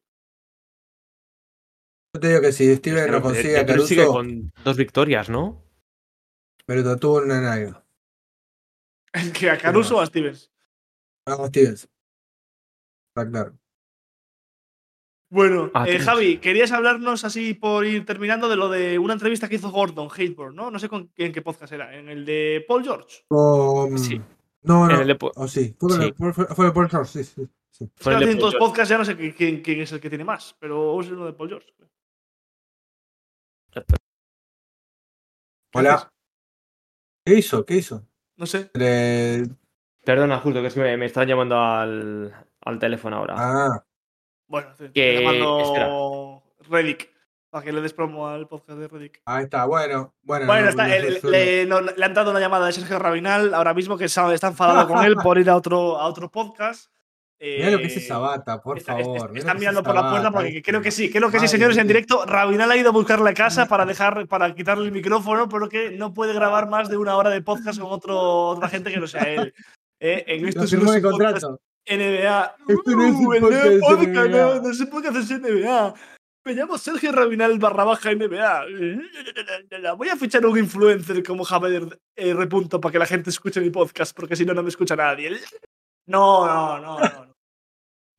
[2.14, 4.16] Yo te digo que si Steven Pero no consigue de- a de- pero sigue Caruso,
[4.18, 5.62] con dos victorias, ¿no?
[6.66, 7.84] me lo tatuó en una nalga.
[9.12, 10.52] ¿El que a Caruso o a Stevens?
[11.26, 11.88] Vamos, Stevens.
[13.08, 13.58] Está claro.
[15.32, 15.98] Bueno, Ah, eh.
[16.00, 20.08] Javi, querías hablarnos así por ir terminando de lo de una entrevista que hizo Gordon
[20.16, 20.70] Haysborough, ¿no?
[20.70, 23.24] No sé con, en qué podcast era, en el de Paul George.
[23.28, 24.20] Con- Sí.
[24.62, 24.94] No, no.
[24.94, 25.74] En el de Po- O sí.
[25.78, 26.02] Fue, Sí.
[26.02, 27.48] el- fue, fue, fue de Paul George, sí, sí.
[27.70, 27.84] sí.
[27.84, 29.90] Es que Fue el de Paul todos podcasts, ya no sé qui- quién, quién es
[29.92, 31.72] el que tiene más, pero es uno de Paul George.
[33.72, 33.82] ¿Qué
[35.74, 36.12] Hola.
[37.24, 37.64] ¿Qué hizo?
[37.64, 38.06] ¿Qué hizo?
[38.36, 38.70] No sé.
[38.74, 39.46] Le-
[40.04, 43.34] Perdona, justo que es que me, me están llamando al, al teléfono ahora.
[43.36, 43.84] Ah,
[44.48, 47.10] Bueno, te, te Que- llamando Reddick
[47.50, 49.20] para que le des promo al podcast de Reddick.
[49.26, 49.66] ahí está.
[49.66, 50.46] Bueno, bueno.
[50.46, 52.98] Bueno, no- está, no- el- no- le, no- le ha entrado una llamada de Sergio
[52.98, 56.30] Rabinal ahora mismo que está, está enfadado con él por ir a otro, a otro
[56.30, 56.90] podcast.
[57.40, 59.16] Mirá lo que es Eh, esa bata, por Está- favor.
[59.28, 60.62] está- están es mirando por la puerta bata, porque ¿viste?
[60.62, 62.26] creo que sí, creo que sí, señores, en directo.
[62.26, 65.90] Rabinal ha ido a buscarle a casa para dejar, para quitarle el micrófono, pero que
[65.90, 68.18] no puede grabar más de una hora de podcast con otro,
[68.48, 69.54] otra gente que no sea él.
[70.00, 71.60] Eh, en esto es un contrato.
[71.86, 72.56] NBA.
[72.68, 74.28] Esto no es un Uh, podcast NBA.
[74.28, 75.94] no, no se puede hacer NBA.
[76.44, 78.64] Me llamo Sergio Rabinal barra baja NBA.
[79.96, 83.70] Voy a fichar un influencer como Javier eh, Repunto para que la gente escuche mi
[83.70, 85.30] podcast, porque si no, no me escucha nadie.
[86.06, 87.29] No, no, no, no.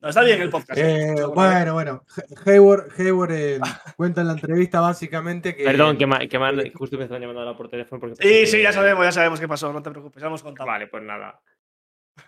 [0.02, 0.08] No.
[0.08, 0.78] Está bien el podcast.
[0.78, 2.04] Eh, Seguro, bueno, bueno.
[2.44, 3.60] Hayward, Hayward eh,
[3.96, 5.64] cuenta en la entrevista básicamente que.
[5.64, 8.00] Perdón, que, ma- que me han- justo me están llamando ahora por teléfono.
[8.00, 10.66] Porque Sí, sí, ya sabemos, ya sabemos qué pasó, no te preocupes, ya hemos contado.
[10.66, 11.40] Vale, pues nada.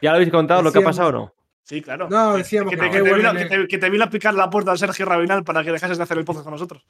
[0.00, 1.34] ¿Ya lo habéis contado lo que ha pasado o no?
[1.66, 2.08] Sí, claro.
[2.10, 4.10] No, decíamos que, que te, que te vino, que, el- te, que te vino a
[4.10, 6.86] picar la puerta a Sergio Rabinal para que dejases de hacer el podcast con nosotros.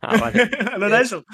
[0.00, 0.50] Ah, vale.
[0.78, 1.24] ¿No era eso?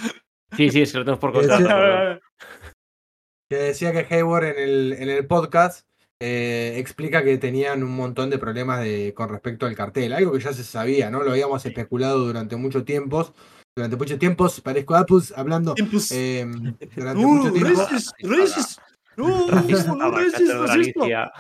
[0.57, 2.21] Sí, sí, es que lo tenemos por decía- perdón.
[3.49, 5.86] que decía que Hayward en el, en el podcast
[6.21, 10.41] eh, explica que tenían un montón de problemas de, con respecto al cartel, algo que
[10.41, 11.23] ya se sabía, ¿no?
[11.23, 13.33] Lo habíamos especulado durante mucho tiempo.
[13.77, 15.75] Durante mucho tiempo, parezco Apus hablando.
[15.75, 16.11] Tiempos.
[16.13, 16.47] eh,
[16.95, 17.81] durante Uh, mucho tiempo.
[17.83, 18.79] racist, racist.
[19.19, 21.01] No, Racista, no, racist, Catedral racista.
[21.01, 21.33] Galicia.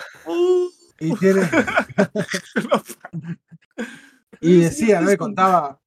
[0.98, 1.42] Y tiene.
[4.40, 5.12] y decía, ¿no?
[5.12, 5.80] Y contaba,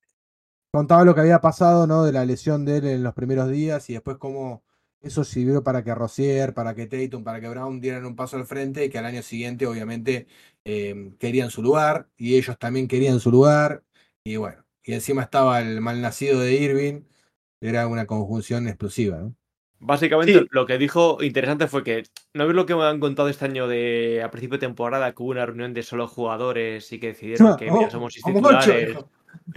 [0.71, 2.03] contaba lo que había pasado, ¿no?
[2.03, 4.63] De la lesión de él en los primeros días y después cómo
[5.01, 8.45] eso sirvió para que Rosier, para que Tatum, para que Brown dieran un paso al
[8.45, 10.27] frente y que al año siguiente, obviamente,
[10.65, 13.83] eh, querían su lugar y ellos también querían su lugar.
[14.23, 17.01] Y bueno, y encima estaba el malnacido de Irving,
[17.61, 19.35] era una conjunción explosiva, ¿no?
[19.81, 20.45] Básicamente Sí.
[20.51, 23.65] lo que dijo interesante fue que no ves lo que me han contado este año
[23.69, 27.55] de a principio de temporada que hubo una reunión de solo jugadores y que decidieron
[27.55, 28.97] que mira, Oh, somos titulares.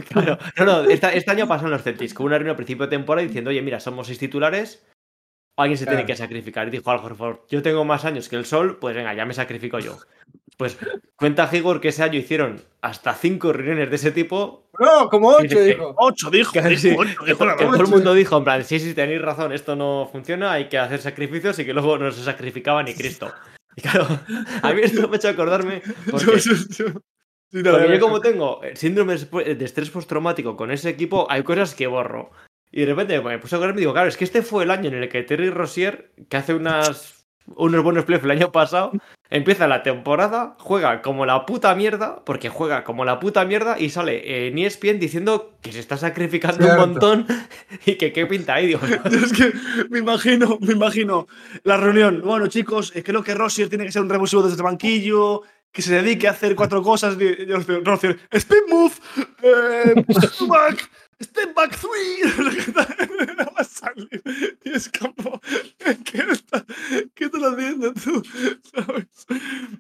[0.09, 2.57] Claro, no, no, esta- este año pasó en los Celtics, que hubo una reunión a
[2.57, 4.87] principio de temporada diciendo, oye, mira, somos seis titulares,
[5.57, 6.69] alguien se tiene que sacrificar.
[6.69, 9.35] Y dijo Al Horford, yo tengo más años que el sol, pues venga, ya me
[9.35, 9.99] sacrifico yo.
[10.57, 10.79] Pues
[11.17, 14.69] cuenta Higor que ese año hicieron hasta cinco reuniones de ese tipo.
[14.79, 15.95] No, como ocho, Dice dijo.
[15.97, 16.53] Ocho, dijo.
[16.53, 17.05] Que, dijo,
[17.57, 20.79] todo el mundo dijo, en plan, sí, sí, tenéis razón, esto no funciona, hay que
[20.79, 23.33] hacer sacrificios y que luego no se sacrificaba ni Cristo.
[23.75, 24.07] Y claro,
[24.63, 26.27] a mí esto me ha hecho acordarme porque
[27.53, 31.43] Sí, no, Porque yo como tengo el síndrome de estrés postraumático con ese equipo, hay
[31.43, 32.31] cosas que borro.
[32.73, 34.71] Y de repente me puse a acordarme y digo, claro, es que este fue el
[34.71, 38.93] año en el que Terry Rossier, que hace unas, unos buenos playoffs el año pasado,
[39.29, 43.91] empieza la temporada, juega como la puta mierda, porque juega como la puta mierda y
[43.91, 46.83] sale en ESPN diciendo que se está sacrificando Cierto.
[46.85, 47.27] un montón
[47.87, 48.81] y que qué pinta ahí, digo.
[49.05, 49.53] Es que
[49.91, 51.27] me imagino, me imagino
[51.65, 52.23] la reunión.
[52.25, 55.43] Bueno, chicos, creo que Rossier tiene que ser un revulsivo desde el banquillo,
[55.73, 57.17] que se dedique a hacer cuatro cosas.
[57.19, 58.93] Y- y Rossier, Rossier, speed move,
[59.43, 60.05] eh,
[60.49, 60.91] back,
[61.23, 62.23] step back three.
[64.65, 65.41] Y es como,
[66.05, 66.65] ¿qué, está,
[67.15, 68.23] qué estás haciendo tú?
[68.75, 69.07] ¿Sabes?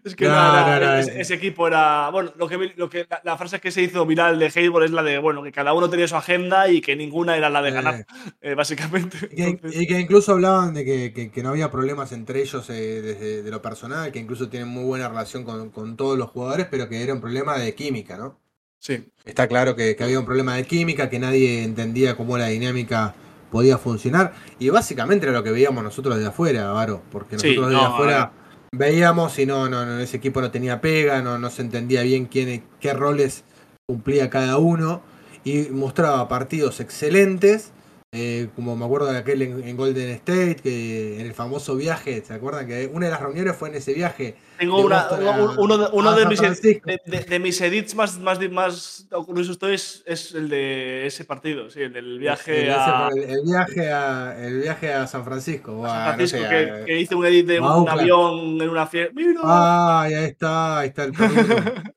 [0.04, 1.20] Es que No, nada, no, no, ese, eh.
[1.20, 2.10] ese equipo era.
[2.10, 4.84] Bueno, lo que, vi- lo que, la, la frase que se hizo viral de Hayward
[4.84, 7.62] es la de, bueno, que cada uno tenía su agenda y que ninguna era la
[7.62, 7.72] de Eh.
[7.72, 8.06] ganar,
[8.40, 9.18] eh, básicamente.
[9.32, 12.40] Y que, Entonces- y que incluso hablaban de que, que- que no había problemas entre
[12.42, 16.18] ellos eh, desde de lo personal, que incluso tienen muy buena relación con, con todos
[16.18, 18.41] los jugadores, pero que era un problema de química, ¿no?
[18.82, 19.04] Sí.
[19.24, 23.14] Está claro que, que había un problema de química, que nadie entendía cómo la dinámica
[23.50, 24.34] podía funcionar.
[24.58, 27.86] Y básicamente era lo que veíamos nosotros desde afuera, Varo, porque Sí, nosotros desde no,
[27.86, 28.32] afuera
[28.72, 32.26] veíamos y no, no, no, ese equipo no tenía pega, no, no se entendía bien
[32.26, 33.44] quién, qué roles
[33.86, 35.06] cumplía cada uno.
[35.44, 37.74] Y mostraba partidos excelentes.
[38.12, 42.22] eh, como me acuerdo de aquel en, en Golden State, que en el famoso viaje,
[42.24, 42.66] ¿se acuerdan?
[42.66, 44.36] Que una de las reuniones fue en ese viaje.
[44.62, 48.38] Tengo una, uno, uno de, uno de mis, de, de- de mis edits más, más,
[48.50, 53.22] más curiosos es, es el de ese partido, sí, el del viaje el, a el-
[53.24, 55.84] el viaje a el viaje a San Francisco.
[55.84, 58.00] a, San no Francisco, sé, que, a- que hice un edit de un Oakland.
[58.00, 59.12] avión en una fiesta.
[59.14, 59.40] ¡Mira!
[59.44, 61.42] Ay, ahí está, ahí está el perruno.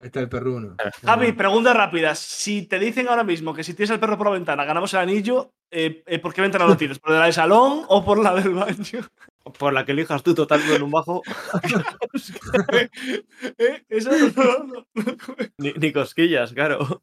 [0.00, 0.76] Ahí está el perruno.
[1.04, 2.14] Javi, pregunta rápida.
[2.14, 5.00] Si te dicen ahora mismo que si tienes al perro por la ventana ganamos el
[5.00, 7.00] anillo, eh, eh, ¿por qué ventana lo tienes?
[7.00, 9.00] ¿Por la del salón o por la del baño?
[9.52, 11.22] Por la que elijas tú total en un bajo,
[13.58, 13.82] ¿Eh?
[13.88, 14.86] Eso no,
[15.58, 17.02] ni, ni cosquillas, claro.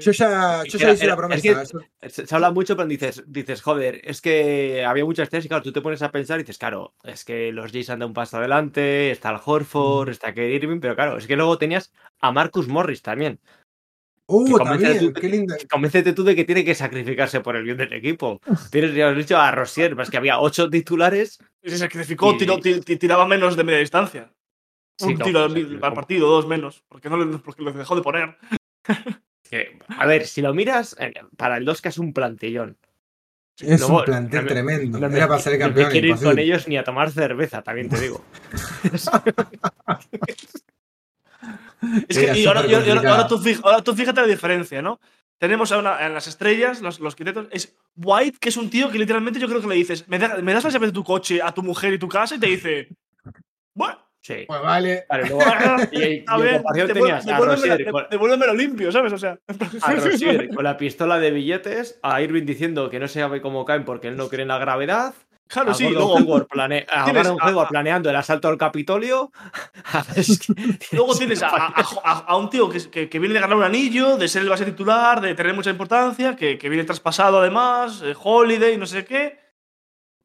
[0.00, 1.62] Yo ya, yo ya Era- hice era- la promesa.
[2.00, 5.48] es Se, se habla mucho, pero dices, dices, joder, es que había muchas estrellas y
[5.48, 8.08] claro, tú te pones a pensar y dices, claro, es que los Jays han dado
[8.08, 11.92] un paso adelante, está el Horford, está Kyrie Irving, pero claro, es que luego tenías
[12.20, 13.40] a Marcus Morris también.
[14.28, 15.56] Uh, también, tú- qué linda.
[15.70, 18.40] Convéncete tú de que tiene que sacrificarse por el bien del equipo.
[18.70, 21.38] Tienes, ya has dicho, a Rosier, pero es que había ocho titulares.
[21.62, 24.32] Y se sacrificó, Y- tiró- tiraba menos de media distancia.
[24.98, 26.82] Sí, un no, tiro o sea, al partido, dos menos.
[26.88, 28.36] Porque, no le, porque lo dejó de poner.
[29.50, 32.76] que, a ver, si lo miras, eh, para el 2 que es un plantillón.
[33.60, 34.98] Es Luego, un plantel no me- tremendo.
[34.98, 35.90] No me, Era para ser no campeón.
[35.90, 38.24] quiero ir con ellos ni a tomar cerveza, también te digo.
[42.08, 44.98] Es que, y ahora, tú, fij- ahora tú fíjate la diferencia, ¿no?
[45.38, 48.90] Tenemos a una- en las estrellas, los, los quintetos, es White, que es un tío
[48.90, 51.04] que literalmente yo creo que le dices, ¿me, da- me das la llave de tu
[51.04, 52.36] coche a tu mujer y tu casa?
[52.36, 52.88] Y te dice,
[53.74, 54.44] bueno, Sí.
[54.48, 55.04] Pues vale.
[55.08, 55.44] Claro, luego-
[55.92, 57.24] y, y a ver, devuel- tenías
[58.10, 59.12] devuélvemelo limpio, ¿sabes?
[59.12, 59.38] O sea,
[59.82, 63.64] a Rosier con la pistola de billetes, a Irving diciendo que no se sabe cómo
[63.64, 65.14] caen porque él no cree en la gravedad,
[65.46, 69.30] claro, sí, luego, Hayward, plane- tienes Hayward a- planeando el asalto al Capitolio.
[70.92, 74.16] Luego tienes a, a- a- un tío que, que- que viene de ganar un anillo,
[74.16, 78.14] de ser el base titular, de tener mucha importancia, que, que viene traspasado además, eh,
[78.20, 79.38] Holiday, no sé qué.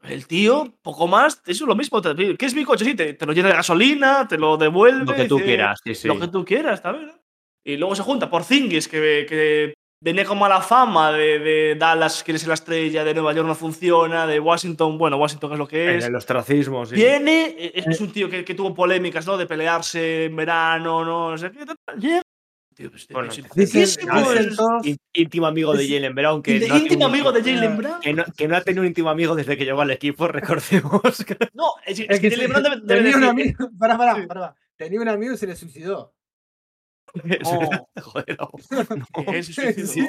[0.03, 2.01] El tío, poco más, eso es lo mismo.
[2.01, 2.83] ¿Qué es mi coche?
[2.85, 5.05] Sí, te, te lo llena de gasolina, te lo devuelve.
[5.05, 6.07] Lo que tú te- quieras, sí, sí.
[6.07, 7.11] Lo que tú quieras, también.
[7.63, 12.23] Y luego se junta por Zingis, que, que venía con mala fama de, de Dallas,
[12.23, 15.67] quiere ser la estrella, de Nueva York no funciona, de Washington, bueno, Washington es lo
[15.67, 16.25] que es.
[16.25, 16.89] Tracismos.
[16.89, 16.95] sí.
[16.95, 19.37] Viene, e- es, es un tío que, que tuvo polémicas, ¿no?
[19.37, 21.65] De pelearse en verano, no, no sé qué.
[21.65, 22.21] tal, Llega,
[22.75, 22.89] tío.
[22.89, 23.99] Pues, Bueno, es Dicen, es-
[25.13, 27.99] íntimo amigo de Jalen Brown, que de no, ha íntimo tenido- amigo de Jalen Brown.
[28.01, 31.01] que, no, que no ha tenido un íntimo amigo desde que llegó al equipo, recordemos.
[31.53, 34.15] No, es, es es que que Jalen Brown debe, debe tenía un amigo, pará, pará,
[34.15, 34.21] Sí.
[34.27, 34.55] pará.
[34.77, 36.15] Tenía un amigo y se le suicidó.
[37.45, 37.87] Oh.
[38.01, 38.37] Joder,
[39.43, 40.07] suicidó,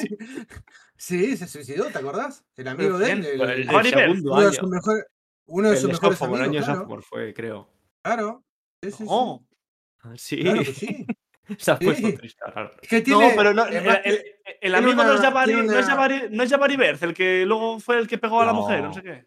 [0.96, 2.44] Sí, se suicidó, ¿te acordás?
[2.56, 4.52] El amigo de él, el- el, el- el segundo uno de año.
[4.54, 5.04] sus mejores,
[5.46, 7.68] uno de El sus mejores sophomore, el amigos, año claro, sophomore fue, creo.
[8.02, 8.44] claro.
[8.82, 9.04] Sí, sí,
[10.16, 10.42] sí.
[10.42, 11.06] Claro que sí.
[11.58, 12.16] se ha puesto Sí.
[12.16, 12.42] triste.
[12.82, 14.24] Es que no, tiene, pero no, el, el-
[14.60, 17.80] el amigo no es Jabari, no es Jabari, no es Jabari Berth, el que luego
[17.80, 18.60] fue el que pegó a la No.
[18.60, 19.26] mujer, no sé qué.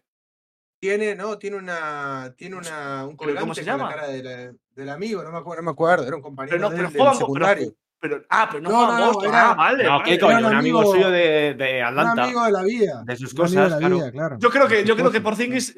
[0.78, 3.88] Tiene, no, tiene una, tiene una, un ¿Pero colgante cómo se con la llama?
[3.88, 6.62] cara de la- del amigo, no me acuerdo, no me acuerdo, era un compañero Pero
[6.62, 7.72] no, de pero juega del secundario.
[7.98, 9.84] pero, ah, pero no, No, juega no, era- ah, vale.
[9.84, 10.04] No, vale.
[10.04, 10.38] ¿qué coño?
[10.38, 12.22] un Un amigo amigo- suyo de, de Un Atlanta.
[12.24, 13.02] amigo de la vida.
[13.06, 13.94] De sus un amigo de cosas, la claro.
[13.96, 14.36] vida, claro.
[14.38, 15.38] Yo creo que, yo creo que Cosas.
[15.38, 15.74] Porzingis,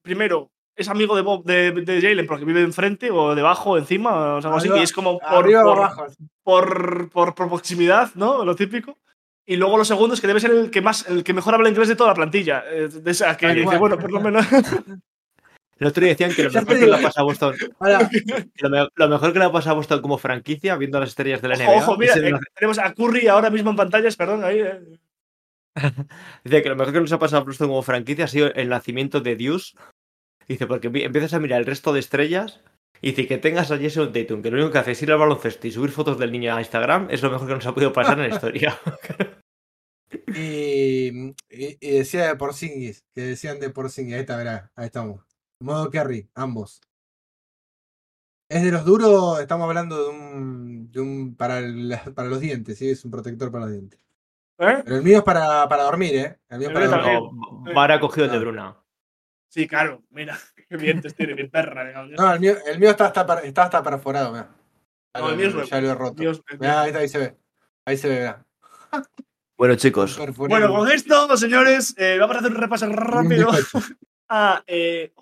[0.00, 4.40] primero, es amigo de Bob, de, de Jalen porque vive enfrente o debajo, encima, o
[4.40, 5.44] sea, algo así, y es como por,
[6.42, 8.44] por, por, por proximidad, ¿no?
[8.44, 8.96] Lo típico.
[9.50, 11.70] Y luego lo segundo es que debe ser el que más, el que mejor habla
[11.70, 12.62] inglés de toda la plantilla.
[12.62, 13.78] De esa que, cual.
[13.78, 14.46] bueno, por lo menos.
[15.78, 17.54] El otro día decían que lo mejor que le pasado a Boston,
[18.60, 21.40] lo, me- lo mejor que le ha pasado a Boston como franquicia, viendo las estrellas
[21.40, 24.60] de la NBA, Ojo, mira, eh, tenemos a Curry ahora mismo en pantallas, perdón, ahí.
[24.60, 24.80] eh.
[26.44, 28.68] Dice que lo mejor que nos ha pasado a Boston como franquicia ha sido el
[28.68, 29.76] nacimiento de Deuce.
[30.46, 32.60] Dice, porque empiezas a mirar el resto de estrellas
[33.00, 35.18] y dice que tengas a Jason Tatum, que lo único que hace es ir al
[35.18, 37.92] baloncesto y subir fotos del niño a Instagram, es lo mejor que nos ha podido
[37.92, 38.76] pasar en la historia.
[41.08, 45.24] y, y, y decía de Porzingis, que decían de Porzingis, ahí está, verá, ahí estamos.
[45.60, 46.80] Modo carry, ambos.
[48.50, 52.78] Es de los duros, estamos hablando de un, de un para, el- para los dientes,
[52.78, 54.00] sí, es un protector para los dientes.
[54.60, 54.82] ¿Eh?
[54.84, 56.38] Pero el mío es para, para dormir, ¿eh?
[56.48, 57.74] El mío es El para dormir.
[57.74, 58.40] No, cogido el de Ah.
[58.40, 58.76] Bruna.
[59.50, 60.36] Sí, claro, mira,
[60.68, 61.86] qué dientes tiene mi perra.
[61.86, 62.10] digamos.
[62.18, 64.48] No, el mío, el mío está, hasta, per- está hasta perforado, mira.
[65.14, 66.14] Ya No, lo- el mío es ya lo he roto.
[66.20, 67.36] Dios, el Mirá, ahí, está, ahí se ve.
[67.86, 68.46] Ahí se ve, mirá.
[69.58, 70.16] Bueno, chicos.
[70.36, 73.48] Bueno, con esto, señores, eh, vamos a hacer un repaso rápido
[74.28, 74.62] a.
[74.66, 75.12] eh,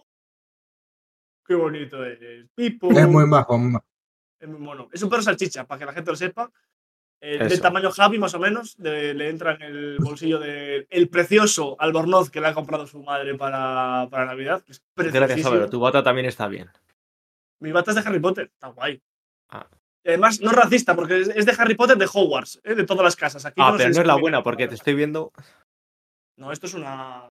[1.46, 2.18] qué bonito es.
[2.54, 2.90] Pipo.
[2.92, 3.58] Es muy majo.
[4.38, 4.88] Es muy mono.
[4.92, 6.50] Es un perro salchicha, para que la gente lo sepa.
[7.18, 8.76] Eh, de tamaño Javi, más o menos.
[8.76, 13.02] de- le entra en el bolsillo del el precioso albornoz que le ha comprado su
[13.02, 14.62] madre para, para Navidad.
[14.68, 15.46] Es gracias.
[15.46, 15.70] Álvaro.
[15.70, 16.68] Tu bata también está bien.
[17.58, 18.50] Mi bata es de Harry Potter.
[18.52, 19.00] Está guay.
[19.48, 19.66] Ah.
[20.06, 23.02] Y además, no es racista, porque es, de Harry Potter de Hogwarts, eh, de todas
[23.02, 23.44] las casas.
[23.44, 25.32] Aquí Ah, no pero no es la buena, por porque te estoy viendo.
[26.36, 27.28] No, esto es una.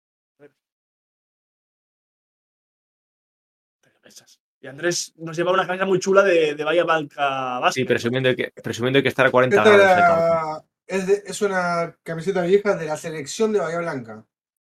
[4.60, 7.82] Y Andrés nos lleva una camisa muy chula de, de Bahía Blanca Basket.
[7.82, 9.96] Sí, presumiendo que, presumiendo que estar a 40 Esta grados.
[9.98, 14.24] era- es, de- es una camiseta vieja de la selección de Bahía Blanca.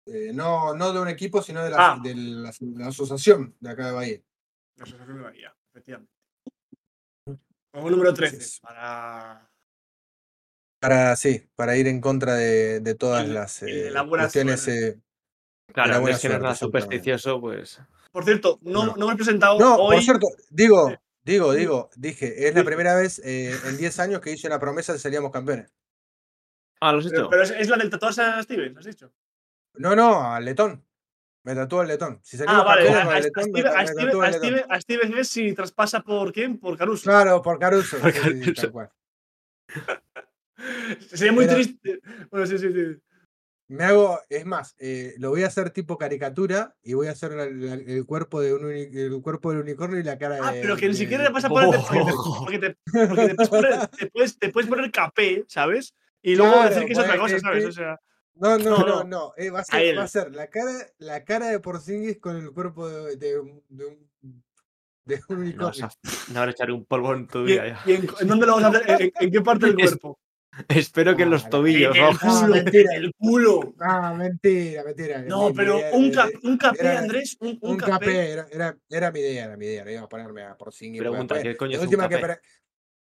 [0.07, 1.99] Eh, no, no de un equipo, sino de la, Ah.
[2.03, 4.20] de la- la asociación de acá de Bahía.
[4.76, 6.12] La Asociación de Bahía, efectivamente.
[7.77, 8.41] Un número 13.
[8.41, 8.61] Sí.
[8.62, 9.49] Para.
[10.81, 14.03] Para, sí, para ir en contra de, de todas de- las y de eh, la
[14.03, 14.61] buena cuestiones.
[14.62, 14.89] suerte.
[14.89, 15.01] eh,
[15.72, 17.81] Claro, la buena Andrés, que no es suerte, nada supersticioso, pues.
[18.12, 18.97] Por cierto, no, No.
[18.97, 19.97] no me he presentado No, hoy.
[19.97, 22.66] por cierto, digo, digo, digo, dije, es la Sí.
[22.66, 25.74] primera vez eh, en 10 años que hice una promesa de seríamos campeones.
[26.81, 27.29] Ah, ¿lo has hecho?
[27.29, 29.12] pero es, es la del tatuaje a Steven, ¿has dicho?
[29.74, 30.86] No, no, al letón.
[31.47, 32.18] Me tatuó el letón.
[32.24, 32.88] Si Ah, salimos vale.
[32.88, 33.44] A, a- el a letón,
[34.80, 36.59] Steven, a si traspasa por quién?
[36.59, 37.05] Por Caruso.
[37.05, 37.99] Claro, por Caruso.
[37.99, 38.53] Por sí, sí, Caruso.
[38.62, 38.90] tal cual.
[41.11, 42.01] Sería muy Pero- triste.
[42.30, 42.97] Bueno, sí, sí, sí.
[43.68, 47.32] Me hago, es más, eh, lo voy a hacer tipo caricatura y voy a hacer
[47.32, 50.62] la- la- el cuerpo de un el cuerpo del unicornio y la cara Ah, de.
[50.62, 51.70] pero que ni siquiera le pasa por el.
[52.40, 52.76] Porque te,
[53.07, 55.94] porque te puedes poner, te puedes, te puedes poner capé, ¿sabes?
[56.22, 57.64] Y luego Claro, decir que es otra cosa, es ¿sabes?
[57.66, 57.99] O sea.
[58.37, 61.49] No, no, No, no, eh, va, a ser, va a ser la cara, la cara
[61.49, 64.11] de Porzingis con el cuerpo de, de un, de un,
[65.07, 65.66] de un No, unicornio.
[65.66, 67.80] vas a- no vas a echar un polvo en tu ¿Y, vida ya.
[67.87, 69.03] y en, en dónde lo vamos a hacer?
[69.03, 70.18] ¿En, en qué parte del Es- cuerpo?
[70.68, 72.46] Espero que en los tobillos, el culo.
[72.54, 72.95] mentira.
[72.95, 73.75] en el culo.
[73.79, 75.22] Ah, mentira, mentira.
[75.22, 77.91] No, mi- mi pero idea- un, cap, un capé, era- Andrés, un, un Un capé.
[77.92, 79.84] capé, era, era, era mi idea, era mi idea.
[79.84, 81.00] No iba a ponerme a Porzingis.
[81.03, 82.41] porque Pregunta, ¿qué coño es un última que capé?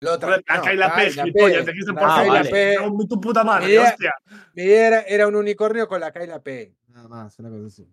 [0.01, 2.34] Lo no, K y la P, gilipollas, dijiste la por K y favor.
[2.34, 2.77] la Me P.
[3.09, 4.13] tu puta madre, Mi idea- hostia.
[4.53, 6.73] Mi idea era, era un unicornio con la K y la P.
[6.88, 7.88] Nada más, una cosa así.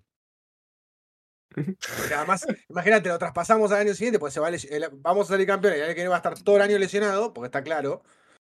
[1.55, 4.51] Porque además, imagínate, lo traspasamos al año siguiente, pues se va a
[4.93, 6.79] vamos a salir campeones, y el año que viene va a estar todo el año
[6.79, 8.03] lesionado, porque está claro,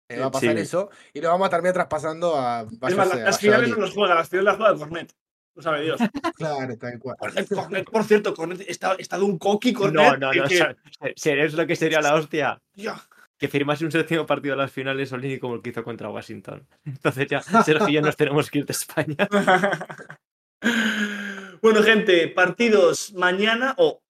[0.10, 0.62] eh, va a pasar Sí.
[0.62, 3.40] eso, y lo vamos a terminar traspasando a Es vaya más, sea, la- las a
[3.40, 5.14] finales no las juega, las finales las juega Cornet.
[5.56, 6.00] Lo sabe Dios.
[6.36, 7.16] Claro, tal cual.
[7.18, 9.96] Cornet, Cornet, por cierto, Cornet está, está de un coqui, Cornet.
[9.96, 10.32] No, no, no.
[10.34, 10.76] que- o sea,
[11.16, 12.62] ¿Serías lo que sería la hostia?
[12.74, 12.94] Tío,
[13.40, 16.68] Que firmase un séptimo partido de las finales Olini como el que hizo contra Washington.
[16.86, 19.28] Entonces ya, Sergio y yo nos tenemos que ir de España.
[21.62, 24.02] bueno, gente, partidos mañana o.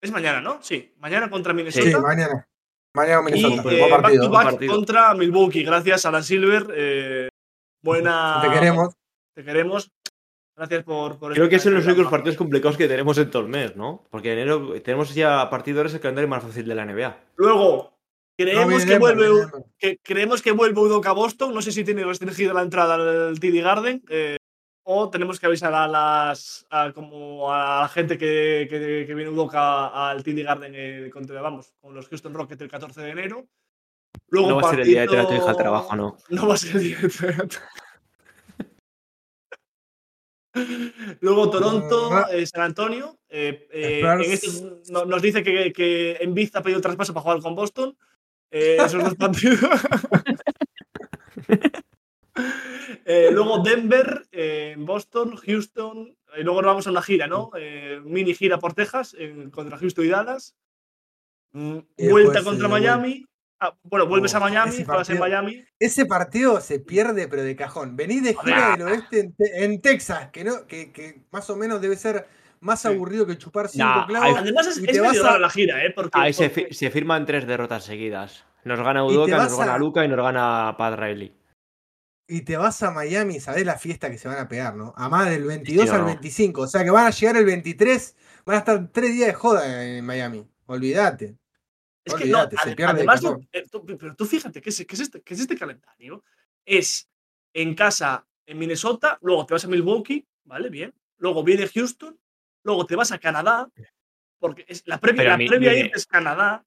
[0.00, 0.62] es mañana, ¿no?
[0.62, 1.84] Sí, mañana contra Minnesota.
[1.84, 2.46] Sí, mañana.
[2.94, 3.72] Mañana Y Minnesota.
[3.72, 4.24] eh, buen back partido.
[4.24, 4.74] to back partido.
[4.74, 5.64] contra Milwaukee.
[5.64, 6.66] Gracias, Alan Silver.
[6.74, 7.28] eh,
[7.82, 8.40] buena.
[8.42, 8.94] Te queremos.
[9.34, 9.90] Te queremos.
[10.56, 11.18] Gracias por.
[11.18, 14.04] por Creo que son los únicos partidos complicados que tenemos en todo el mes, ¿no?
[14.10, 17.16] Porque en enero tenemos ya a ahora es el calendario más fácil de la NBA.
[17.36, 17.98] Luego,
[18.44, 19.28] creemos, que vuelve,
[19.78, 21.52] que creemos que vuelve Udoka Boston.
[21.54, 22.94] No sé si tiene restringida la entrada
[23.28, 24.02] al TD Garden.
[24.08, 24.36] eh,
[24.82, 29.30] o tenemos que avisar a las a, como a la gente que, que, que viene
[29.30, 33.46] Udoka al TD Garden eh, contra, vamos, con los Houston Rockets el 14 de enero.
[34.28, 35.96] Luego No va a ser el día de traer a tu hija al partido- trabajo,
[35.96, 36.16] ¿no?
[36.30, 37.56] No va a ser el día de a tu-
[41.20, 42.26] Luego Toronto, Ah.
[42.32, 43.16] eh, San Antonio.
[43.28, 44.48] eh, eh, en este-
[44.90, 47.96] no- nos dice que, que Embiid ha pedido el traspaso para jugar con Boston.
[48.50, 49.58] Eh, esos dos partidos.
[53.04, 56.16] Eh, luego Denver, eh, Boston, Houston.
[56.38, 57.50] Y luego nos vamos a una gira, ¿no?
[57.58, 59.16] Eh, mini gira por Texas
[59.52, 60.54] contra Houston y Dallas.
[61.52, 61.78] Mm,
[62.10, 63.26] Vuelta después, contra Miami.
[63.58, 65.64] Ah, bueno, vuelves Oh, a Miami, en partido- Miami.
[65.78, 67.96] Ese partido se pierde, pero de cajón.
[67.96, 71.56] Venís de gira del oeste en, Te- en Texas, que, no, que, que más o
[71.56, 72.26] menos debe ser
[72.60, 72.88] más Sí.
[72.88, 74.28] aburrido que chupar cinco Nah, clavos.
[74.28, 75.90] hay- Además es, y es te medio vas a- rara la gira, ¿eh?
[75.94, 78.44] Porque, Ahí se, fi- se firman tres derrotas seguidas.
[78.64, 81.34] Nos gana Udoka, nos gana a- Luca y nos gana Pat Riley.
[82.28, 84.92] Y te vas a Miami y sabés la fiesta que se van a pegar, ¿no?
[84.96, 86.06] A más del 22 Sí, al no.
[86.06, 86.62] 25.
[86.62, 88.14] O sea que van a llegar el 23,
[88.44, 90.46] van a estar tres días de joda en Miami.
[90.66, 91.36] Olvídate.
[92.04, 93.20] Es que no, se pierde de además,
[93.52, 96.22] eh, tú- pero tú fíjate que es, que, es este, que es este calendario.
[96.64, 97.08] Es
[97.52, 100.70] en casa en Minnesota, luego te vas a Milwaukee, ¿vale?
[100.70, 100.94] Bien.
[101.18, 102.18] Luego viene Houston,
[102.64, 103.68] luego te vas a Canadá,
[104.38, 106.64] porque es la previa, Pero la mi- previa mi- ahí es Canadá.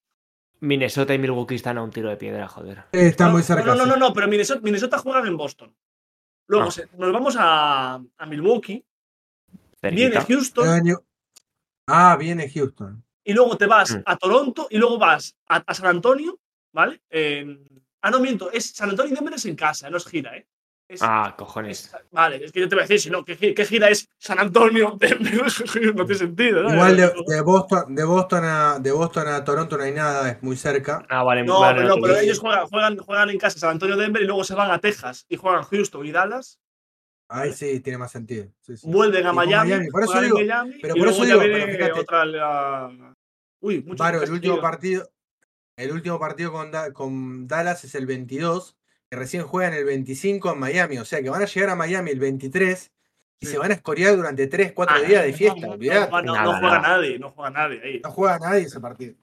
[0.59, 2.85] Minnesota y Milwaukee están a un tiro de piedra, joder.
[2.93, 3.65] Eh, Está no, muy cerca.
[3.65, 5.75] No, no, no, no, pero Minnesota, Minnesota juegan en Boston.
[6.47, 6.71] Luego Ah.
[6.71, 8.85] se- nos vamos a, a Milwaukee,
[9.81, 10.15] viene.
[10.21, 11.03] Houston, año-
[11.87, 13.03] Ah, viene Houston.
[13.25, 14.01] y luego te vas Mm.
[14.05, 16.39] a Toronto y luego vas a, a San Antonio,
[16.73, 17.01] ¿vale?
[17.09, 17.67] En-
[18.01, 20.47] ah, no miento, es San Antonio y Denver es en casa, no es gira, ¿eh?
[20.93, 21.85] Es- Ah, cojones.
[21.85, 23.89] es- vale, es que yo te voy a decir, si no, ¿qué, gi- qué gira
[23.89, 24.95] es San Antonio?
[24.99, 25.43] Denver?
[25.95, 26.73] no tiene sentido, ¿no?
[26.73, 30.43] Igual de, de Boston, de Boston a de Boston a Toronto no hay nada, es
[30.43, 31.05] muy cerca.
[31.09, 33.71] Ah, vale, No, vale, pero, no, pero pues- ellos juegan, juegan, juegan en casa San
[33.71, 36.59] Antonio, Denver y luego se van a Texas y juegan Houston y Dallas.
[37.29, 38.47] Ahí sí tiene más sentido.
[38.61, 38.87] sí, sí.
[38.87, 41.65] Vuelven a Miami, Miami, por eso digo- Miami pero y por luego eso digo, viene
[41.65, 41.99] pero fíjate.
[42.01, 42.25] otra.
[42.25, 43.13] la-
[43.61, 45.09] Uy, muchos Varo, el último partido,
[45.77, 48.82] el último partido con, Da- con Dallas es el 22, que
[49.15, 52.19] recién juegan el 25 en Miami, o sea que van a llegar a Miami el
[52.19, 52.91] 23
[53.40, 53.52] y Sí.
[53.52, 56.11] se van a escorear durante 3, 4 Ah, días de fiesta, no, no, olvidate.
[56.11, 56.98] No, no, Nada, no juega nada.
[56.98, 57.99] nadie, no juega nadie ahí.
[58.03, 59.15] No juega nadie ese partido.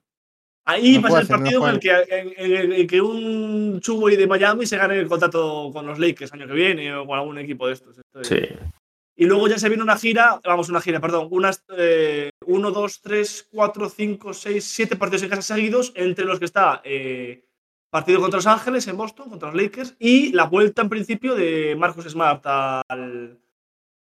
[0.63, 3.01] Ahí No va a puede ser el partido en, el que, en, en el- que
[3.01, 7.05] un Chuboy de Miami se gane el contrato con los Lakers año que viene o
[7.07, 7.97] con algún equipo de estos.
[7.97, 8.47] Esto es- Sí.
[9.15, 11.63] Y luego ya se viene una gira, vamos, una gira, perdón, unas
[12.45, 16.81] 1, 2, 3, 4, 5, 6, 7 partidos en casa seguidos, entre los que está
[16.83, 17.43] eh,
[17.91, 21.75] partido contra Los Ángeles en Boston, contra los Lakers, y la vuelta en principio de
[21.77, 23.39] Marcus Smart al,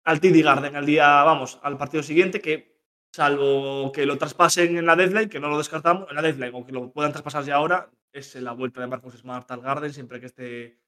[0.04, 2.78] al TD Garden, al día, vamos, al partido siguiente, que
[3.12, 6.66] salvo que lo traspasen en la deadline, que no lo descartamos, en la deadline, o
[6.66, 10.20] que lo puedan traspasar ya ahora, es la vuelta de Marcus Smart al Garden, siempre
[10.20, 10.80] que esté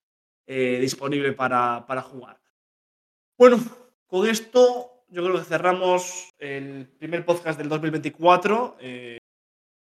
[0.46, 2.42] eh, disponible para, para jugar.
[3.38, 3.58] Bueno,
[4.06, 9.18] con esto yo creo que cerramos el primer podcast del 2024 eh,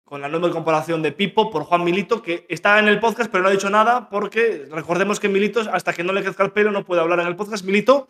[0.05, 3.41] con la nueva incorporación de Pipo por Juan Milito, que está en el podcast pero
[3.43, 6.71] no ha dicho nada porque recordemos que Milito, hasta que no le crezca el pelo,
[6.71, 7.65] no puede hablar en el podcast.
[7.65, 8.07] Milito,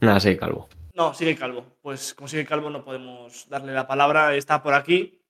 [0.00, 0.68] Nada, sí, calvo.
[0.94, 1.64] no, sigue calvo.
[1.82, 4.34] Pues como sigue calvo no podemos darle la palabra.
[4.34, 5.20] Está por aquí,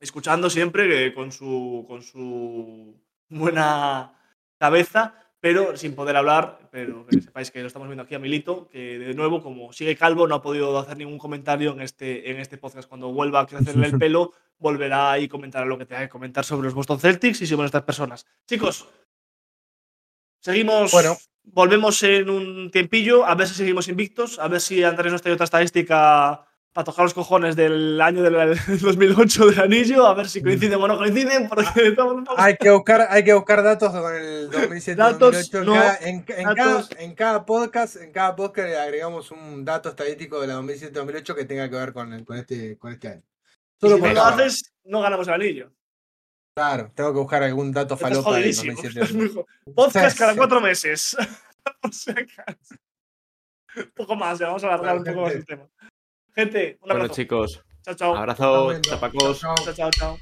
[0.00, 2.94] escuchando siempre eh, con, su, con su
[3.28, 4.12] buena
[4.58, 6.68] cabeza, pero sin poder hablar.
[6.70, 9.96] Pero que sepáis que lo estamos viendo aquí a Milito, que de nuevo, como sigue
[9.96, 12.88] calvo, no ha podido hacer ningún comentario en este, en este podcast.
[12.88, 16.66] Cuando vuelva a crecerle el pelo, volverá y comentará lo que tenga que comentar sobre
[16.66, 18.26] los Boston Celtics y sobre estas personas.
[18.46, 18.88] Chicos,
[20.40, 20.92] seguimos.
[20.92, 21.16] Bueno.
[21.48, 25.32] Volvemos en un tiempillo, a ver si seguimos invictos, a ver si Andrés nos trae
[25.32, 26.44] otra estadística
[26.76, 28.34] para tocar los cojones del año del
[28.82, 32.58] 2008 del anillo, a ver si coinciden o no coinciden, porque estamos un poco- Hay
[32.58, 36.24] que buscar, hay que buscar datos con el 2007 Datos, 2008 en, no, cada, en,
[36.28, 36.88] en datos.
[36.90, 41.34] cada, en cada podcast, en cada podcast agregamos un dato estadístico de la 2007 2008
[41.34, 43.22] que tenga que ver con, el- con este con este año.
[43.22, 45.72] Y Solo si por no lo haces, no ganamos el anillo.
[46.54, 48.72] Claro, tengo que buscar algún dato falopa del jodidísimo.
[48.74, 51.16] 2007 Estás muy jo- Podcast cada cuatro meses.
[51.82, 52.14] o sea,
[53.76, 55.66] un poco más, ya vamos a alargar un poco más el tema.
[56.36, 57.14] Gente, un abrazo.
[57.14, 57.62] Chicos.
[57.96, 58.14] Chao.
[58.14, 59.54] Abrazo, chao.
[59.74, 59.90] chao.
[59.90, 60.18] chao.